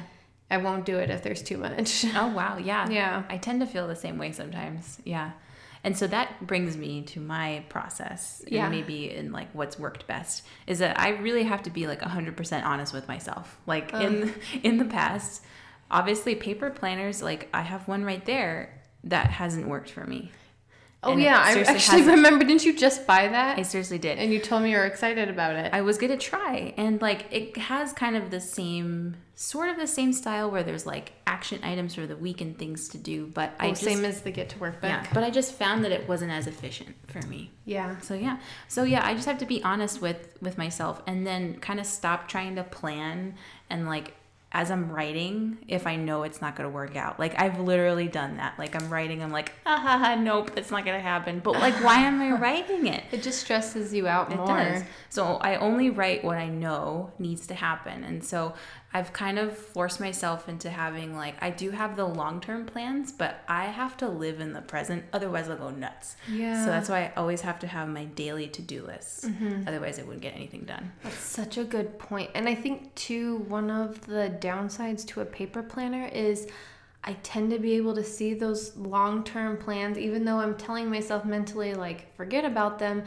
I 0.48 0.58
won't 0.58 0.84
do 0.86 0.96
it 0.98 1.10
if 1.10 1.22
there's 1.24 1.42
too 1.42 1.58
much. 1.58 2.04
Oh 2.14 2.28
wow, 2.28 2.56
yeah. 2.56 2.88
Yeah. 2.90 3.24
I 3.28 3.36
tend 3.36 3.60
to 3.60 3.66
feel 3.66 3.88
the 3.88 3.96
same 3.96 4.16
way 4.16 4.30
sometimes. 4.32 4.98
Yeah. 5.04 5.32
And 5.86 5.96
so 5.96 6.08
that 6.08 6.44
brings 6.44 6.76
me 6.76 7.02
to 7.02 7.20
my 7.20 7.64
process. 7.68 8.42
and 8.64 8.72
maybe 8.72 9.14
in 9.14 9.30
like 9.30 9.48
what's 9.52 9.78
worked 9.78 10.08
best 10.08 10.42
is 10.66 10.80
that 10.80 10.98
I 10.98 11.10
really 11.10 11.44
have 11.44 11.62
to 11.62 11.70
be 11.70 11.86
like 11.86 12.00
100% 12.00 12.64
honest 12.64 12.92
with 12.92 13.06
myself. 13.06 13.56
Like 13.66 13.94
in 13.94 14.34
in 14.64 14.78
the 14.78 14.84
past, 14.84 15.44
obviously 15.88 16.34
paper 16.34 16.70
planners 16.70 17.22
like 17.22 17.48
I 17.54 17.62
have 17.62 17.86
one 17.86 18.02
right 18.04 18.24
there 18.26 18.82
that 19.04 19.30
hasn't 19.30 19.68
worked 19.68 19.88
for 19.88 20.04
me. 20.04 20.32
Oh 21.06 21.12
And 21.12 21.22
yeah, 21.22 21.40
I 21.40 21.60
actually 21.62 22.02
remember. 22.02 22.44
Didn't 22.44 22.64
you 22.64 22.76
just 22.76 23.06
buy 23.06 23.28
that? 23.28 23.58
I 23.58 23.62
seriously 23.62 23.98
did. 23.98 24.18
and 24.18 24.32
you 24.32 24.40
told 24.40 24.62
me 24.62 24.72
you 24.72 24.76
were 24.76 24.84
excited 24.84 25.28
about 25.28 25.54
it. 25.54 25.72
I 25.72 25.82
was 25.82 25.98
gonna 25.98 26.16
try, 26.16 26.74
and 26.76 27.00
like 27.00 27.26
it 27.30 27.56
has 27.56 27.92
kind 27.92 28.16
of 28.16 28.30
the 28.30 28.40
same, 28.40 29.16
sort 29.36 29.68
of 29.68 29.76
the 29.76 29.86
same 29.86 30.12
style 30.12 30.50
where 30.50 30.62
there's 30.62 30.84
like 30.84 31.12
action 31.26 31.62
items 31.62 31.94
for 31.94 32.06
the 32.06 32.16
week 32.16 32.40
and 32.40 32.58
things 32.58 32.88
to 32.88 32.98
do. 32.98 33.28
But 33.28 33.54
I 33.60 33.66
oh, 33.66 33.70
just, 33.70 33.84
same 33.84 34.04
as 34.04 34.22
the 34.22 34.32
get 34.32 34.48
to 34.50 34.58
work 34.58 34.80
book. 34.80 34.90
yeah, 34.90 35.06
but 35.14 35.22
I 35.22 35.30
just 35.30 35.52
found 35.52 35.84
that 35.84 35.92
it 35.92 36.08
wasn't 36.08 36.32
as 36.32 36.46
efficient 36.46 36.96
for 37.06 37.24
me. 37.26 37.50
Yeah. 37.64 37.98
So 38.00 38.14
yeah, 38.14 38.38
so 38.66 38.82
yeah, 38.82 39.06
I 39.06 39.14
just 39.14 39.26
have 39.26 39.38
to 39.38 39.46
be 39.46 39.62
honest 39.62 40.02
with 40.02 40.36
with 40.40 40.58
myself, 40.58 41.02
and 41.06 41.26
then 41.26 41.60
kind 41.60 41.78
of 41.78 41.86
stop 41.86 42.26
trying 42.26 42.56
to 42.56 42.64
plan 42.64 43.36
and 43.70 43.86
like 43.86 44.14
as 44.56 44.70
I'm 44.70 44.90
writing, 44.90 45.58
if 45.68 45.86
I 45.86 45.96
know 45.96 46.22
it's 46.22 46.40
not 46.40 46.56
gonna 46.56 46.70
work 46.70 46.96
out. 46.96 47.20
Like 47.20 47.38
I've 47.38 47.60
literally 47.60 48.08
done 48.08 48.38
that. 48.38 48.58
Like 48.58 48.74
I'm 48.74 48.88
writing, 48.88 49.22
I'm 49.22 49.30
like, 49.30 49.52
ah, 49.66 49.78
ha, 49.78 49.98
ha, 49.98 50.14
nope, 50.14 50.50
it's 50.56 50.70
not 50.70 50.86
gonna 50.86 50.98
happen. 50.98 51.40
But 51.40 51.52
like, 51.54 51.74
why 51.84 51.96
am 52.00 52.22
I 52.22 52.30
writing 52.40 52.86
it? 52.86 53.04
It 53.12 53.22
just 53.22 53.40
stresses 53.40 53.92
you 53.92 54.08
out 54.08 54.32
It 54.32 54.36
more. 54.38 54.46
does. 54.46 54.82
So 55.10 55.36
I 55.42 55.56
only 55.56 55.90
write 55.90 56.24
what 56.24 56.38
I 56.38 56.48
know 56.48 57.12
needs 57.18 57.46
to 57.48 57.54
happen. 57.54 58.02
And 58.02 58.24
so 58.24 58.54
I've 58.96 59.12
kind 59.12 59.38
of 59.38 59.54
forced 59.54 60.00
myself 60.00 60.48
into 60.48 60.70
having 60.70 61.14
like 61.14 61.34
I 61.42 61.50
do 61.50 61.70
have 61.70 61.96
the 61.96 62.06
long-term 62.06 62.64
plans, 62.64 63.12
but 63.12 63.44
I 63.46 63.66
have 63.66 63.94
to 63.98 64.08
live 64.08 64.40
in 64.40 64.54
the 64.54 64.62
present 64.62 65.04
otherwise 65.12 65.50
I'll 65.50 65.58
go 65.58 65.68
nuts. 65.68 66.16
Yeah. 66.32 66.64
So 66.64 66.70
that's 66.70 66.88
why 66.88 67.04
I 67.04 67.12
always 67.18 67.42
have 67.42 67.58
to 67.58 67.66
have 67.66 67.90
my 67.90 68.06
daily 68.06 68.48
to-do 68.48 68.86
list. 68.86 69.26
Mm-hmm. 69.26 69.68
Otherwise 69.68 69.98
I 69.98 70.04
wouldn't 70.04 70.22
get 70.22 70.34
anything 70.34 70.62
done. 70.64 70.92
That's 71.02 71.18
such 71.18 71.58
a 71.58 71.64
good 71.64 71.98
point. 71.98 72.30
And 72.34 72.48
I 72.48 72.54
think, 72.54 72.94
too, 72.94 73.36
one 73.48 73.70
of 73.70 74.06
the 74.06 74.34
downsides 74.40 75.06
to 75.08 75.20
a 75.20 75.26
paper 75.26 75.62
planner 75.62 76.06
is 76.06 76.48
I 77.04 77.12
tend 77.22 77.50
to 77.50 77.58
be 77.58 77.74
able 77.74 77.94
to 77.96 78.04
see 78.04 78.32
those 78.32 78.74
long 78.78 79.24
term 79.24 79.58
plans, 79.58 79.98
even 79.98 80.24
though 80.24 80.38
I'm 80.38 80.56
telling 80.56 80.88
myself 80.88 81.26
mentally, 81.26 81.74
like, 81.74 82.16
forget 82.16 82.46
about 82.46 82.78
them, 82.78 83.04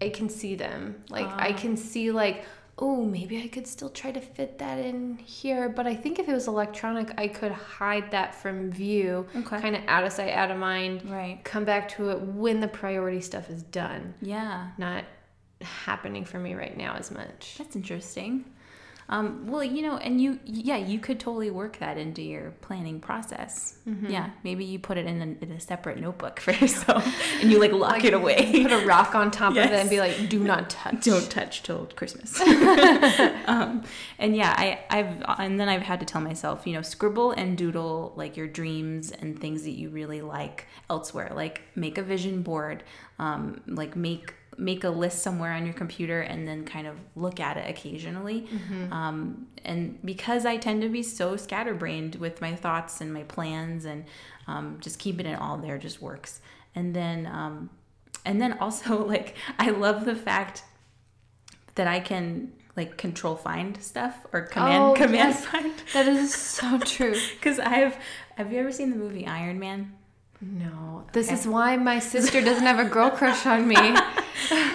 I 0.00 0.10
can 0.10 0.28
see 0.28 0.54
them. 0.54 1.02
Like, 1.10 1.26
I 1.26 1.50
ah. 1.50 1.58
can 1.58 1.76
see, 1.76 2.12
like, 2.12 2.44
oh, 2.78 3.04
maybe 3.04 3.40
I 3.42 3.48
could 3.48 3.66
still 3.66 3.90
try 3.90 4.10
to 4.12 4.20
fit 4.20 4.58
that 4.58 4.78
in 4.78 5.18
here. 5.18 5.68
But 5.68 5.86
I 5.86 5.94
think 5.94 6.18
if 6.18 6.28
it 6.28 6.32
was 6.32 6.48
electronic, 6.48 7.12
I 7.18 7.28
could 7.28 7.52
hide 7.52 8.10
that 8.12 8.34
from 8.34 8.70
view, 8.72 9.26
Okay. 9.36 9.60
kind 9.60 9.76
of 9.76 9.82
out 9.86 10.04
of 10.04 10.12
sight, 10.12 10.30
out 10.32 10.50
of 10.50 10.56
mind, 10.58 11.08
Right. 11.08 11.38
come 11.44 11.64
back 11.64 11.88
to 11.90 12.08
it 12.10 12.20
when 12.20 12.60
the 12.60 12.68
priority 12.68 13.20
stuff 13.20 13.50
is 13.50 13.62
done. 13.62 14.14
Yeah. 14.22 14.68
Not 14.78 15.04
happening 15.60 16.24
for 16.24 16.38
me 16.38 16.54
right 16.54 16.76
now 16.76 16.94
as 16.94 17.10
much. 17.10 17.54
That's 17.58 17.76
interesting. 17.76 18.44
Um, 19.12 19.46
well, 19.46 19.62
you 19.62 19.82
know, 19.82 19.98
and 19.98 20.18
you, 20.18 20.40
yeah, 20.46 20.78
you 20.78 20.98
could 20.98 21.20
totally 21.20 21.50
work 21.50 21.78
that 21.80 21.98
into 21.98 22.22
your 22.22 22.52
planning 22.62 22.98
process. 22.98 23.76
Yeah, 24.08 24.30
maybe 24.42 24.64
you 24.64 24.78
put 24.78 24.96
it 24.96 25.04
in 25.04 25.20
a, 25.20 25.44
in 25.44 25.52
a 25.52 25.60
separate 25.60 26.00
notebook 26.00 26.40
for 26.40 26.52
yourself, 26.52 27.06
and 27.42 27.52
you 27.52 27.60
like 27.60 27.72
lock 27.72 28.04
it 28.04 28.14
away. 28.14 28.62
Put 28.62 28.72
a 28.72 28.86
rock 28.86 29.14
on 29.14 29.30
top 29.30 29.50
of 29.52 29.58
it 29.58 29.70
and 29.70 29.90
be 29.90 30.00
like, 30.00 30.30
do 30.30 30.42
not 30.42 30.70
touch. 30.70 31.04
don't 31.04 31.30
touch 31.30 31.62
till 31.62 31.84
Christmas. 31.94 32.40
um, 33.46 33.84
and 34.18 34.34
yeah, 34.34 34.54
I, 34.56 34.80
I've 34.88 35.22
and 35.40 35.60
then 35.60 35.68
I've 35.68 35.82
had 35.82 36.00
to 36.00 36.06
tell 36.06 36.22
myself, 36.22 36.66
you 36.66 36.72
know, 36.72 36.82
scribble 36.82 37.32
and 37.32 37.58
doodle 37.58 38.14
like 38.16 38.38
your 38.38 38.48
dreams 38.48 39.10
and 39.10 39.38
things 39.38 39.64
that 39.64 39.72
you 39.72 39.90
really 39.90 40.22
like 40.22 40.66
elsewhere. 40.88 41.32
Like 41.34 41.60
make 41.74 41.98
a 41.98 42.02
vision 42.02 42.40
board, 42.40 42.82
um, 43.18 43.60
like 43.66 43.94
make 43.94 44.32
make 44.58 44.84
a 44.84 44.90
list 44.90 45.22
somewhere 45.22 45.52
on 45.52 45.64
your 45.64 45.74
computer 45.74 46.20
and 46.20 46.46
then 46.46 46.64
kind 46.64 46.86
of 46.86 46.96
look 47.16 47.40
at 47.40 47.56
it 47.56 47.68
occasionally. 47.70 48.46
Um, 48.90 49.46
and 49.64 49.98
because 50.04 50.44
I 50.44 50.56
tend 50.58 50.82
to 50.82 50.88
be 50.88 51.02
so 51.02 51.36
scatterbrained 51.36 52.16
with 52.16 52.40
my 52.40 52.54
thoughts 52.54 53.00
and 53.00 53.12
my 53.14 53.22
plans 53.22 53.84
and 53.84 54.04
um, 54.46 54.78
just 54.80 54.98
keeping 54.98 55.26
it 55.26 55.40
all 55.40 55.56
there 55.58 55.78
just 55.78 56.02
works. 56.02 56.40
And 56.74 56.94
then 56.94 57.26
um, 57.26 57.70
and 58.24 58.40
then 58.40 58.58
also 58.58 59.04
like 59.14 59.34
I 59.58 59.70
love 59.70 60.04
the 60.04 60.14
fact 60.14 60.62
that 61.74 61.86
I 61.86 62.00
can 62.00 62.52
like 62.76 62.96
control 62.96 63.36
find 63.36 63.82
stuff 63.82 64.14
or 64.32 64.42
command 64.42 64.82
Oh, 64.82 64.92
command 64.94 65.34
yes. 65.34 65.44
find 65.44 65.72
That 65.92 66.06
is 66.08 66.34
so 66.34 66.78
true. 66.78 67.14
because 67.34 67.58
I've 67.58 67.96
have 68.36 68.52
you 68.52 68.58
ever 68.60 68.72
seen 68.72 68.90
the 68.90 68.96
movie 68.96 69.26
Iron 69.26 69.58
Man? 69.58 69.92
No. 70.42 71.04
This 71.12 71.28
Okay. 71.28 71.36
is 71.36 71.46
why 71.46 71.76
my 71.76 72.00
sister 72.00 72.40
doesn't 72.42 72.66
have 72.66 72.80
a 72.80 72.84
girl 72.84 73.10
crush 73.10 73.46
on 73.46 73.66
me. 73.68 73.76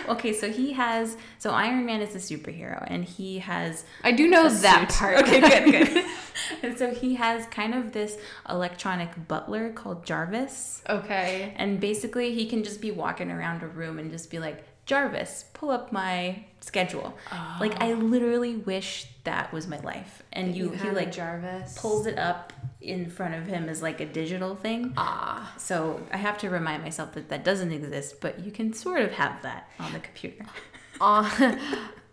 Okay, 0.07 0.31
so 0.31 0.49
he 0.49 0.71
has 0.73 1.17
so 1.37 1.51
Iron 1.51 1.85
Man 1.85 1.99
is 2.01 2.15
a 2.15 2.19
superhero 2.19 2.81
and 2.87 3.03
he 3.03 3.39
has 3.39 3.83
I 4.03 4.13
do 4.13 4.27
know 4.27 4.47
that 4.47 4.89
suit. 4.91 4.97
part. 4.97 5.17
Okay, 5.23 5.41
good, 5.41 5.71
good. 5.93 6.05
and 6.63 6.77
so 6.77 6.93
he 6.93 7.15
has 7.15 7.45
kind 7.47 7.73
of 7.73 7.91
this 7.91 8.17
electronic 8.47 9.09
butler 9.27 9.71
called 9.73 10.05
Jarvis. 10.05 10.81
Okay. 10.87 11.53
And 11.57 11.81
basically, 11.81 12.33
he 12.33 12.45
can 12.47 12.63
just 12.63 12.79
be 12.79 12.91
walking 12.91 13.29
around 13.29 13.61
a 13.63 13.67
room 13.67 13.99
and 13.99 14.09
just 14.09 14.31
be 14.31 14.39
like, 14.39 14.63
Jarvis, 14.85 15.43
pull 15.53 15.69
up 15.71 15.91
my 15.91 16.45
schedule. 16.61 17.17
Like, 17.59 17.81
I 17.83 17.91
oh. 17.91 17.95
literally 17.95 18.55
wish 18.55 19.07
that 19.25 19.51
was 19.51 19.67
my 19.67 19.79
life. 19.79 20.23
And 20.31 20.55
you, 20.55 20.69
he 20.69 20.89
like 20.91 21.11
Jarvis. 21.11 21.77
pulls 21.77 22.05
it 22.05 22.17
up 22.17 22.53
in 22.79 23.09
front 23.09 23.33
of 23.33 23.47
him 23.47 23.69
is 23.69 23.81
like 23.81 23.99
a 23.99 24.05
digital 24.05 24.55
thing. 24.55 24.93
Ah. 24.97 25.53
So 25.57 26.01
I 26.11 26.17
have 26.17 26.37
to 26.39 26.49
remind 26.49 26.83
myself 26.83 27.13
that 27.13 27.29
that 27.29 27.43
doesn't 27.43 27.71
exist, 27.71 28.21
but 28.21 28.39
you 28.45 28.51
can 28.51 28.73
sort 28.73 29.01
of 29.01 29.13
have 29.13 29.41
that 29.41 29.69
on 29.79 29.93
the 29.93 29.99
computer. 29.99 30.45
On, 30.99 31.29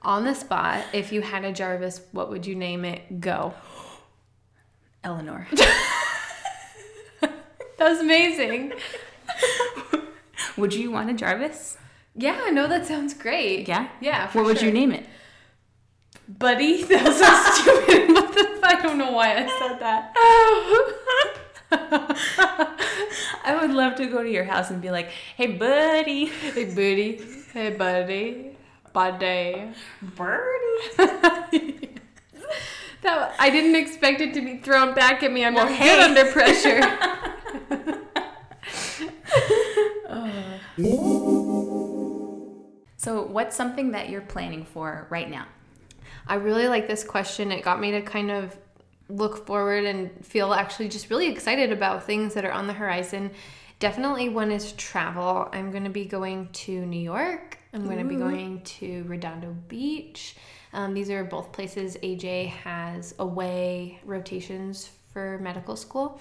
on 0.03 0.25
the 0.27 0.35
spot, 0.35 0.85
if 0.93 1.11
you 1.11 1.23
had 1.23 1.43
a 1.43 1.53
Jarvis, 1.53 2.03
what 2.13 2.29
would 2.29 2.47
you 2.47 2.55
name 2.55 2.85
it? 2.85 3.19
Go. 3.19 3.55
Eleanor. 5.03 5.49
That 7.79 7.89
was 7.91 7.99
amazing. 8.01 8.73
Would 10.57 10.75
you 10.75 10.91
want 10.93 11.11
a 11.11 11.15
Jarvis? 11.15 11.77
Yeah, 12.15 12.51
no, 12.53 12.69
that 12.69 12.87
sounds 12.87 13.15
great. 13.15 13.67
Yeah? 13.67 13.89
Yeah. 14.01 14.31
What 14.31 14.45
would 14.45 14.63
you 14.63 14.71
name 14.71 14.93
it? 14.93 15.07
Buddy? 16.29 16.85
That 16.85 17.05
was 17.05 17.19
so 17.19 17.35
stupid. 17.87 18.24
What 18.75 18.83
the- 18.83 18.89
I 18.89 18.89
don't 18.89 18.99
know 18.99 19.13
why 19.13 19.35
I 19.35 19.47
said 19.59 19.79
that. 19.81 20.13
I 23.45 23.57
would 23.61 23.71
love 23.73 23.97
to 23.97 24.07
go 24.07 24.23
to 24.23 24.31
your 24.31 24.45
house 24.45 24.71
and 24.71 24.81
be 24.81 24.91
like, 24.91 25.09
hey, 25.37 25.49
buddy. 25.49 26.27
Hey, 26.27 26.65
buddy. 26.67 27.21
Hey, 27.53 27.71
buddy. 27.71 28.57
Buddy. 28.93 29.71
Birdie. 30.03 31.91
That 33.03 33.35
I 33.39 33.51
didn't 33.51 33.75
expect 33.77 34.23
it 34.23 34.33
to 34.33 34.41
be 34.41 34.57
thrown 34.57 34.95
back 34.95 35.23
at 35.23 35.31
me. 35.31 35.45
I'm 35.45 35.53
Well, 35.53 35.67
not 35.67 35.75
hey. 35.75 36.03
under 36.03 36.25
pressure. 36.33 36.81
So, 42.97 43.23
what's 43.23 43.55
something 43.55 43.91
that 43.91 44.09
you're 44.09 44.23
planning 44.23 44.65
for 44.65 45.07
right 45.11 45.29
now? 45.29 45.47
I 46.27 46.37
really 46.37 46.69
like 46.69 46.89
this 46.89 47.05
question. 47.05 47.53
It 47.53 47.63
got 47.63 47.79
me 47.81 47.91
to 47.91 48.01
kind 48.01 48.31
of 48.31 48.57
look 49.09 49.47
forward 49.47 49.85
and 49.85 50.25
feel 50.25 50.55
actually 50.55 50.89
just 50.89 51.11
really 51.11 51.29
excited 51.29 51.73
about 51.73 52.05
things 52.05 52.35
that 52.35 52.45
are 52.45 52.53
on 52.53 52.67
the 52.67 52.73
horizon. 52.73 53.31
Definitely 53.79 54.29
one 54.29 54.51
is 54.51 54.73
travel. 54.73 55.49
I'm 55.53 55.71
going 55.71 55.85
to 55.85 55.91
be 55.91 56.05
going 56.05 56.49
to 56.53 56.87
New 56.87 57.01
York. 57.01 57.59
I'm 57.73 57.85
going 57.85 57.99
to 57.99 58.05
be 58.05 58.17
going 58.17 58.63
to 58.63 59.03
Redondo 59.05 59.55
Beach. 59.69 60.37
Um, 60.73 60.95
these 60.95 61.11
are 61.11 61.25
both 61.25 61.53
places 61.53 61.97
AJ 62.03 62.49
has 62.49 63.15
away 63.19 63.99
rotations 64.05 64.91
for 65.13 65.39
medical 65.39 65.77
school. 65.77 66.21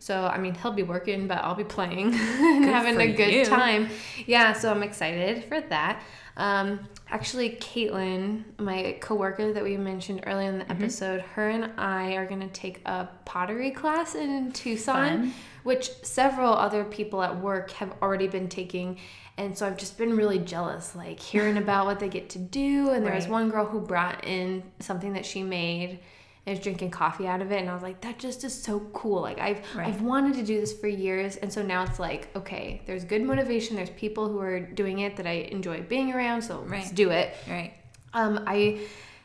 So, 0.00 0.26
I 0.26 0.38
mean, 0.38 0.54
he'll 0.54 0.72
be 0.72 0.82
working, 0.82 1.28
but 1.28 1.38
I'll 1.38 1.54
be 1.54 1.64
playing 1.64 2.12
and 2.14 2.64
having 2.64 3.00
a 3.00 3.12
good 3.12 3.32
you. 3.32 3.44
time. 3.44 3.88
Yeah, 4.26 4.52
so 4.52 4.70
I'm 4.70 4.82
excited 4.82 5.44
for 5.44 5.60
that. 5.60 6.02
Um, 6.36 6.80
actually, 7.10 7.50
Caitlin, 7.56 8.44
my 8.58 8.96
coworker 9.00 9.52
that 9.52 9.62
we 9.62 9.76
mentioned 9.76 10.22
earlier 10.26 10.48
in 10.48 10.58
the 10.58 10.64
Mm-hmm. 10.64 10.82
episode, 10.82 11.20
her 11.20 11.48
and 11.50 11.72
I 11.78 12.12
are 12.14 12.26
going 12.26 12.40
to 12.40 12.48
take 12.48 12.80
a 12.86 13.08
pottery 13.24 13.70
class 13.70 14.14
in 14.14 14.52
Tucson, 14.52 14.94
Fun. 15.08 15.34
which 15.64 15.90
several 16.02 16.52
other 16.54 16.84
people 16.84 17.22
at 17.22 17.38
work 17.40 17.70
have 17.72 17.92
already 18.00 18.28
been 18.28 18.48
taking. 18.48 18.98
And 19.38 19.56
so 19.56 19.66
I've 19.66 19.76
just 19.76 19.98
been 19.98 20.16
really 20.16 20.38
jealous, 20.38 20.94
like 20.94 21.20
hearing 21.20 21.56
about 21.64 21.86
what 21.86 22.00
they 22.00 22.08
get 22.08 22.30
to 22.30 22.38
do. 22.38 22.90
And 22.90 23.04
there 23.04 23.14
was 23.14 23.28
one 23.28 23.50
girl 23.50 23.66
who 23.66 23.80
brought 23.80 24.24
in 24.26 24.62
something 24.80 25.12
that 25.14 25.26
she 25.26 25.42
made 25.42 26.00
and 26.46 26.56
was 26.56 26.62
drinking 26.62 26.90
coffee 26.90 27.26
out 27.26 27.40
of 27.40 27.52
it. 27.52 27.60
And 27.60 27.70
I 27.70 27.74
was 27.74 27.82
like, 27.82 28.00
that 28.00 28.18
just 28.18 28.44
is 28.44 28.54
so 28.54 28.80
cool. 28.92 29.20
Like 29.20 29.38
I've 29.38 29.60
Right. 29.74 29.88
I've 29.88 30.02
wanted 30.02 30.34
to 30.34 30.42
do 30.42 30.60
this 30.60 30.72
for 30.72 30.88
years. 30.88 31.36
And 31.36 31.52
so 31.52 31.62
now 31.62 31.84
it's 31.84 31.98
like, 31.98 32.28
okay, 32.36 32.82
there's 32.86 33.04
good 33.04 33.22
motivation. 33.22 33.76
There's 33.76 33.90
people 33.90 34.28
who 34.28 34.40
are 34.40 34.60
doing 34.60 35.00
it 35.00 35.16
that 35.16 35.26
I 35.26 35.48
enjoy 35.52 35.82
being 35.82 36.12
around. 36.12 36.42
So 36.42 36.64
let's 36.68 36.90
do 36.90 37.10
it. 37.10 37.34
Right. 37.48 37.74
Um, 38.14 38.44
I 38.46 38.80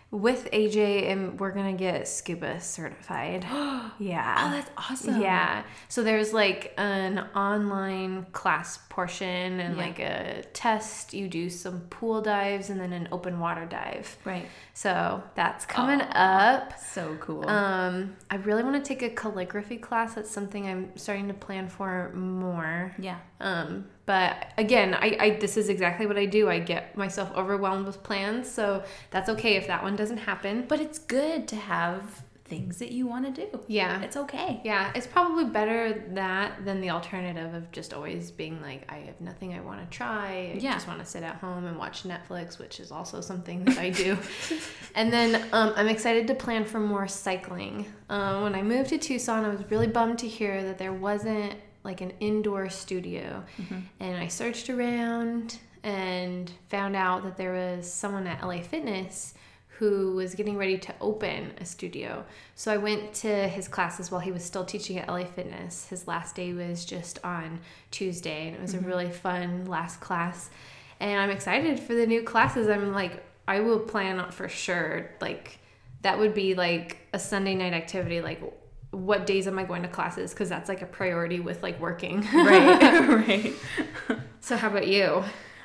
with 0.10 0.50
AJ 0.54 1.12
and 1.12 1.38
we're 1.38 1.52
gonna 1.52 1.74
get 1.74 2.08
scuba 2.08 2.62
certified. 2.62 3.44
yeah. 4.00 4.36
Oh, 4.40 4.52
that's 4.52 4.72
awesome. 4.78 5.22
Yeah. 5.22 5.64
So 5.90 6.02
there's 6.02 6.32
like 6.32 6.74
an 6.78 7.20
online 7.36 8.26
class 8.32 8.80
portion 8.90 9.60
and 9.60 9.76
Yeah. 9.76 9.82
like 9.86 10.00
a 10.00 10.44
test. 10.54 11.14
You 11.14 11.28
do 11.28 11.50
some 11.50 11.82
pool 11.90 12.22
dives 12.22 12.70
and 12.70 12.80
then 12.80 12.94
an 12.94 13.10
open 13.12 13.40
water 13.40 13.66
dive. 13.66 14.16
Right. 14.24 14.48
So 14.74 15.22
that's 15.36 15.66
coming 15.66 16.02
Aw. 16.02 16.54
up. 16.56 16.80
So 16.80 17.18
cool. 17.20 17.48
Um, 17.50 18.16
I 18.32 18.38
really 18.38 18.64
want 18.64 18.82
to 18.82 18.88
take 18.88 19.02
a 19.04 19.10
calligraphy 19.10 19.78
class. 19.78 20.14
That's 20.14 20.32
something 20.32 20.68
I'm 20.68 20.96
starting 20.96 21.28
to 21.28 21.34
plan 21.34 21.68
for 21.68 22.14
more. 22.14 22.96
yeah. 22.98 23.18
Um, 23.42 23.88
but 24.08 24.48
again, 24.58 24.96
I, 24.96 25.18
I 25.20 25.30
this 25.40 25.56
is 25.58 25.70
exactly 25.70 26.08
what 26.08 26.18
I 26.18 26.26
do. 26.26 26.50
I 26.50 26.58
get 26.60 26.98
myself 26.98 27.32
overwhelmed 27.36 27.86
with 27.86 28.02
plans, 28.02 28.50
so 28.50 28.84
that's 29.12 29.30
okay 29.30 29.56
if 29.58 29.68
that 29.68 29.84
one 29.84 29.96
doesn't 29.96 30.18
happen. 30.18 30.66
But 30.68 30.80
it's 30.80 30.98
good 30.98 31.48
to 31.50 31.56
have 31.56 32.24
things 32.46 32.78
that 32.78 32.94
you 32.94 33.06
want 33.06 33.26
to 33.36 33.42
do. 33.46 33.60
yeah, 33.68 34.00
It's 34.02 34.16
okay. 34.16 34.62
yeah, 34.64 34.94
it's 34.96 35.06
probably 35.06 35.44
better 35.44 36.02
that 36.14 36.64
than 36.64 36.80
the 36.80 36.90
alternative 36.92 37.54
of 37.54 37.70
just 37.74 37.94
always 37.94 38.32
being 38.32 38.62
like, 38.62 38.90
I 38.90 39.00
have 39.00 39.20
nothing 39.20 39.54
I 39.54 39.60
want 39.60 39.82
to 39.82 39.88
try. 39.98 40.54
I 40.56 40.58
Yeah. 40.58 40.72
just 40.76 40.88
want 40.88 41.00
to 41.00 41.06
sit 41.06 41.24
at 41.24 41.36
home 41.36 41.66
and 41.66 41.78
watch 41.78 42.04
Netflix, 42.04 42.58
which 42.58 42.80
is 42.80 42.90
also 42.90 43.20
something 43.20 43.66
that 43.66 43.78
I 43.78 43.90
do. 43.90 44.18
and 44.96 45.12
then 45.12 45.44
um, 45.52 45.74
I'm 45.76 45.90
excited 45.90 46.26
to 46.28 46.36
plan 46.36 46.64
for 46.64 46.80
more 46.80 47.06
cycling. 47.10 47.86
Um, 48.10 48.44
when 48.44 48.56
I 48.56 48.62
moved 48.62 48.92
to 48.92 48.98
Tucson, 48.98 49.44
I 49.44 49.50
was 49.50 49.70
really 49.70 49.88
bummed 49.88 50.20
to 50.20 50.28
hear 50.30 50.64
that 50.64 50.78
there 50.78 50.94
wasn't 50.94 51.54
like 51.88 52.02
an 52.02 52.12
indoor 52.20 52.70
studio. 52.70 53.44
Mm-hmm. 53.60 53.80
And 54.02 54.18
I 54.18 54.28
searched 54.28 54.70
around 54.70 55.58
and 55.84 56.52
found 56.70 56.96
out 56.96 57.24
that 57.24 57.38
there 57.38 57.54
was 57.54 57.92
someone 57.92 58.28
at 58.28 58.46
LA 58.46 58.62
Fitness 58.62 59.34
who 59.80 60.16
was 60.16 60.36
getting 60.36 60.58
ready 60.58 60.78
to 60.78 60.94
open 61.00 61.52
a 61.60 61.66
studio. 61.66 62.26
So 62.56 62.74
I 62.74 62.78
went 62.78 63.14
to 63.16 63.48
his 63.48 63.68
classes 63.68 64.12
while 64.12 64.20
he 64.20 64.32
was 64.32 64.44
still 64.44 64.66
teaching 64.66 64.98
at 64.98 65.08
LA 65.08 65.24
Fitness. 65.24 65.88
His 65.88 66.08
last 66.08 66.36
day 66.36 66.52
was 66.52 66.84
just 66.84 67.20
on 67.24 67.60
Tuesday, 67.90 68.48
and 68.48 68.56
it 68.56 68.62
was 68.62 68.74
a 68.74 68.78
mm-hmm. 68.78 68.88
really 68.88 69.10
fun 69.10 69.66
last 69.66 70.02
class. 70.02 70.50
And 71.00 71.22
I'm 71.22 71.30
excited 71.30 71.80
for 71.80 71.94
the 71.94 72.08
new 72.08 72.24
classes. 72.24 72.68
I'm 72.68 72.92
like, 72.92 73.24
I 73.48 73.62
will 73.62 73.80
plan 73.80 74.30
for 74.32 74.50
sure. 74.50 75.12
Like, 75.22 75.60
that 76.02 76.20
would 76.20 76.34
be 76.34 76.54
like 76.56 76.98
a 77.14 77.20
Sunday 77.20 77.56
night 77.56 77.74
activity. 77.74 78.20
Like, 78.20 78.42
what 78.92 79.26
days 79.26 79.48
am 79.48 79.60
I 79.60 79.64
going 79.64 79.82
to 79.84 79.88
classes? 79.88 80.32
Because 80.34 80.50
that's 80.50 80.70
like 80.70 80.82
a 80.82 80.86
priority 80.86 81.40
with 81.40 81.62
like 81.64 81.80
working. 81.80 82.22
Right. 82.34 83.08
right. 83.28 83.54
so, 84.40 84.56
how 84.58 84.70
about 84.70 84.88
you? 84.88 85.24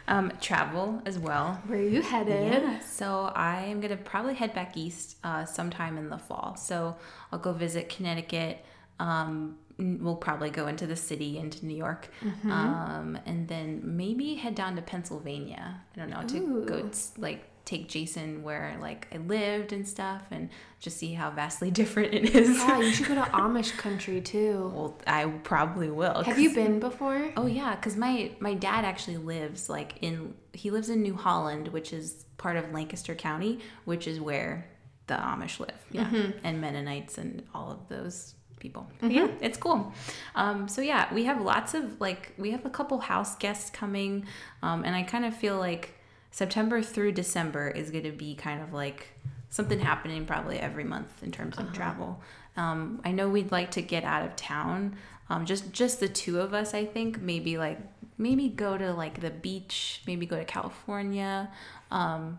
Um, 0.09 0.33
travel 0.41 1.01
as 1.07 1.17
well. 1.19 1.63
Where 1.69 1.79
are 1.79 1.83
you 1.83 2.03
headed? 2.03 2.53
Yeah, 2.53 2.81
so 2.81 3.31
I 3.37 3.63
am 3.67 3.81
gonna 3.81 3.97
probably 3.97 4.35
head 4.35 4.53
back 4.53 4.77
east 4.77 5.17
uh, 5.23 5.45
sometime 5.45 5.97
in 5.97 6.11
the 6.11 6.19
fall. 6.19 6.57
So 6.57 6.97
I'll 7.31 7.39
go 7.39 7.53
visit 7.53 7.89
Connecticut. 7.89 8.65
Um, 8.99 9.59
we'll 9.79 10.17
probably 10.17 10.51
go 10.51 10.67
into 10.67 10.87
the 10.89 10.97
city, 10.97 11.39
into 11.39 11.65
New 11.67 11.77
York, 11.77 12.11
Mm-hmm. 12.23 12.51
um, 12.51 13.19
and 13.27 13.47
then 13.47 13.81
maybe 13.85 14.35
head 14.35 14.57
down 14.57 14.75
to 14.77 14.83
Pennsylvania. 14.83 15.81
I 15.95 15.99
don't 16.01 16.11
know 16.11 16.23
to 16.27 16.65
go 16.67 16.75
Ooh. 16.79 16.91
t- 16.93 16.99
like 17.21 17.45
take 17.65 17.89
Jason 17.89 18.43
where 18.43 18.77
like 18.81 19.07
I 19.13 19.19
lived 19.19 19.73
and 19.73 19.87
stuff, 19.87 20.23
and 20.31 20.51
just 20.81 20.97
see 20.99 21.15
how 21.15 21.31
vastly 21.31 21.71
different 21.81 22.15
it 22.15 22.35
is. 22.35 22.59
Yeah, 22.59 22.81
you 22.81 22.93
should 22.93 23.09
go 23.09 23.15
to 23.15 23.21
Amish 23.33 23.77
country 23.77 24.21
too. 24.21 24.71
well, 24.75 24.99
I 25.07 25.27
probably 25.27 25.91
will. 25.91 26.23
Have 26.25 26.39
you 26.39 26.55
been 26.55 26.81
before? 26.81 27.33
Oh 27.37 27.47
yeah, 27.47 27.75
because 27.77 27.97
my 27.97 28.33
my 28.41 28.55
dad 28.55 28.85
actually 28.85 29.19
lives 29.19 29.69
like 29.69 29.95
in 30.01 30.35
he 30.53 30.71
lives 30.71 30.91
in 30.91 31.03
New 31.03 31.15
Holland, 31.15 31.69
which 31.69 31.93
is 31.93 32.25
part 32.37 32.57
of 32.57 32.73
Lancaster 32.73 33.15
County, 33.15 33.61
which 33.85 34.07
is 34.07 34.21
where 34.21 34.67
the 35.07 35.15
Amish 35.15 35.61
live. 35.61 35.85
Yeah, 35.91 36.11
and 36.45 36.61
Mennonites 36.61 37.19
and 37.19 37.43
all 37.55 37.71
of 37.71 37.89
those 37.89 38.35
people. 38.59 38.87
Yeah, 39.03 39.29
it's 39.41 39.59
cool. 39.59 39.93
Um, 40.35 40.69
so 40.69 40.81
yeah, 40.81 41.13
we 41.13 41.25
have 41.25 41.41
lots 41.41 41.75
of 41.75 42.01
like 42.01 42.33
we 42.39 42.53
have 42.53 42.65
a 42.65 42.71
couple 42.71 42.99
house 42.99 43.37
guests 43.37 43.71
coming, 43.71 44.27
um, 44.63 44.85
and 44.85 44.95
I 44.95 45.03
kind 45.03 45.25
of 45.25 45.35
feel 45.37 45.59
like 45.59 45.95
September 46.33 46.83
through 46.83 47.13
December 47.13 47.69
is 47.69 47.91
going 47.91 48.05
to 48.05 48.11
be 48.11 48.35
kind 48.35 48.63
of 48.63 48.73
like 48.73 49.09
something 49.51 49.79
happening 49.79 50.25
probably 50.25 50.59
every 50.59 50.83
month 50.83 51.23
in 51.23 51.31
terms 51.31 51.59
of 51.59 51.73
travel. 51.75 52.21
Um, 52.57 53.03
I 53.05 53.13
know 53.13 53.29
we'd 53.29 53.53
like 53.53 53.71
to 53.73 53.83
get 53.83 54.03
out 54.03 54.25
of 54.25 54.35
town. 54.35 54.97
Um, 55.29 55.45
just 55.47 55.73
just 55.73 56.01
the 56.01 56.09
two 56.09 56.41
of 56.41 56.55
us, 56.55 56.75
I 56.75 56.87
think. 56.87 57.21
Maybe 57.21 57.59
like 57.59 57.79
maybe 58.17 58.49
go 58.49 58.79
to 58.79 58.93
like 58.93 59.21
the 59.21 59.31
beach. 59.31 60.03
Maybe 60.07 60.25
go 60.25 60.39
to 60.39 60.45
California. 60.45 61.51
Um, 61.91 62.39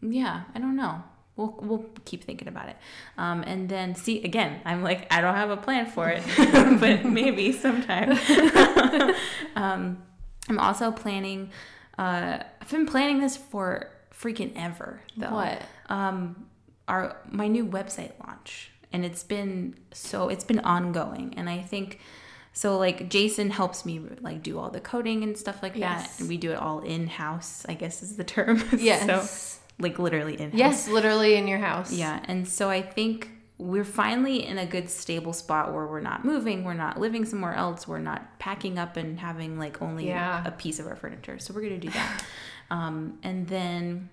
yeah, 0.00 0.42
I 0.54 0.60
don't 0.60 0.76
know. 0.76 1.02
We'll 1.36 1.58
we'll 1.60 1.84
keep 2.04 2.22
thinking 2.22 2.46
about 2.46 2.68
it. 2.68 2.76
Um, 3.18 3.42
and 3.44 3.68
then 3.68 3.96
see 3.96 4.22
again. 4.22 4.60
I'm 4.64 4.84
like 4.84 5.12
I 5.12 5.20
don't 5.20 5.34
have 5.34 5.50
a 5.50 5.56
plan 5.56 5.86
for 5.86 6.08
it, 6.08 6.22
but 6.80 7.04
maybe 7.04 7.50
sometime. 7.50 8.12
um, 9.56 10.00
I'm 10.48 10.58
also 10.60 10.92
planning. 10.92 11.50
Uh, 11.98 12.38
I've 12.60 12.70
been 12.70 12.86
planning 12.86 13.20
this 13.20 13.36
for 13.36 13.90
freaking 14.12 14.52
ever. 14.56 15.00
Though. 15.16 15.30
What? 15.32 15.62
Um, 15.88 16.46
our 16.88 17.16
my 17.30 17.48
new 17.48 17.66
website 17.66 18.12
launch, 18.26 18.70
and 18.92 19.04
it's 19.04 19.22
been 19.22 19.76
so 19.92 20.28
it's 20.28 20.44
been 20.44 20.60
ongoing, 20.60 21.34
and 21.36 21.48
I 21.48 21.60
think 21.62 22.00
so. 22.52 22.76
Like 22.78 23.08
Jason 23.08 23.50
helps 23.50 23.84
me 23.86 24.00
like 24.20 24.42
do 24.42 24.58
all 24.58 24.70
the 24.70 24.80
coding 24.80 25.22
and 25.22 25.36
stuff 25.36 25.62
like 25.62 25.76
Yes. 25.76 26.08
that, 26.16 26.20
and 26.20 26.28
we 26.28 26.36
do 26.36 26.50
it 26.52 26.58
all 26.58 26.80
in 26.80 27.06
house. 27.06 27.64
I 27.68 27.74
guess 27.74 28.02
is 28.02 28.16
the 28.16 28.24
term. 28.24 28.62
Yes. 28.78 29.06
so 29.06 29.58
like 29.78 29.98
literally 29.98 30.38
in 30.40 30.50
house. 30.50 30.58
Yes, 30.58 30.88
literally 30.88 31.34
in 31.34 31.46
your 31.48 31.58
house. 31.58 31.92
Yeah, 31.92 32.20
and 32.24 32.46
so 32.48 32.68
I 32.70 32.82
think 32.82 33.28
we're 33.62 33.84
finally 33.84 34.44
in 34.44 34.58
a 34.58 34.66
good 34.66 34.90
stable 34.90 35.32
spot 35.32 35.72
where 35.72 35.86
we're 35.86 36.00
not 36.00 36.24
moving, 36.24 36.64
we're 36.64 36.74
not 36.74 36.98
living 36.98 37.24
somewhere 37.24 37.54
else, 37.54 37.86
we're 37.86 37.98
not 38.00 38.38
packing 38.38 38.78
up 38.78 38.96
and 38.96 39.20
having 39.20 39.58
like 39.58 39.80
only 39.80 40.08
Yeah. 40.08 40.42
a 40.44 40.50
piece 40.50 40.78
of 40.80 40.86
our 40.86 40.96
furniture. 40.96 41.38
So 41.38 41.54
we're 41.54 41.62
gonna 41.62 41.78
do 41.78 41.90
that. 41.90 42.24
um, 42.70 43.18
and 43.22 43.46
then, 43.46 44.10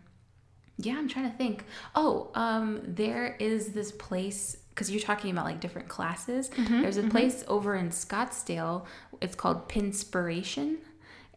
yeah, 0.78 0.98
I'm 0.98 1.08
trying 1.08 1.30
to 1.32 1.36
think. 1.38 1.66
Oh, 1.96 2.30
um, 2.36 2.82
there 2.86 3.36
is 3.40 3.74
this 3.74 3.92
place 3.92 4.56
because 4.70 4.92
you're 4.92 5.02
talking 5.02 5.32
about 5.32 5.46
like 5.46 5.60
different 5.60 5.90
classes. 5.90 6.50
Mm-hmm, 6.50 6.82
There's 6.84 6.98
a 6.98 7.04
place 7.04 7.44
over 7.48 7.76
in 7.76 7.90
Scottsdale. 7.90 8.86
It's 9.20 9.36
called 9.36 9.68
Pinspiration. 9.68 10.78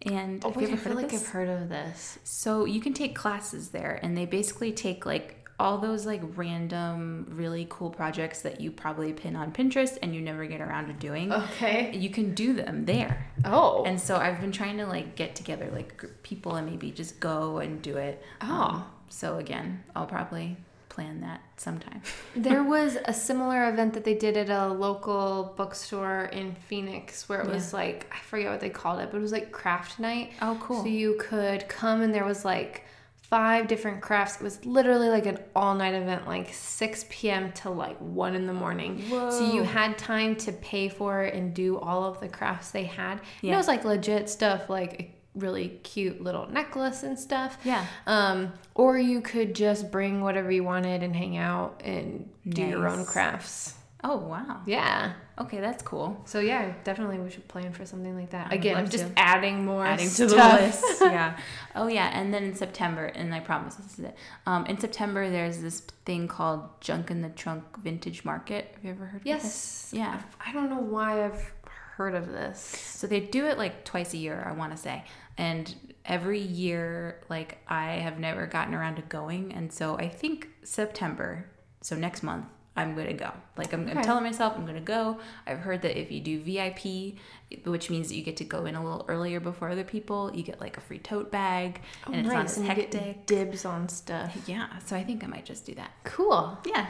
And 0.02 0.44
Oh, 0.44 0.50
wait, 0.50 0.70
I 0.70 0.76
feel 0.76 0.94
like 0.94 1.10
this? 1.10 1.22
I've 1.22 1.28
heard 1.28 1.48
of 1.48 1.68
this. 1.68 2.18
So 2.24 2.64
you 2.66 2.80
can 2.80 2.92
take 2.92 3.14
classes 3.16 3.70
there, 3.70 3.98
and 4.02 4.16
they 4.16 4.26
basically 4.26 4.72
take 4.72 5.06
like 5.06 5.41
all 5.62 5.78
those 5.78 6.04
like 6.04 6.20
random, 6.34 7.26
really 7.30 7.66
cool 7.70 7.88
projects 7.88 8.42
that 8.42 8.60
you 8.60 8.70
probably 8.70 9.12
pin 9.12 9.36
on 9.36 9.52
Pinterest 9.52 9.96
and 10.02 10.14
you 10.14 10.20
never 10.20 10.44
get 10.46 10.60
around 10.60 10.88
to 10.88 10.92
doing. 10.92 11.32
Okay. 11.32 11.96
You 11.96 12.10
can 12.10 12.34
do 12.34 12.52
them 12.52 12.84
there. 12.84 13.26
Oh. 13.44 13.84
And 13.84 14.00
so 14.00 14.16
I've 14.16 14.40
been 14.40 14.52
trying 14.52 14.76
to 14.78 14.86
like 14.86 15.14
get 15.14 15.36
together 15.36 15.70
like 15.72 16.04
people 16.22 16.56
and 16.56 16.66
maybe 16.68 16.90
just 16.90 17.20
go 17.20 17.58
and 17.58 17.80
do 17.80 17.96
it. 17.96 18.22
Um, 18.40 18.50
Oh. 18.50 18.84
so 19.08 19.38
again, 19.38 19.82
I'll 19.94 20.06
probably 20.06 20.56
plan 20.88 21.20
that 21.22 21.40
sometime. 21.56 22.02
there 22.36 22.62
was 22.62 22.98
a 23.04 23.14
similar 23.14 23.68
event 23.70 23.94
that 23.94 24.04
they 24.04 24.14
did 24.14 24.36
at 24.36 24.50
a 24.50 24.66
local 24.68 25.54
bookstore 25.56 26.24
in 26.32 26.54
Phoenix 26.68 27.28
where 27.28 27.40
it 27.40 27.48
was 27.48 27.72
like 27.72 28.12
I 28.12 28.18
forget 28.18 28.50
what 28.50 28.60
they 28.60 28.68
called 28.68 29.00
it, 29.00 29.10
but 29.10 29.18
it 29.18 29.20
was 29.22 29.32
like 29.32 29.52
craft 29.52 29.98
night. 30.00 30.32
Oh, 30.42 30.58
cool. 30.60 30.82
So 30.82 30.88
you 30.88 31.16
could 31.20 31.68
come 31.68 32.02
and 32.02 32.12
there 32.12 32.24
was 32.24 32.44
like 32.44 32.84
five 33.32 33.66
different 33.66 34.02
crafts. 34.02 34.36
It 34.36 34.42
was 34.42 34.62
literally 34.66 35.08
like 35.08 35.24
an 35.24 35.38
all 35.56 35.74
night 35.74 35.94
event, 35.94 36.26
like 36.26 36.52
6 36.52 37.06
p.m. 37.08 37.50
to 37.52 37.70
like 37.70 37.96
1 37.96 38.34
in 38.34 38.46
the 38.46 38.52
morning. 38.52 39.02
So 39.08 39.50
you 39.54 39.62
had 39.62 39.96
time 39.96 40.36
to 40.36 40.52
pay 40.52 40.90
for 40.90 41.22
it 41.22 41.32
and 41.32 41.54
do 41.54 41.78
all 41.78 42.04
of 42.04 42.20
the 42.20 42.28
crafts 42.28 42.72
they 42.72 42.84
had. 42.84 43.12
And 43.12 43.20
Yeah. 43.40 43.54
it 43.54 43.56
was 43.56 43.68
like 43.68 43.86
legit 43.86 44.28
stuff, 44.28 44.68
like 44.68 44.92
a 45.00 45.14
really 45.34 45.68
cute 45.82 46.22
little 46.22 46.46
necklace 46.46 47.04
and 47.04 47.18
stuff. 47.18 47.56
Yeah. 47.64 47.86
Um, 48.06 48.52
or 48.74 48.98
you 48.98 49.22
could 49.22 49.54
just 49.54 49.90
bring 49.90 50.20
whatever 50.20 50.50
you 50.52 50.62
wanted 50.62 51.02
and 51.02 51.16
hang 51.16 51.38
out 51.38 51.80
and 51.82 52.28
do 52.46 52.60
your 52.62 52.86
own 52.86 53.06
crafts. 53.06 53.76
Oh 54.04 54.16
wow. 54.16 54.62
Yeah. 54.66 55.12
Okay, 55.38 55.60
that's 55.60 55.82
cool. 55.82 56.20
So 56.24 56.40
yeah, 56.40 56.74
definitely 56.84 57.18
we 57.18 57.30
should 57.30 57.46
plan 57.46 57.72
for 57.72 57.86
something 57.86 58.14
like 58.16 58.30
that. 58.30 58.52
Again, 58.52 58.76
I'm 58.76 58.90
just 58.90 59.06
to. 59.06 59.12
adding 59.18 59.64
more 59.64 59.86
Adding 59.86 60.08
stuff. 60.08 60.30
to 60.30 60.34
the 60.34 60.64
list. 60.64 60.84
yeah. 61.00 61.38
Oh 61.76 61.86
yeah, 61.86 62.10
and 62.12 62.34
then 62.34 62.42
in 62.44 62.54
September, 62.54 63.06
and 63.06 63.32
I 63.34 63.40
promise 63.40 63.76
this 63.76 63.98
is 63.98 64.04
it. 64.06 64.16
Um, 64.46 64.66
in 64.66 64.78
September, 64.78 65.30
there's 65.30 65.60
this 65.60 65.80
thing 66.04 66.26
called 66.26 66.68
Junk 66.80 67.10
in 67.10 67.22
the 67.22 67.28
Trunk 67.30 67.64
Vintage 67.78 68.24
Market. 68.24 68.72
Have 68.74 68.84
you 68.84 68.90
ever 68.90 69.06
heard 69.06 69.20
of 69.20 69.24
this? 69.24 69.44
Yes. 69.44 69.90
Yeah. 69.92 70.20
I 70.44 70.52
don't 70.52 70.68
know 70.68 70.80
why 70.80 71.24
I've 71.24 71.52
heard 71.96 72.14
of 72.14 72.28
this. 72.28 72.58
So 72.58 73.06
they 73.06 73.20
do 73.20 73.46
it 73.46 73.58
like 73.58 73.84
twice 73.84 74.14
a 74.14 74.16
year, 74.16 74.44
I 74.46 74.52
want 74.52 74.72
to 74.72 74.78
say. 74.78 75.04
And 75.38 75.74
every 76.04 76.40
year, 76.40 77.20
like 77.28 77.58
I 77.68 77.92
have 77.92 78.18
never 78.18 78.46
gotten 78.46 78.74
around 78.74 78.96
to 78.96 79.02
going. 79.02 79.52
And 79.52 79.72
so 79.72 79.96
I 79.96 80.08
think 80.08 80.48
September, 80.64 81.46
so 81.80 81.96
next 81.96 82.22
month, 82.22 82.46
I'm 82.74 82.96
to 83.08 83.12
go. 83.12 83.30
Like 83.56 83.72
I'm, 83.74 83.82
I'm 83.88 83.98
Okay. 83.98 84.02
telling 84.02 84.24
myself 84.24 84.54
I'm 84.56 84.64
to 84.76 84.80
go. 84.80 85.18
I've 85.46 85.58
heard 85.58 85.82
that 85.82 85.98
if 86.00 86.10
you 86.10 86.20
do 86.20 86.40
VIP, 86.40 87.16
which 87.66 87.90
means 87.90 88.08
that 88.08 88.14
you 88.14 88.22
get 88.22 88.38
to 88.38 88.44
go 88.44 88.64
in 88.64 88.74
a 88.74 88.82
little 88.82 89.04
earlier 89.08 89.40
before 89.40 89.68
other 89.68 89.84
people, 89.84 90.30
you 90.34 90.42
get 90.42 90.60
like 90.60 90.78
a 90.78 90.80
free 90.80 90.98
tote 90.98 91.30
bag 91.30 91.82
oh, 92.06 92.12
and 92.12 92.24
it's 92.26 92.32
not 92.32 92.44
as 92.46 92.56
and 92.56 92.66
you 92.66 92.74
get 92.74 92.94
hectic. 92.94 93.26
dibs 93.26 93.64
on 93.66 93.88
stuff. 93.90 94.34
Yeah, 94.46 94.78
so 94.86 94.96
I 94.96 95.04
think 95.04 95.22
I 95.22 95.26
might 95.26 95.44
just 95.44 95.66
do 95.66 95.74
that. 95.74 95.90
Cool. 96.04 96.58
Yeah. 96.64 96.86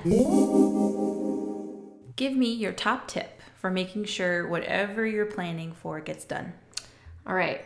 Give 2.15 2.37
me 2.37 2.53
your 2.53 2.73
top 2.73 3.09
tip 3.09 3.41
for 3.57 3.71
making 3.71 4.05
sure 4.05 4.47
whatever 4.49 5.05
you're 5.07 5.27
planning 5.27 5.73
for 5.73 5.99
gets 6.01 6.25
done. 6.25 6.53
All 7.27 7.35
right. 7.35 7.61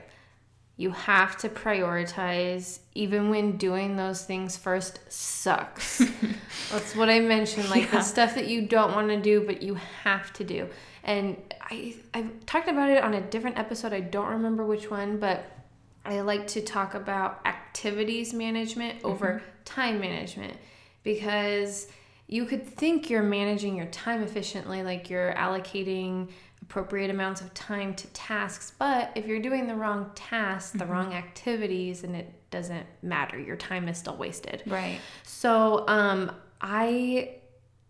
You 0.78 0.90
have 0.90 1.38
to 1.38 1.48
prioritize 1.48 2.80
even 2.94 3.30
when 3.30 3.56
doing 3.56 3.96
those 3.96 4.24
things 4.24 4.56
first 4.56 5.00
sucks. 5.08 5.98
That's 6.70 6.94
what 6.94 7.08
I 7.08 7.20
mentioned, 7.20 7.70
like 7.70 7.84
Yeah. 7.84 7.98
the 7.98 8.02
stuff 8.02 8.34
that 8.34 8.48
you 8.48 8.66
don't 8.66 8.92
want 8.92 9.08
to 9.08 9.20
do 9.20 9.40
but 9.40 9.62
you 9.62 9.74
have 10.04 10.32
to 10.34 10.44
do. 10.44 10.68
And 11.02 11.36
I 11.60 11.96
I've 12.12 12.44
talked 12.46 12.68
about 12.68 12.90
it 12.90 13.02
on 13.02 13.14
a 13.14 13.20
different 13.20 13.58
episode. 13.58 13.92
I 13.92 14.00
don't 14.00 14.28
remember 14.28 14.66
which 14.66 14.90
one, 14.90 15.18
but 15.18 15.44
I 16.04 16.20
like 16.20 16.46
to 16.48 16.60
talk 16.60 16.94
about 16.94 17.40
activities 17.44 18.32
management 18.32 19.02
over 19.02 19.26
mm-hmm. 19.26 19.44
time 19.64 20.00
management 20.00 20.56
because 21.02 21.88
you 22.28 22.44
could 22.44 22.66
think 22.66 23.08
you're 23.08 23.22
managing 23.22 23.76
your 23.76 23.86
time 23.86 24.22
efficiently, 24.22 24.82
like 24.82 25.08
you're 25.10 25.32
allocating 25.34 26.28
appropriate 26.68 27.10
amounts 27.10 27.40
of 27.40 27.54
time 27.54 27.94
to 27.94 28.06
tasks, 28.08 28.72
but 28.78 29.12
if 29.14 29.26
you're 29.26 29.40
doing 29.40 29.68
the 29.68 29.74
wrong 29.74 30.10
tasks, 30.14 30.72
the 30.72 30.86
wrong 30.86 31.14
activities, 31.14 32.02
and 32.02 32.16
it 32.16 32.32
doesn't 32.50 32.86
matter, 33.02 33.38
your 33.38 33.56
time 33.56 33.88
is 33.88 33.96
still 33.96 34.16
wasted. 34.16 34.64
Right. 34.66 34.98
So, 35.22 35.86
um, 35.88 36.32
I 36.60 37.36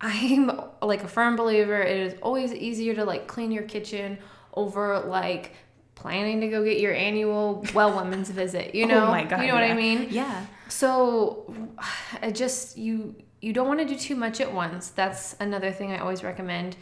I'm 0.00 0.50
like 0.82 1.02
a 1.02 1.08
firm 1.08 1.36
believer 1.36 1.80
it 1.80 1.96
is 1.96 2.14
always 2.20 2.52
easier 2.52 2.94
to 2.94 3.04
like 3.06 3.26
clean 3.26 3.50
your 3.50 3.62
kitchen 3.62 4.18
over 4.52 4.98
like 5.00 5.54
planning 5.94 6.42
to 6.42 6.48
go 6.48 6.62
get 6.62 6.78
your 6.78 6.92
annual 6.92 7.64
well 7.74 7.94
woman's 7.94 8.28
visit. 8.28 8.74
You 8.74 8.86
know, 8.90 9.06
oh 9.06 9.10
my 9.10 9.24
god. 9.24 9.40
you 9.40 9.48
know 9.48 9.54
what. 9.54 9.64
I 9.64 9.74
mean? 9.74 10.08
Yeah. 10.10 10.44
So, 10.68 11.70
I 12.22 12.30
just 12.30 12.76
you 12.76 13.14
you 13.40 13.52
don't 13.52 13.68
want 13.68 13.80
to 13.80 13.86
do 13.86 13.96
too 13.96 14.16
much 14.16 14.40
at 14.40 14.52
once. 14.52 14.88
That's 14.90 15.34
another 15.40 15.72
thing 15.72 15.92
I 15.92 15.98
always 15.98 16.22
recommend 16.22 16.76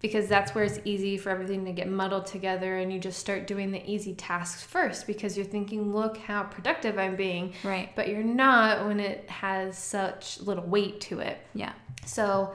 because 0.00 0.28
that's 0.28 0.54
where 0.54 0.64
it's 0.64 0.78
easy 0.84 1.16
for 1.16 1.30
everything 1.30 1.64
to 1.64 1.72
get 1.72 1.88
muddled 1.88 2.26
together 2.26 2.76
and 2.76 2.92
you 2.92 3.00
just 3.00 3.18
start 3.18 3.46
doing 3.46 3.72
the 3.72 3.90
easy 3.90 4.14
tasks 4.14 4.62
first 4.62 5.06
because 5.06 5.36
you're 5.36 5.46
thinking, 5.46 5.92
look 5.92 6.18
how 6.18 6.44
productive 6.44 6.98
I'm 6.98 7.16
being. 7.16 7.52
Right. 7.64 7.90
But 7.96 8.08
you're 8.08 8.22
not 8.22 8.86
when 8.86 9.00
it 9.00 9.28
has 9.28 9.76
such 9.76 10.40
little 10.40 10.64
weight 10.64 11.00
to 11.02 11.20
it. 11.20 11.38
Yeah. 11.54 11.72
So, 12.06 12.54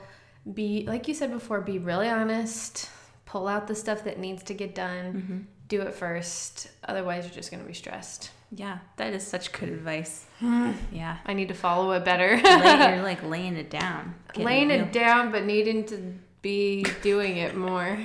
be 0.54 0.86
like 0.88 1.08
you 1.08 1.14
said 1.14 1.32
before, 1.32 1.62
be 1.62 1.80
really 1.80 2.10
honest, 2.10 2.90
pull 3.26 3.48
out 3.48 3.68
the 3.68 3.76
stuff 3.76 4.04
that 4.06 4.20
needs 4.20 4.44
to 4.44 4.54
get 4.54 4.76
done, 4.76 5.14
mm-hmm. 5.14 5.38
do 5.68 5.82
it 5.82 5.94
first. 5.94 6.70
Otherwise, 6.86 7.26
you're 7.26 7.34
just 7.34 7.50
going 7.50 7.62
to 7.62 7.68
be 7.68 7.74
stressed. 7.74 8.32
Yeah. 8.52 8.80
That 8.98 9.14
is 9.14 9.26
such 9.26 9.52
good 9.52 9.70
advice. 9.70 10.26
yeah. 10.42 11.18
I 11.26 11.34
need 11.34 11.48
to 11.48 11.54
follow 11.54 11.92
it 11.94 12.06
better. 12.06 12.38
Lay, 12.38 12.96
you're 12.96 13.04
like 13.04 13.24
laying 13.24 13.56
it 13.56 13.70
down. 13.70 14.16
laying 14.36 14.70
it 14.70 14.92
down 14.92 15.32
but 15.32 15.46
needing 15.46 15.86
to 15.86 16.14
be 16.44 16.86
doing 17.02 17.38
it 17.38 17.56
more 17.56 17.98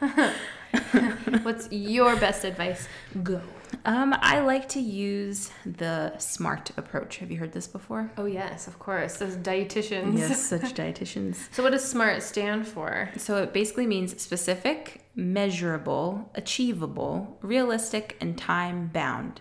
what's 1.42 1.68
your 1.70 2.16
best 2.16 2.44
advice 2.44 2.88
go 3.22 3.40
Um, 3.86 4.14
I 4.34 4.40
like 4.40 4.68
to 4.70 4.80
use 4.80 5.50
the 5.66 6.16
SMART 6.18 6.70
approach. 6.76 7.18
Have 7.18 7.30
you 7.30 7.38
heard 7.38 7.52
this 7.52 7.66
before? 7.66 8.10
oh 8.16 8.24
yes 8.26 8.66
of 8.66 8.78
course 8.78 9.16
those 9.18 9.36
dietitians 9.36 10.18
Yes, 10.18 10.40
such 10.54 10.74
dietitians. 10.74 11.36
so 11.52 11.62
what 11.62 11.72
does 11.72 11.84
smart 11.94 12.22
stand 12.22 12.66
for 12.66 13.10
So 13.16 13.36
it 13.42 13.52
basically 13.52 13.86
means 13.86 14.20
specific, 14.20 14.80
measurable, 15.14 16.30
achievable, 16.34 17.38
realistic, 17.42 18.16
and 18.20 18.36
time 18.38 18.90
bound. 18.92 19.40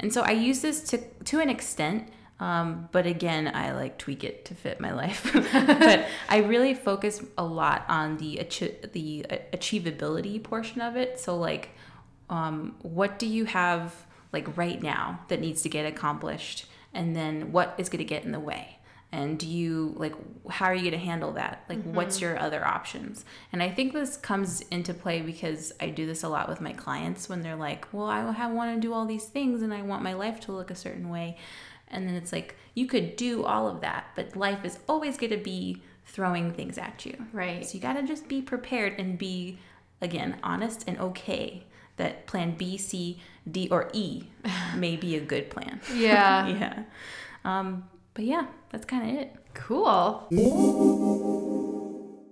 And 0.00 0.12
so 0.14 0.22
I 0.22 0.32
use 0.32 0.60
this 0.66 0.78
to 0.90 0.96
to 1.30 1.40
an 1.40 1.48
extent, 1.56 2.08
um, 2.40 2.88
but 2.92 3.06
again, 3.06 3.50
I 3.52 3.72
like 3.72 3.98
tweak 3.98 4.22
it 4.22 4.44
to 4.46 4.54
fit 4.54 4.80
my 4.80 4.92
life. 4.92 5.30
but 5.52 6.06
I 6.28 6.38
really 6.38 6.74
focus 6.74 7.22
a 7.36 7.44
lot 7.44 7.84
on 7.88 8.16
the 8.18 8.36
the 8.92 9.26
uh, 9.28 9.36
achievability 9.52 10.42
portion 10.42 10.80
of 10.80 10.96
it. 10.96 11.18
So 11.18 11.36
like, 11.36 11.70
um, 12.30 12.76
what 12.82 13.18
do 13.18 13.26
you 13.26 13.44
have 13.46 13.94
like 14.32 14.56
right 14.56 14.80
now 14.80 15.20
that 15.28 15.40
needs 15.40 15.62
to 15.62 15.68
get 15.68 15.86
accomplished, 15.86 16.66
and 16.94 17.16
then 17.16 17.52
what 17.52 17.74
is 17.78 17.88
going 17.88 17.98
to 17.98 18.04
get 18.04 18.24
in 18.24 18.32
the 18.32 18.40
way? 18.40 18.78
and 19.10 19.38
do 19.38 19.46
you 19.46 19.94
like 19.96 20.12
how 20.50 20.66
are 20.66 20.74
you 20.74 20.82
going 20.82 20.92
to 20.92 20.98
handle 20.98 21.32
that 21.32 21.64
like 21.68 21.82
what's 21.82 22.20
your 22.20 22.38
other 22.38 22.64
options 22.66 23.24
and 23.52 23.62
i 23.62 23.70
think 23.70 23.92
this 23.92 24.16
comes 24.18 24.60
into 24.70 24.92
play 24.92 25.22
because 25.22 25.72
i 25.80 25.88
do 25.88 26.04
this 26.06 26.22
a 26.22 26.28
lot 26.28 26.48
with 26.48 26.60
my 26.60 26.72
clients 26.72 27.28
when 27.28 27.42
they're 27.42 27.56
like 27.56 27.88
well 27.92 28.06
i 28.06 28.20
have, 28.32 28.52
want 28.52 28.74
to 28.74 28.80
do 28.80 28.92
all 28.92 29.06
these 29.06 29.24
things 29.24 29.62
and 29.62 29.72
i 29.72 29.80
want 29.80 30.02
my 30.02 30.12
life 30.12 30.40
to 30.40 30.52
look 30.52 30.70
a 30.70 30.74
certain 30.74 31.08
way 31.08 31.36
and 31.90 32.06
then 32.08 32.14
it's 32.14 32.32
like 32.32 32.56
you 32.74 32.86
could 32.86 33.16
do 33.16 33.44
all 33.44 33.68
of 33.68 33.80
that 33.80 34.06
but 34.14 34.36
life 34.36 34.64
is 34.64 34.78
always 34.88 35.16
going 35.16 35.30
to 35.32 35.36
be 35.38 35.82
throwing 36.06 36.52
things 36.52 36.78
at 36.78 37.04
you. 37.04 37.14
Right. 37.32 37.64
so 37.66 37.74
you 37.74 37.80
got 37.80 37.94
to 37.94 38.02
just 38.02 38.28
be 38.28 38.40
prepared 38.42 38.98
and 38.98 39.18
be 39.18 39.58
again 40.00 40.38
honest 40.42 40.84
and 40.86 40.98
okay 40.98 41.64
that 41.96 42.26
plan 42.26 42.54
b 42.56 42.76
c 42.78 43.18
d 43.50 43.68
or 43.70 43.90
e 43.92 44.22
may 44.76 44.96
be 44.96 45.16
a 45.16 45.20
good 45.20 45.50
plan. 45.50 45.80
Yeah. 45.94 46.46
Yeah. 46.58 46.82
Um 47.44 47.88
but 48.14 48.24
yeah 48.24 48.46
that's 48.70 48.84
kind 48.84 49.10
of 49.10 49.22
it. 49.22 49.36
Cool 49.54 50.26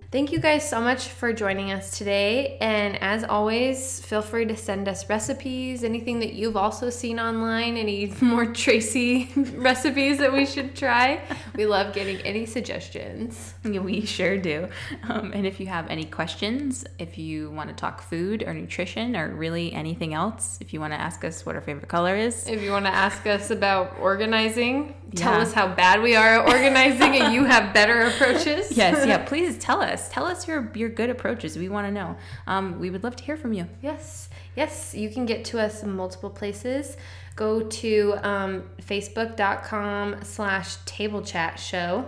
Thank 0.09 0.31
you 0.31 0.39
guys 0.39 0.67
so 0.67 0.79
much 0.79 1.09
for 1.09 1.33
joining 1.33 1.69
us 1.73 1.97
today. 1.97 2.57
And 2.61 2.95
as 3.03 3.25
always, 3.25 3.99
feel 3.99 4.21
free 4.21 4.45
to 4.45 4.55
send 4.55 4.87
us 4.87 5.09
recipes, 5.09 5.83
anything 5.83 6.19
that 6.21 6.31
you've 6.31 6.55
also 6.55 6.89
seen 6.89 7.19
online, 7.19 7.75
any 7.75 8.13
more 8.21 8.45
Tracy 8.45 9.29
recipes 9.35 10.19
that 10.19 10.31
we 10.31 10.45
should 10.45 10.77
try. 10.77 11.19
We 11.57 11.65
love 11.65 11.93
getting 11.93 12.21
any 12.21 12.45
suggestions. 12.45 13.53
Yeah, 13.65 13.81
we 13.81 14.05
sure 14.05 14.37
do. 14.37 14.69
Um, 15.09 15.33
and 15.33 15.45
if 15.45 15.59
you 15.59 15.67
have 15.67 15.89
any 15.89 16.05
questions, 16.05 16.85
if 16.99 17.17
you 17.17 17.51
want 17.51 17.67
to 17.67 17.75
talk 17.75 18.01
food 18.01 18.43
or 18.47 18.53
nutrition 18.53 19.13
or 19.13 19.35
really 19.35 19.73
anything 19.73 20.13
else, 20.13 20.57
if 20.61 20.71
you 20.71 20.79
want 20.79 20.93
to 20.93 20.99
ask 21.01 21.25
us 21.25 21.45
what 21.45 21.55
our 21.55 21.61
favorite 21.61 21.89
color 21.89 22.15
is, 22.15 22.47
If 22.47 22.61
you 22.61 22.71
want 22.71 22.85
to 22.85 22.93
ask 22.95 23.27
us 23.27 23.51
about 23.51 23.97
organizing, 23.99 24.95
tell 25.15 25.33
Yeah. 25.33 25.39
us 25.41 25.51
how 25.51 25.67
bad 25.67 26.01
we 26.01 26.15
are 26.15 26.39
at 26.39 26.47
organizing 26.47 27.17
and 27.17 27.33
you 27.33 27.43
have 27.43 27.73
better 27.73 28.01
approaches. 28.07 28.71
yes, 28.71 29.05
yeah, 29.05 29.17
please 29.17 29.57
tell 29.57 29.81
us. 29.81 29.96
Tell 30.09 30.25
us 30.25 30.47
your 30.47 30.71
your 30.75 30.89
good 30.89 31.09
approaches. 31.09 31.57
We 31.57 31.69
want 31.69 31.87
to 31.87 31.91
know. 31.91 32.15
Um, 32.45 32.79
we 32.79 32.89
would 32.89 33.03
love 33.03 33.15
to 33.17 33.23
hear 33.23 33.37
from 33.37 33.53
you. 33.53 33.67
Yes, 33.81 34.29
yes, 34.55 34.93
you 34.93 35.09
can 35.09 35.25
get 35.25 35.45
to 35.45 35.59
us 35.59 35.83
in 35.83 35.91
multiple 35.91 36.29
places. 36.29 36.97
Go 37.35 37.61
to 37.61 38.15
um, 38.23 38.63
facebook.com 38.81 40.23
slash 40.23 40.77
table 40.85 41.21
chat 41.21 41.59
show. 41.59 42.05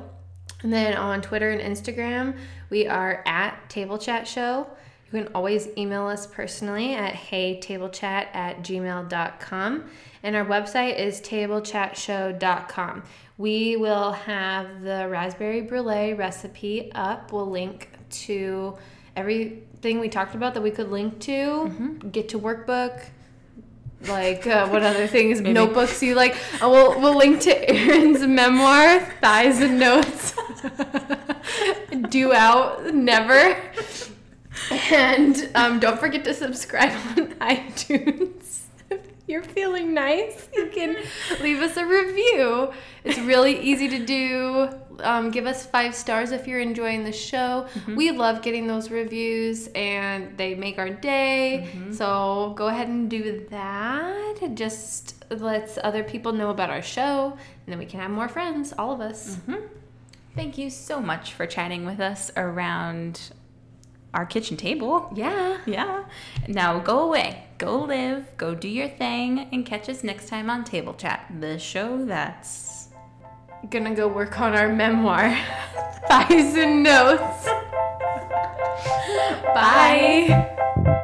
And 0.62 0.74
then 0.74 0.96
on 0.96 1.22
Twitter 1.22 1.52
and 1.52 1.62
Instagram, 1.62 2.38
we 2.70 2.88
are 2.88 3.24
at 3.26 3.70
table 3.70 3.98
chat 3.98 4.28
show. 4.28 4.68
You 5.12 5.24
can 5.24 5.34
always 5.34 5.70
email 5.76 6.05
us 6.05 6.28
personally 6.28 6.93
at 6.93 7.14
heytablechat 7.14 8.28
at 8.34 8.62
gmail.com. 8.62 9.84
And 10.22 10.36
our 10.36 10.45
website 10.45 10.99
is 10.99 11.20
tablechatshow.com. 11.22 13.03
We 13.38 13.76
will 13.78 14.12
have 14.12 14.82
the 14.82 15.07
raspberry 15.10 15.62
brulee 15.62 16.14
recipe 16.14 16.91
up. 16.93 17.32
We'll 17.32 17.49
link 17.49 17.89
to 18.10 18.78
everything 19.16 19.99
we 19.99 20.10
talked 20.10 20.36
about 20.36 20.53
that 20.53 20.62
we 20.62 20.72
could 20.72 20.91
link 20.91 21.20
to, 21.22 21.99
Get 22.12 22.30
to 22.30 22.38
Work 22.38 22.68
book, 22.68 23.01
like 24.07 24.45
uh, 24.45 24.68
what 24.68 24.84
other 24.84 25.07
things? 25.07 25.41
Notebooks 25.41 26.03
you 26.03 26.16
like. 26.16 26.36
Uh, 26.62 26.70
we'll, 26.70 26.99
we'll 27.01 27.18
link 27.18 27.41
to 27.41 27.70
erin's 27.70 28.20
memoir 28.28 28.99
thighs 29.22 29.60
and 29.60 29.80
notes. 29.80 30.36
Due 32.10 32.34
out 32.34 32.93
never 32.93 33.57
and 34.91 35.49
um, 35.55 35.80
don't 35.80 35.99
forget 35.99 36.24
to 36.26 36.34
subscribe 36.34 36.91
on 37.18 37.34
itunes. 37.36 38.62
If 38.89 39.01
you're 39.28 39.43
feeling 39.43 39.93
nice 39.93 40.47
you 40.53 40.68
can 40.68 40.97
leave 41.41 41.62
us 41.62 41.78
a 41.78 41.86
review. 41.86 42.72
It's 43.03 43.20
really 43.20 43.60
easy 43.60 43.88
to 43.89 44.05
do. 44.05 44.70
Um, 45.01 45.32
give 45.32 45.45
us 45.45 45.66
five 45.66 45.95
stars 45.95 46.32
if 46.32 46.45
you're 46.47 46.60
enjoying 46.60 47.03
the 47.05 47.14
show. 47.14 47.68
We 47.95 48.12
love 48.12 48.41
getting 48.41 48.68
those 48.68 48.89
reviews 48.91 49.68
and 49.74 50.38
they 50.38 50.55
make 50.55 50.78
our 50.78 50.89
day. 50.89 51.70
So 51.93 52.53
go 52.57 52.68
ahead 52.68 52.89
and 52.89 53.10
do 53.10 53.45
that. 53.49 54.41
It 54.41 54.55
just 54.55 55.24
lets 55.32 55.78
other 55.84 56.03
people 56.03 56.34
know 56.34 56.49
about 56.49 56.70
our 56.70 56.82
show 56.82 57.32
and 57.32 57.68
then 57.68 57.80
we 57.80 57.86
can 57.86 57.99
have 58.01 58.12
more 58.12 58.28
friends 58.28 58.74
all 58.78 58.91
of 58.91 58.99
us. 58.99 59.38
Thank 60.36 60.57
you 60.57 60.70
so 60.70 60.99
much 60.99 61.34
for 61.34 61.45
chatting 61.45 61.86
with 61.86 61.99
us 61.99 62.32
around 62.36 63.32
our 64.14 64.26
kitchen 64.26 64.57
table. 64.57 65.12
yeah 65.16 65.57
Yeah. 65.66 66.03
Now 66.47 66.80
go 66.80 66.99
away, 66.99 67.45
go 67.57 67.80
live, 67.80 68.26
go 68.38 68.55
do 68.55 68.68
your 68.68 68.89
thing, 68.89 69.47
and 69.51 69.66
catch 69.66 69.89
us 69.89 70.03
next 70.03 70.28
time 70.28 70.49
on 70.49 70.64
Table 70.64 70.93
Chat, 70.93 71.26
the 71.39 71.60
show 71.60 72.05
that's. 72.05 72.89
gonna 73.70 73.93
go 73.93 74.07
work 74.07 74.39
on 74.39 74.55
our 74.55 74.70
memoir 74.70 75.36
thighs 76.07 76.55
and 76.55 76.82
notes 76.82 77.49
bye. 79.53 80.26
so 80.86 80.99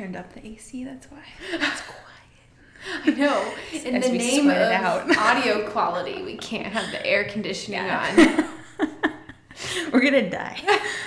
turned 0.00 0.16
up 0.16 0.32
the 0.32 0.46
AC, 0.46 0.84
that's 0.84 1.10
why. 1.10 1.22
It's 1.52 1.82
quiet. 1.82 3.04
I 3.04 3.10
know. 3.10 3.52
In 3.84 3.96
As 3.96 4.06
the 4.10 4.16
name 4.16 4.48
of 4.48 4.56
out. 4.56 5.14
audio 5.18 5.68
quality, 5.68 6.22
we 6.22 6.36
can't 6.38 6.72
have 6.72 6.90
the 6.90 7.04
air 7.06 7.24
conditioning 7.24 7.80
Yeah. 7.80 8.48
We're 9.92 10.00
gonna 10.00 10.30
die. 10.30 10.58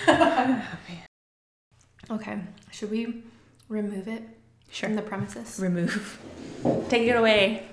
on. 0.07 0.61
Okay. 2.11 2.39
Should 2.71 2.91
we 2.91 3.23
remove 3.67 4.07
it 4.07 4.21
Sure. 4.69 4.89
from 4.89 4.95
the 4.95 5.01
premises? 5.01 5.59
Remove. 5.59 6.19
Take 6.89 7.07
it 7.07 7.15
away. 7.15 7.65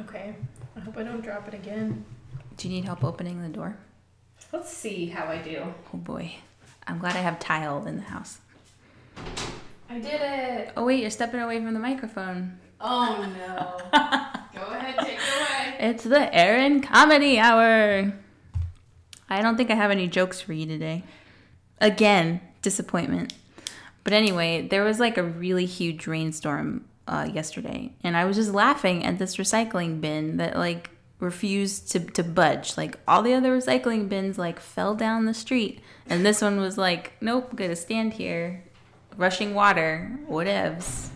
Okay. 0.00 0.34
I 0.74 0.80
hope 0.80 0.96
I 0.96 1.02
don't 1.02 1.20
drop 1.20 1.48
it 1.48 1.54
again. 1.54 2.04
Do 2.56 2.68
you 2.68 2.74
need 2.74 2.84
help 2.86 3.04
opening 3.04 3.42
the 3.42 3.48
door? 3.48 3.76
Let's 4.52 4.72
see 4.74 5.06
how 5.06 5.26
I 5.26 5.36
do. 5.38 5.64
Oh 5.92 5.98
boy. 5.98 6.36
I'm 6.86 6.98
glad 6.98 7.14
I 7.16 7.20
have 7.20 7.38
tile 7.38 7.86
in 7.86 7.96
the 7.96 8.02
house. 8.04 8.38
I 9.90 9.98
did 9.98 10.20
it. 10.20 10.72
Oh 10.76 10.84
wait, 10.84 11.00
you're 11.00 11.10
stepping 11.10 11.40
away 11.40 11.56
from 11.58 11.74
the 11.74 11.80
microphone. 11.80 12.58
Oh 12.80 13.26
no. 13.36 13.80
Go 14.54 14.66
ahead, 14.74 14.98
take 14.98 15.18
it 15.18 15.20
away. 15.20 15.90
It's 15.90 16.04
the 16.04 16.34
Erin 16.34 16.82
Comedy 16.82 17.38
Hour. 17.38 18.12
I 19.28 19.42
don't 19.42 19.56
think 19.56 19.70
I 19.70 19.74
have 19.74 19.90
any 19.90 20.06
jokes 20.06 20.40
for 20.40 20.52
you 20.52 20.66
today. 20.66 21.04
Again, 21.80 22.40
disappointment. 22.62 23.34
But 24.04 24.12
anyway, 24.12 24.66
there 24.66 24.84
was 24.84 24.98
like 25.00 25.18
a 25.18 25.22
really 25.22 25.66
huge 25.66 26.06
rainstorm 26.06 26.86
uh, 27.06 27.28
yesterday, 27.32 27.92
and 28.02 28.16
I 28.16 28.24
was 28.24 28.36
just 28.36 28.52
laughing 28.52 29.04
at 29.04 29.18
this 29.18 29.36
recycling 29.36 30.00
bin 30.00 30.38
that 30.38 30.56
like 30.56 30.90
refused 31.20 31.90
to, 31.92 32.00
to 32.00 32.22
budge. 32.22 32.76
Like 32.76 32.98
all 33.06 33.22
the 33.22 33.34
other 33.34 33.56
recycling 33.56 34.08
bins 34.08 34.38
like 34.38 34.60
fell 34.60 34.94
down 34.94 35.26
the 35.26 35.34
street, 35.34 35.80
and 36.06 36.24
this 36.24 36.40
one 36.40 36.58
was 36.58 36.78
like, 36.78 37.12
nope, 37.20 37.54
gonna 37.54 37.76
stand 37.76 38.14
here, 38.14 38.64
rushing 39.18 39.52
water, 39.52 40.10
whatevs. 40.30 41.08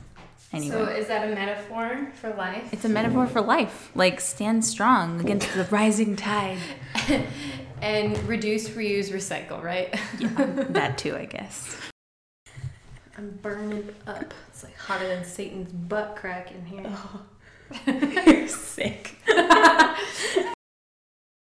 Anyway. 0.52 0.74
So 0.76 0.84
is 0.84 1.06
that 1.06 1.30
a 1.30 1.34
metaphor 1.34 2.12
for 2.20 2.34
life? 2.34 2.70
It's 2.74 2.84
a 2.84 2.88
metaphor 2.88 3.26
for 3.26 3.40
life. 3.40 3.90
Like 3.94 4.20
stand 4.20 4.66
strong 4.66 5.18
against 5.18 5.54
the 5.54 5.64
rising 5.64 6.14
tide. 6.14 6.58
and 7.80 8.18
reduce, 8.28 8.68
reuse, 8.68 9.10
recycle, 9.10 9.62
right? 9.62 9.98
Yeah, 10.18 10.28
that 10.70 10.98
too, 10.98 11.16
I 11.16 11.24
guess. 11.24 11.78
I'm 13.16 13.30
burning 13.40 13.88
up. 14.06 14.34
It's 14.48 14.62
like 14.62 14.76
hotter 14.76 15.08
than 15.08 15.24
Satan's 15.24 15.72
butt 15.72 16.16
crack 16.16 16.52
in 16.52 16.66
here. 16.66 16.84
Oh. 16.86 17.22
You're 18.26 18.48
sick. 18.48 19.16